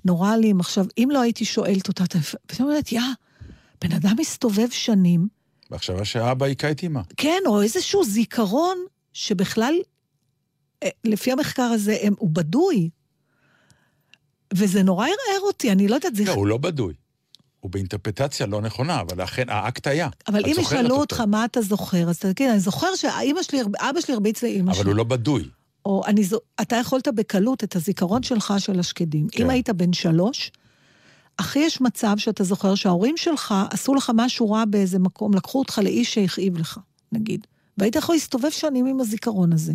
נורא 0.04 0.34
אלים. 0.34 0.60
עכשיו, 0.60 0.84
אם 0.98 1.08
לא 1.12 1.20
הייתי 1.20 1.44
שואלת 1.44 1.88
אותה, 1.88 2.04
אתה 2.04 2.18
פתאום 2.46 2.68
אומרת, 2.68 2.92
יא, 2.92 3.00
בן 3.82 3.92
אדם 3.92 4.14
מסתובב 4.18 4.70
שנים, 4.70 5.28
מחשבה 5.70 6.04
שאבא 6.04 6.46
היכה 6.46 6.70
את 6.70 6.84
אמא. 6.84 7.00
כן, 7.16 7.38
או 7.46 7.62
איזשהו 7.62 8.04
זיכרון 8.04 8.78
שבכלל, 9.12 9.74
אה, 10.82 10.88
לפי 11.04 11.32
המחקר 11.32 11.62
הזה, 11.62 11.96
הם, 12.02 12.14
הוא 12.18 12.30
בדוי. 12.32 12.90
וזה 14.54 14.82
נורא 14.82 15.06
ערער 15.06 15.40
אותי, 15.42 15.72
אני 15.72 15.88
לא 15.88 15.94
יודעת, 15.94 16.16
זה... 16.16 16.24
לא, 16.24 16.32
הוא 16.32 16.46
לא 16.46 16.56
בדוי. 16.56 16.94
הוא 17.60 17.70
באינטרפטציה 17.70 18.46
לא 18.46 18.60
נכונה, 18.60 19.00
אבל 19.00 19.24
אכן 19.24 19.48
האקט 19.48 19.86
היה. 19.86 20.08
אבל 20.28 20.46
אם 20.46 20.56
ישאלו. 20.60 20.96
אותך 20.96 21.20
מה 21.20 21.44
אתה 21.44 21.62
זוכר, 21.62 22.10
אז 22.10 22.18
תגיד, 22.18 22.50
אני 22.50 22.60
זוכר 22.60 22.94
שאבא 22.96 23.42
שלי, 23.42 23.58
שלי 24.00 24.14
הרביץ 24.14 24.42
לאימא 24.42 24.72
שלי. 24.72 24.82
אבל 24.82 24.90
הוא 24.90 24.96
לא 24.96 25.04
בדוי. 25.04 25.48
או 25.86 26.02
אני, 26.06 26.22
אתה 26.60 26.76
יכולת 26.76 27.08
בקלות 27.08 27.64
את 27.64 27.76
הזיכרון 27.76 28.22
שלך 28.22 28.54
של 28.58 28.80
השקדים. 28.80 29.28
כן. 29.28 29.42
אם 29.42 29.50
היית 29.50 29.70
בן 29.70 29.92
שלוש, 29.92 30.50
הכי 31.38 31.58
יש 31.58 31.80
מצב 31.80 32.14
שאתה 32.18 32.44
זוכר 32.44 32.74
שההורים 32.74 33.16
שלך 33.16 33.54
עשו 33.70 33.94
לך 33.94 34.12
משהו 34.14 34.50
רע 34.50 34.64
באיזה 34.64 34.98
מקום, 34.98 35.34
לקחו 35.34 35.58
אותך 35.58 35.80
לאיש 35.84 36.14
שהכאיב 36.14 36.58
לך, 36.58 36.80
נגיד. 37.12 37.46
והיית 37.78 37.96
יכול 37.96 38.14
להסתובב 38.14 38.50
שנים 38.50 38.86
עם 38.86 39.00
הזיכרון 39.00 39.52
הזה. 39.52 39.72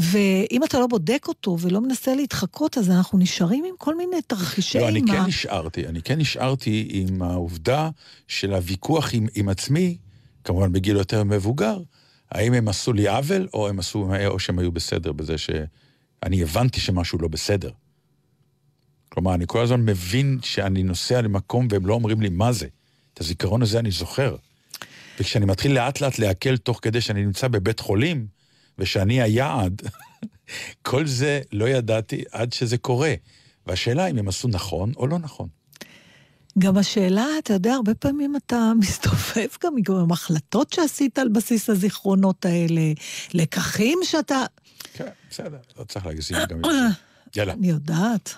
ואם 0.00 0.64
אתה 0.64 0.78
לא 0.78 0.86
בודק 0.86 1.24
אותו 1.28 1.56
ולא 1.60 1.80
מנסה 1.80 2.14
להתחקות, 2.14 2.78
אז 2.78 2.90
אנחנו 2.90 3.18
נשארים 3.18 3.64
עם 3.64 3.74
כל 3.78 3.96
מיני 3.96 4.22
תרחישי 4.26 4.78
לא, 4.78 4.88
אני 4.88 4.98
אימה. 4.98 5.12
כן 5.12 5.22
נשארתי, 5.22 5.86
אני 5.86 6.02
כן 6.02 6.18
נשארתי 6.18 6.88
עם 6.90 7.22
העובדה 7.22 7.90
של 8.28 8.54
הוויכוח 8.54 9.14
עם, 9.14 9.26
עם 9.34 9.48
עצמי, 9.48 9.96
כמובן 10.44 10.72
בגיל 10.72 10.96
יותר 10.96 11.24
מבוגר, 11.24 11.78
האם 12.30 12.52
הם 12.52 12.68
עשו 12.68 12.92
לי 12.92 13.08
עוול, 13.08 13.48
או, 13.54 13.68
הם 13.68 13.78
עשו, 13.78 14.08
או 14.26 14.38
שהם 14.38 14.58
היו 14.58 14.72
בסדר 14.72 15.12
בזה 15.12 15.34
אני 16.22 16.42
הבנתי 16.42 16.80
שמשהו 16.80 17.18
לא 17.18 17.28
בסדר. 17.28 17.70
כלומר, 19.08 19.34
אני 19.34 19.44
כל 19.46 19.62
הזמן 19.62 19.80
מבין 19.80 20.38
שאני 20.42 20.82
נוסע 20.82 21.20
למקום 21.20 21.68
והם 21.70 21.86
לא 21.86 21.94
אומרים 21.94 22.20
לי 22.20 22.28
מה 22.28 22.52
זה. 22.52 22.66
את 23.14 23.20
הזיכרון 23.20 23.62
הזה 23.62 23.78
אני 23.78 23.90
זוכר. 23.90 24.36
וכשאני 25.20 25.44
מתחיל 25.44 25.72
לאט 25.72 26.00
לאט 26.00 26.18
לעכל 26.18 26.56
תוך 26.56 26.78
כדי 26.82 27.00
שאני 27.00 27.24
נמצא 27.24 27.48
בבית 27.48 27.80
חולים, 27.80 28.26
ושאני 28.80 29.22
היעד, 29.22 29.82
כל 30.82 31.06
זה 31.06 31.40
לא 31.52 31.68
ידעתי 31.68 32.24
עד 32.32 32.52
שזה 32.52 32.78
קורה. 32.78 33.14
והשאלה 33.66 34.06
אם 34.06 34.18
הם 34.18 34.28
עשו 34.28 34.48
נכון 34.48 34.92
או 34.96 35.06
לא 35.06 35.18
נכון. 35.18 35.48
גם 36.58 36.76
השאלה, 36.76 37.26
אתה 37.38 37.52
יודע, 37.52 37.74
הרבה 37.74 37.94
פעמים 37.94 38.36
אתה 38.36 38.72
מסתובב 38.80 39.48
גם 39.64 39.74
עם 39.88 40.12
החלטות 40.12 40.72
שעשית 40.72 41.18
על 41.18 41.28
בסיס 41.28 41.70
הזיכרונות 41.70 42.44
האלה, 42.44 42.92
לקחים 43.34 43.98
שאתה... 44.02 44.44
כן, 44.94 45.08
בסדר, 45.30 45.58
לא 45.78 45.84
צריך 45.84 46.06
להגזים 46.06 46.36
גם 46.50 46.58
את 46.58 46.64
זה. 46.64 46.70
יאללה. 47.36 47.52
אני 47.52 47.68
יודעת. 47.68 48.34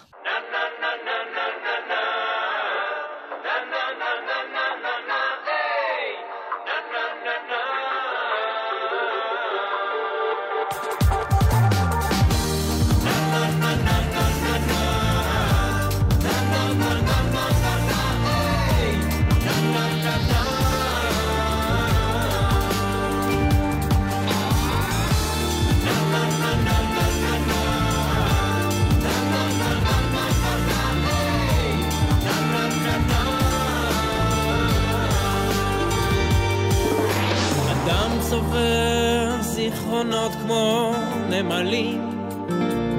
צובר 38.33 39.37
זיכרונות 39.41 40.33
כמו 40.33 40.95
נמלים 41.28 42.28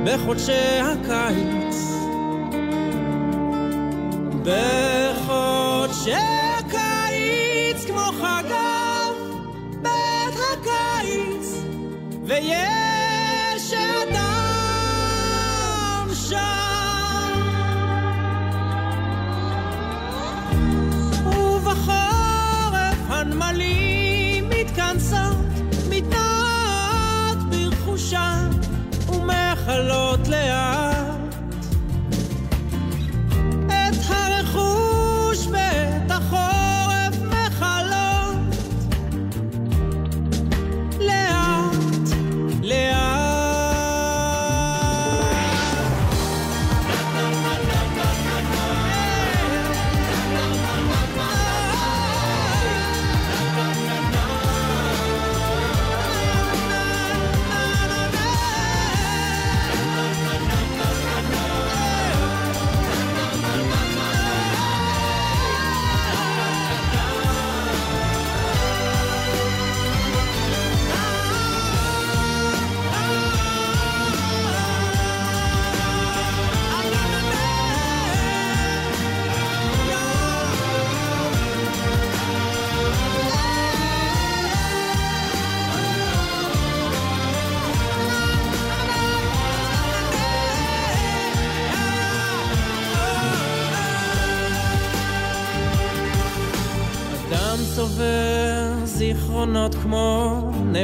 בחודשי 0.05 0.79
הקיץ. 0.81 1.75
בחודשי 4.41 6.13
הקיץ 6.57 7.85
כמו 7.87 7.99
חגב 8.21 9.15
בית 9.81 10.39
הקיץ 10.53 11.63
ויש 12.23 12.92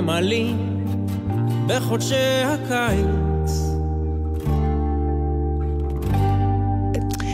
נמלים 0.09 0.85
בחודשי 1.67 2.43
הקיץ. 2.45 3.51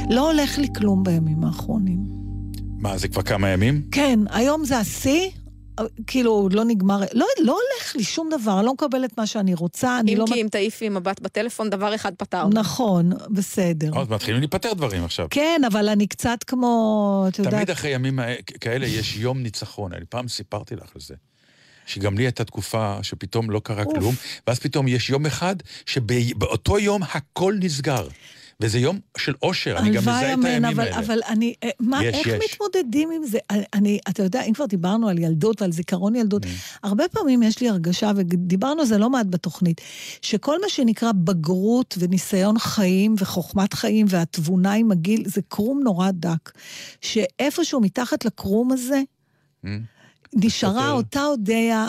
לא 0.10 0.32
הולך 0.32 0.58
לי 0.58 0.68
כלום 0.76 1.04
בימים 1.04 1.44
האחרונים. 1.44 2.00
מה, 2.80 2.98
זה 2.98 3.08
כבר 3.08 3.22
כמה 3.22 3.50
ימים? 3.50 3.82
כן, 3.92 4.20
היום 4.30 4.66
זה 4.66 4.78
השיא, 4.78 5.30
כאילו, 6.08 6.50
לא 6.52 6.66
נגמר, 6.66 7.00
לא, 7.14 7.26
לא 7.40 7.52
הולך 7.52 7.96
לי 7.96 8.04
שום 8.04 8.30
דבר, 8.30 8.58
אני 8.58 8.66
לא 8.66 8.74
מקבלת 8.74 9.18
מה 9.18 9.28
שאני 9.28 9.54
רוצה, 9.54 10.00
אני 10.00 10.14
אם 10.14 10.18
לא... 10.20 10.26
כי 10.34 10.42
אם 10.42 10.48
תעיפי 10.52 10.90
מבט 10.90 11.20
בטלפון, 11.20 11.70
דבר 11.70 11.96
אחד 11.96 12.16
פתרנו. 12.16 12.50
נכון, 12.54 13.12
בסדר. 13.30 13.92
עוד 13.94 14.12
מתחילים 14.12 14.40
להיפטר 14.40 14.74
דברים 14.74 15.04
עכשיו. 15.04 15.28
כן, 15.30 15.62
אבל 15.68 15.90
אני 15.90 16.08
קצת 16.08 16.38
כמו, 16.48 17.26
אתה 17.28 17.42
יודע... 17.42 17.52
תמיד 17.52 17.70
אחרי 17.70 17.90
ימים 17.90 18.20
כאלה 18.60 18.86
יש 18.86 19.18
יום 19.18 19.44
ניצחון. 19.44 19.94
אני 19.94 20.06
פעם 20.10 20.28
סיפרתי 20.28 20.76
לך 20.76 20.90
על 20.96 21.02
זה. 21.02 21.16
שגם 21.86 22.18
לי 22.18 22.24
הייתה 22.24 22.44
תקופה 22.44 22.98
שפתאום 23.02 23.50
לא 23.52 23.62
קרה 23.64 23.86
כלום, 23.86 24.16
ואז 24.48 24.60
פתאום 24.60 24.88
יש 24.88 25.10
יום 25.10 25.26
אחד 25.26 25.56
שבאותו 25.86 26.80
יום 26.80 27.02
הכל 27.04 27.56
נסגר. 27.60 28.08
וזה 28.60 28.80
יום 28.80 29.00
של 29.18 29.34
אושר, 29.42 29.78
אני 29.78 29.90
גם 29.90 30.02
מזהה 30.02 30.34
את 30.34 30.40
הימים 30.46 30.66
אבל, 30.66 30.84
האלה. 30.84 31.00
אבל 31.00 31.20
אני, 31.28 31.54
אה, 31.64 31.70
מה, 31.80 32.04
יש, 32.06 32.16
איך 32.16 32.28
יש. 32.28 32.52
מתמודדים 32.54 33.10
עם 33.12 33.24
זה? 33.26 33.38
אני- 33.74 34.00
אתה 34.10 34.24
יודע, 34.24 34.42
אם 34.44 34.54
כבר 34.54 34.66
דיברנו 34.66 35.10
על 35.10 35.20
ילדות 35.20 35.62
ועל 35.62 35.72
זיכרון 35.72 36.16
ילדות, 36.16 36.46
הרבה 36.84 37.04
פעמים 37.08 37.44
יש 37.44 37.60
לי 37.62 37.70
הרגשה, 37.70 38.12
ודיברנו 38.16 38.82
על 38.82 38.88
זה 38.88 38.98
לא 38.98 39.10
מעט 39.10 39.26
בתוכנית, 39.30 39.82
שכל 40.22 40.62
מה 40.62 40.70
שנקרא 40.70 41.12
בגרות 41.12 41.96
וניסיון 42.00 42.60
חיים 42.60 43.16
וחוכמת 43.20 43.74
חיים 43.74 44.06
והתבונה 44.10 44.74
עם 44.74 44.92
הגיל, 44.92 45.24
זה 45.26 45.42
קרום 45.48 45.80
נורא 45.84 46.12
דק. 46.12 46.52
שאיפשהו 47.02 47.82
מתחת 47.82 48.26
לקרום 48.26 48.72
הזה, 48.72 49.02
נשארה 50.36 50.92
אותה 50.92 51.26
אודיה 51.26 51.88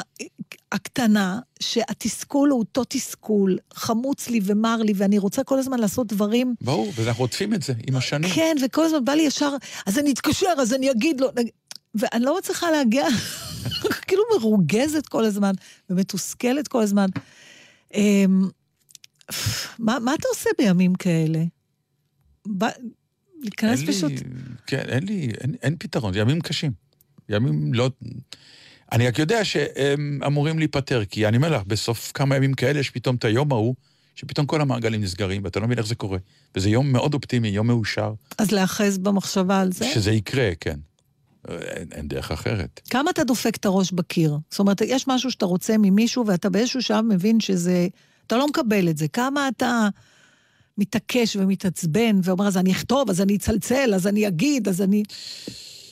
הקטנה, 0.72 1.40
שהתסכול 1.60 2.50
הוא 2.50 2.58
אותו 2.58 2.82
תסכול, 2.88 3.58
חמוץ 3.74 4.28
לי 4.28 4.40
ומר 4.44 4.76
לי, 4.76 4.92
ואני 4.96 5.18
רוצה 5.18 5.44
כל 5.44 5.58
הזמן 5.58 5.78
לעשות 5.78 6.06
דברים 6.06 6.54
ברור, 6.60 6.92
ואנחנו 6.94 7.24
עוטפים 7.24 7.54
את 7.54 7.62
זה 7.62 7.72
עם 7.86 7.96
השנים. 7.96 8.30
כן, 8.34 8.56
וכל 8.64 8.84
הזמן 8.84 9.04
בא 9.04 9.12
לי 9.12 9.22
ישר, 9.22 9.56
אז 9.86 9.98
אני 9.98 10.12
אתקשר, 10.12 10.54
אז 10.58 10.74
אני 10.74 10.90
אגיד 10.90 11.20
לו, 11.20 11.28
ואני 11.94 12.24
לא 12.24 12.38
מצליחה 12.38 12.70
להגיע, 12.70 13.06
כאילו 14.06 14.22
מרוגזת 14.38 15.06
כל 15.06 15.24
הזמן, 15.24 15.52
ומתוסכלת 15.90 16.68
כל 16.68 16.82
הזמן. 16.82 17.06
אמ, 17.94 18.48
מה, 19.78 19.98
מה 19.98 20.14
אתה 20.14 20.28
עושה 20.28 20.50
בימים 20.58 20.94
כאלה? 20.94 21.42
להיכנס 23.42 23.80
פשוט... 23.86 24.12
כן, 24.66 24.84
אין 24.88 25.04
לי, 25.04 25.32
אין, 25.40 25.54
אין 25.62 25.76
פתרון, 25.78 26.12
ימים 26.16 26.40
קשים. 26.40 26.85
ימים 27.28 27.74
לא... 27.74 27.90
אני 28.92 29.08
רק 29.08 29.18
יודע 29.18 29.44
שהם 29.44 30.20
אמורים 30.26 30.58
להיפטר, 30.58 31.04
כי 31.04 31.26
אני 31.26 31.36
אומר 31.36 31.56
לך, 31.56 31.62
בסוף 31.66 32.12
כמה 32.14 32.36
ימים 32.36 32.54
כאלה 32.54 32.80
יש 32.80 32.90
פתאום 32.90 33.16
את 33.16 33.24
היום 33.24 33.52
ההוא, 33.52 33.74
שפתאום 34.14 34.46
כל 34.46 34.60
המעגלים 34.60 35.02
נסגרים, 35.02 35.44
ואתה 35.44 35.60
לא 35.60 35.66
מבין 35.66 35.78
איך 35.78 35.86
זה 35.86 35.94
קורה. 35.94 36.18
וזה 36.54 36.70
יום 36.70 36.92
מאוד 36.92 37.14
אופטימי, 37.14 37.48
יום 37.48 37.66
מאושר, 37.66 38.12
אז 38.38 38.50
להאחז 38.50 38.98
במחשבה 38.98 39.60
על 39.60 39.72
זה? 39.72 39.86
שזה 39.94 40.12
יקרה, 40.12 40.50
כן. 40.60 40.78
אין, 41.48 41.88
אין 41.92 42.08
דרך 42.08 42.30
אחרת. 42.30 42.80
כמה 42.90 43.10
אתה 43.10 43.24
דופק 43.24 43.56
את 43.56 43.64
הראש 43.64 43.92
בקיר? 43.92 44.38
זאת 44.50 44.58
אומרת, 44.58 44.80
יש 44.80 45.08
משהו 45.08 45.30
שאתה 45.30 45.46
רוצה 45.46 45.78
ממישהו, 45.78 46.26
ואתה 46.26 46.50
באיזשהו 46.50 46.82
שלב 46.82 47.04
מבין 47.04 47.40
שזה... 47.40 47.88
אתה 48.26 48.36
לא 48.36 48.46
מקבל 48.48 48.88
את 48.88 48.98
זה. 48.98 49.08
כמה 49.08 49.48
אתה 49.48 49.88
מתעקש 50.78 51.36
ומתעצבן, 51.36 52.20
ואומר, 52.22 52.46
אז 52.46 52.56
אני 52.56 52.72
אכתוב, 52.72 53.10
אז 53.10 53.20
אני 53.20 53.36
אצלצל, 53.36 53.92
אז 53.94 54.06
אני 54.06 54.28
אגיד, 54.28 54.68
אז 54.68 54.82
אני... 54.82 55.02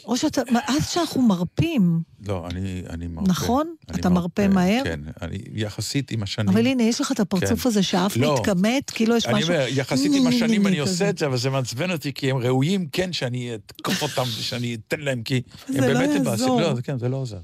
או 0.05 0.17
שאתה, 0.17 0.41
עד 0.67 0.83
שאנחנו 0.89 1.23
מרפים, 1.23 2.01
לא, 2.27 2.47
אני, 2.51 2.83
אני 2.91 3.07
מרפא. 3.07 3.31
נכון? 3.31 3.75
אני 3.91 4.01
אתה 4.01 4.09
מרפא 4.09 4.49
מהר? 4.49 4.81
כן, 4.85 5.01
אני 5.23 5.39
יחסית 5.53 6.11
עם 6.11 6.23
השנים. 6.23 6.49
אבל 6.49 6.67
הנה, 6.67 6.83
יש 6.83 7.01
לך 7.01 7.13
את 7.13 7.21
הפרצוף 7.21 7.63
כן. 7.63 7.69
הזה 7.69 7.83
שאף 7.83 8.17
לא. 8.17 8.35
מתכמת, 8.35 8.91
כאילו 8.91 9.17
יש 9.17 9.27
אני 9.27 9.35
משהו... 9.35 9.55
אומר, 9.55 9.67
יחסית 9.69 10.13
עם 10.15 10.27
השנים 10.27 10.67
אני. 10.67 10.79
עושה 10.79 11.11
את 11.11 11.19
זה, 11.19 11.27
אבל 11.27 11.37
זה 11.37 11.51
מעצבן 11.51 11.91
אותי, 11.91 12.13
כי 12.13 12.31
הם 12.31 12.37
ראויים, 12.37 12.87
כן, 12.93 13.13
שאני 13.13 13.55
אתקוף 13.55 14.03
אותם 14.03 14.23
ושאני 14.23 14.75
אתן 14.75 15.01
להם, 15.01 15.23
כי 15.23 15.43
הם 15.69 15.75
זה 15.75 15.81
לא 15.81 15.87
באמת 15.87 16.11
יעזור. 16.27 16.59
מבאסים. 16.59 16.77
לא, 16.77 16.81
כן, 16.83 16.99
זה 16.99 17.09
לא 17.09 17.17
עוזר. 17.17 17.41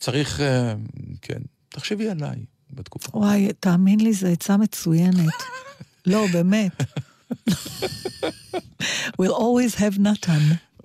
צריך, 0.00 0.40
אה, 0.40 0.74
כן, 1.22 1.40
תחשבי 1.68 2.08
עליי 2.08 2.36
בתקופה. 2.70 3.18
וואי, 3.18 3.48
תאמין 3.60 4.00
לי, 4.00 4.12
זו 4.12 4.26
עצה 4.26 4.56
מצוינת. 4.56 5.32
לא, 6.06 6.26
באמת. 6.32 6.72
We'll 9.18 9.36
always 9.36 9.74
have 9.74 9.98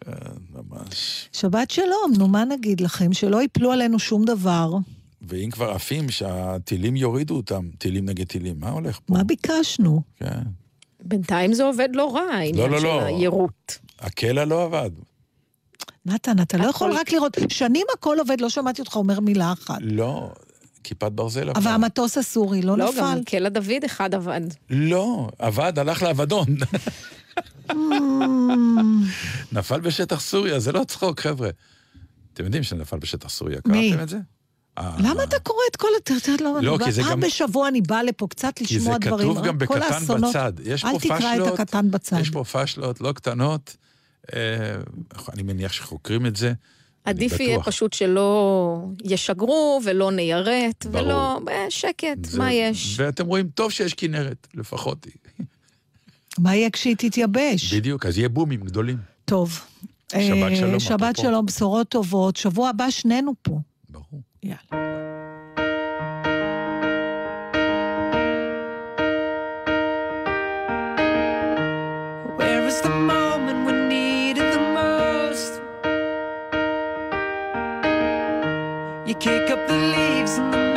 נתן. 0.10 0.32
ממש. 0.54 1.30
שבת 1.34 1.72
שלום, 1.72 2.14
נו, 2.18 2.28
מה 2.28 2.46
נגיד 2.46 2.82
לכם? 2.82 3.14
שלא 3.14 3.44
יפלו 3.44 3.72
עלינו 3.72 4.00
שום 4.00 4.26
דבר. 4.26 4.74
ואם 5.22 5.50
כבר 5.52 5.70
עפים, 5.72 6.10
שהטילים 6.10 6.96
יורידו 6.96 7.36
אותם, 7.36 7.70
טילים 7.78 8.06
נגד 8.06 8.28
טילים, 8.28 8.60
מה 8.60 8.70
הולך 8.70 9.00
פה? 9.06 9.14
מה 9.14 9.24
ביקשנו? 9.24 10.02
כן. 10.20 10.42
בינתיים 11.04 11.54
זה 11.54 11.64
עובד 11.64 11.90
לא 11.94 12.16
רע, 12.16 12.22
העניין 12.22 12.72
לא, 12.72 12.80
של 12.80 12.86
לא. 12.86 13.02
היירוט. 13.04 13.74
הקלע 14.00 14.46
לא 14.46 14.64
עבד. 14.64 14.90
נתן, 16.06 16.42
אתה 16.42 16.58
לא 16.58 16.66
יכול 16.66 16.92
רק 16.92 17.12
לראות, 17.12 17.38
שנים 17.50 17.86
הכל 17.94 18.18
עובד, 18.20 18.42
לא 18.42 18.50
שמעתי 18.50 18.82
אותך 18.82 18.96
אומר 18.96 19.20
מילה 19.20 19.52
אחת. 19.52 19.78
לא, 19.82 20.32
כיפת 20.84 21.12
ברזל 21.12 21.50
אבל 21.50 21.58
עבד. 21.58 21.68
המטוס 21.68 22.18
הסורי 22.18 22.62
לא 22.62 22.78
לא, 22.78 22.90
נפל. 22.90 23.00
גם 23.02 23.24
קלע 23.24 23.50
דוד 23.50 23.84
אחד 23.86 24.16
עבד. 24.16 24.42
לא, 24.70 25.30
עבד, 25.40 25.80
הלך 25.80 26.04
לאבדון. 26.04 26.46
נפל 29.52 29.80
בשטח 29.80 30.20
סוריה, 30.22 30.60
זה 30.60 30.72
לא 30.72 30.84
צחוק, 30.84 31.20
חבר'ה. 31.20 31.50
אתם 32.34 32.44
יודעים 32.46 32.64
שנפל 32.64 32.98
בשטח 32.98 33.30
סוריה? 33.30 33.62
קראתם 33.62 34.04
את 34.04 34.10
זה? 34.10 34.18
אה, 34.78 34.96
למה 35.00 35.24
אתה 35.24 35.40
קורא 35.40 35.60
את 35.72 35.76
כל... 35.76 35.88
יודע, 36.28 36.44
לא, 36.44 36.62
לא, 36.62 36.78
כי 36.86 36.92
זה 36.92 37.02
פעם 37.02 37.12
גם- 37.12 37.20
בשבוע 37.20 37.68
אני 37.68 37.82
באה 37.82 38.04
לפה 38.04 38.28
קצת 38.30 38.54
כי 38.56 38.64
לשמוע 38.64 38.94
זה 38.94 39.00
דברים. 39.00 39.32
כתוב 39.34 39.46
גם 39.46 39.58
כל 39.66 39.80
בקטן. 39.80 40.22
בצד. 40.30 40.54
יש 40.64 40.86
אל 40.86 41.00
תקרא 41.00 41.36
את 41.48 41.60
הקטן 41.60 41.92
בצד. 41.92 42.18
יש 42.22 42.30
פה 42.30 42.44
פשלות 42.44 43.02
לא 43.02 43.12
קטנות. 43.12 43.78
אה, 44.36 44.40
אני 45.34 45.44
מניח 45.44 45.74
שחוקרים 45.74 46.26
את 46.26 46.36
זה. 46.36 46.54
עדיף. 47.06 47.40
יהיה 47.40 47.60
פשוט 47.64 47.94
שלא 47.94 48.82
ישגרו 49.04 49.82
ולא 49.86 50.12
ניירט, 50.12 50.86
ברור. 50.86 51.06
ולא... 51.06 51.40
אה, 51.50 51.66
שקט, 51.70 52.26
זה- 52.26 52.38
מה 52.38 52.54
יש? 52.54 52.96
ואתם 53.00 53.26
רואים, 53.26 53.50
טוב 53.50 53.72
שיש 53.72 53.94
כנרת, 53.94 54.48
לפחות. 54.54 55.08
מה 56.38 56.56
יהיה 56.56 56.70
כשהיא 56.70 56.96
תתייבש? 56.98 57.74
בדיוק, 57.74 58.06
אז 58.06 58.18
יהיה 58.18 58.30
בומים 58.30 58.60
גדולים. 58.62 58.98
טוב. 59.26 59.60
שבת 60.12 60.20
אה, 60.52 60.56
שלום, 60.56 60.80
שבת. 60.80 61.18
שלום, 61.18 61.46
בשורות 61.46 61.90
טובות. 61.90 62.36
שבוע 62.36 62.70
הבא 62.70 62.90
שנינו 62.90 63.34
פה. 63.42 63.60
ברור. 63.90 64.22
יאללה. 64.44 64.60
Where 72.40 72.64
is 72.72 72.82
the 72.82 72.96
moment 73.14 73.60
we 73.68 73.74
need 73.94 74.38
it 74.44 74.50
the 74.58 74.66
most? 74.80 75.54
You 79.08 79.16
kick 79.26 79.46
up 79.56 79.62
the 79.68 79.80
leaves 79.94 80.34
and 80.38 80.54
the 80.54 80.69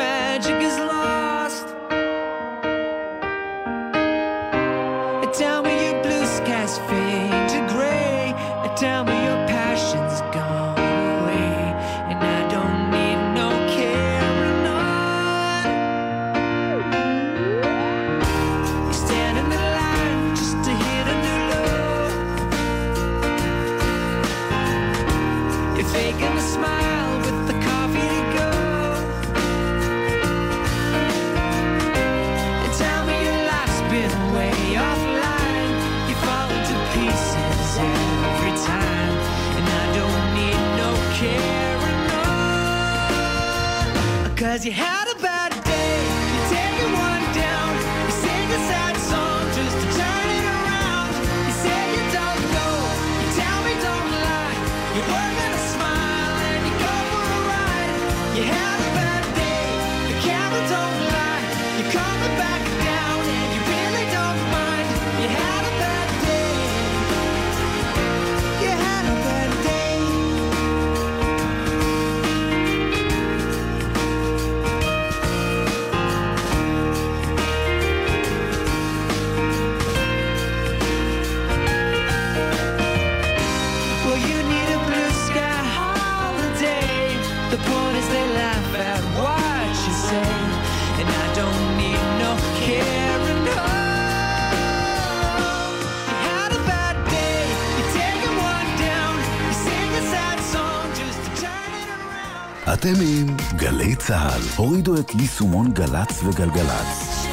צה"ל. 104.07 104.41
הורידו 104.57 104.99
את 105.01 105.15
יישומון 105.15 105.73
גל"צ 105.73 106.23
וגלגלצ. 106.25 107.27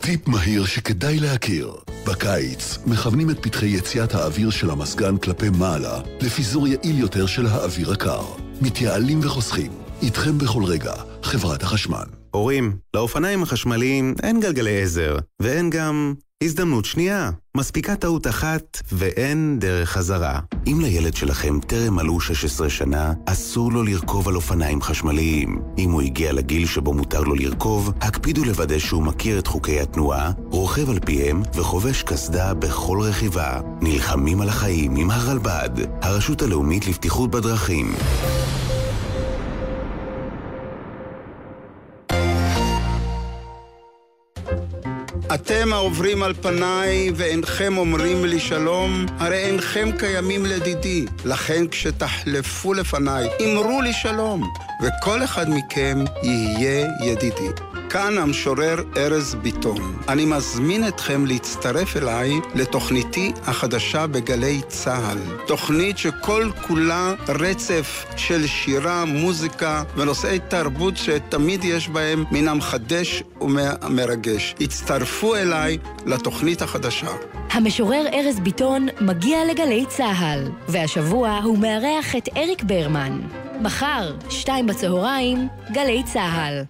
טיפ 0.00 0.28
מהיר 0.28 0.64
שכדאי 0.64 1.18
להכיר. 1.18 1.72
בקיץ 2.06 2.78
מכוונים 2.86 3.30
את 3.30 3.38
פתחי 3.42 3.66
יציאת 3.66 4.14
האוויר 4.14 4.50
של 4.50 4.70
המזגן 4.70 5.16
כלפי 5.16 5.50
מעלה 5.50 6.00
לפיזור 6.20 6.68
יעיל 6.68 6.98
יותר 6.98 7.26
של 7.26 7.46
האוויר 7.46 7.92
הקר. 7.92 8.22
מתייעלים 8.60 9.20
וחוסכים. 9.22 9.72
איתכם 10.02 10.38
בכל 10.38 10.64
רגע, 10.64 10.94
חברת 11.22 11.62
החשמל. 11.62 12.04
הורים, 12.30 12.76
לאופניים 12.94 13.42
החשמליים 13.42 14.14
אין 14.22 14.40
גלגלי 14.40 14.82
עזר, 14.82 15.16
ואין 15.40 15.70
גם 15.70 16.14
הזדמנות 16.44 16.84
שנייה. 16.84 17.30
מספיקה 17.56 17.96
טעות 17.96 18.26
אחת, 18.26 18.82
ואין 18.92 19.58
דרך 19.60 19.90
חזרה. 19.90 20.40
אם 20.66 20.80
לילד 20.80 21.14
שלכם 21.16 21.60
טרם 21.60 21.94
מלאו 21.94 22.20
16 22.20 22.70
שנה, 22.70 23.12
אסור 23.26 23.72
לו 23.72 23.82
לרכוב 23.82 24.28
על 24.28 24.36
אופניים 24.36 24.82
חשמליים. 24.82 25.62
אם 25.78 25.90
הוא 25.90 26.02
הגיע 26.02 26.32
לגיל 26.32 26.66
שבו 26.66 26.94
מותר 26.94 27.20
לו 27.20 27.34
לרכוב, 27.34 27.92
הקפידו 28.00 28.44
לוודא 28.44 28.78
שהוא 28.78 29.02
מכיר 29.02 29.38
את 29.38 29.46
חוקי 29.46 29.80
התנועה, 29.80 30.32
רוכב 30.50 30.90
על 30.90 30.98
פיהם 31.00 31.42
וחובש 31.54 32.02
קסדה 32.02 32.54
בכל 32.54 32.98
רכיבה. 33.00 33.60
נלחמים 33.80 34.40
על 34.40 34.48
החיים 34.48 34.96
עם 34.96 35.10
הרלב"ד, 35.10 35.70
הרשות 36.02 36.42
הלאומית 36.42 36.86
לבטיחות 36.86 37.30
בדרכים. 37.30 37.92
אתם 45.34 45.72
העוברים 45.72 46.22
על 46.22 46.34
פניי 46.34 47.10
ואינכם 47.14 47.78
אומרים 47.78 48.24
לי 48.24 48.40
שלום, 48.40 49.06
הרי 49.18 49.36
אינכם 49.36 49.88
קיימים 49.98 50.46
לדידי. 50.46 51.04
לכן 51.24 51.68
כשתחלפו 51.68 52.74
לפניי, 52.74 53.28
אמרו 53.44 53.82
לי 53.82 53.92
שלום, 53.92 54.50
וכל 54.82 55.24
אחד 55.24 55.46
מכם 55.50 56.04
יהיה 56.22 56.88
ידידי. 57.04 57.48
כאן 57.90 58.18
המשורר 58.18 58.76
ארז 58.96 59.34
ביטון. 59.34 59.96
אני 60.08 60.24
מזמין 60.24 60.88
אתכם 60.88 61.26
להצטרף 61.26 61.96
אליי 61.96 62.32
לתוכניתי 62.54 63.32
החדשה 63.46 64.06
בגלי 64.06 64.60
צה"ל. 64.68 65.18
תוכנית 65.46 65.98
שכל 65.98 66.50
כולה 66.66 67.14
רצף 67.28 68.04
של 68.16 68.46
שירה, 68.46 69.04
מוזיקה 69.04 69.82
ונושאי 69.96 70.38
תרבות 70.48 70.96
שתמיד 70.96 71.64
יש 71.64 71.88
בהם 71.88 72.24
מן 72.30 72.48
המחדש 72.48 73.22
ומרגש. 73.40 74.54
הצטרפו 74.60 75.34
אליי 75.34 75.78
לתוכנית 76.06 76.62
החדשה. 76.62 77.10
המשורר 77.50 78.04
ארז 78.12 78.40
ביטון 78.40 78.86
מגיע 79.00 79.38
לגלי 79.50 79.84
צה"ל, 79.88 80.48
והשבוע 80.68 81.40
הוא 81.44 81.58
מארח 81.58 82.16
את 82.16 82.28
אריק 82.36 82.62
ברמן. 82.62 83.20
מחר, 83.62 84.16
שתיים 84.30 84.66
בצהריים, 84.66 85.48
גלי 85.72 86.02
צה"ל. 86.12 86.64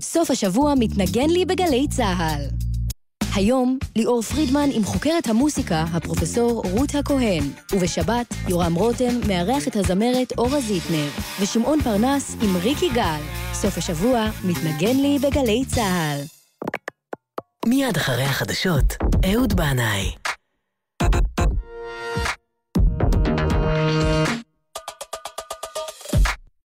סוף 0.00 0.30
השבוע 0.30 0.74
מתנגן 0.78 1.30
לי 1.30 1.44
בגלי 1.44 1.86
צה"ל. 1.88 2.40
היום, 3.34 3.78
ליאור 3.96 4.22
פרידמן 4.22 4.68
עם 4.72 4.84
חוקרת 4.84 5.26
המוסיקה, 5.26 5.84
הפרופסור 5.92 6.62
רות 6.70 6.94
הכהן, 6.94 7.42
ובשבת, 7.72 8.34
יורם 8.48 8.74
רותם 8.74 9.20
מארח 9.28 9.68
את 9.68 9.76
הזמרת 9.76 10.32
אורה 10.38 10.60
זיטנר, 10.60 11.08
ושמעון 11.40 11.82
פרנס 11.82 12.36
עם 12.42 12.56
ריקי 12.56 12.88
גל. 12.94 13.20
סוף 13.52 13.78
השבוע 13.78 14.30
מתנגן 14.44 14.96
לי 14.96 15.18
בגלי 15.18 15.64
צה"ל. 15.66 16.20
מיד 17.66 17.96
אחרי 17.96 18.24
החדשות, 18.24 18.96
אהוד 19.32 19.52
בנאי. 19.56 20.23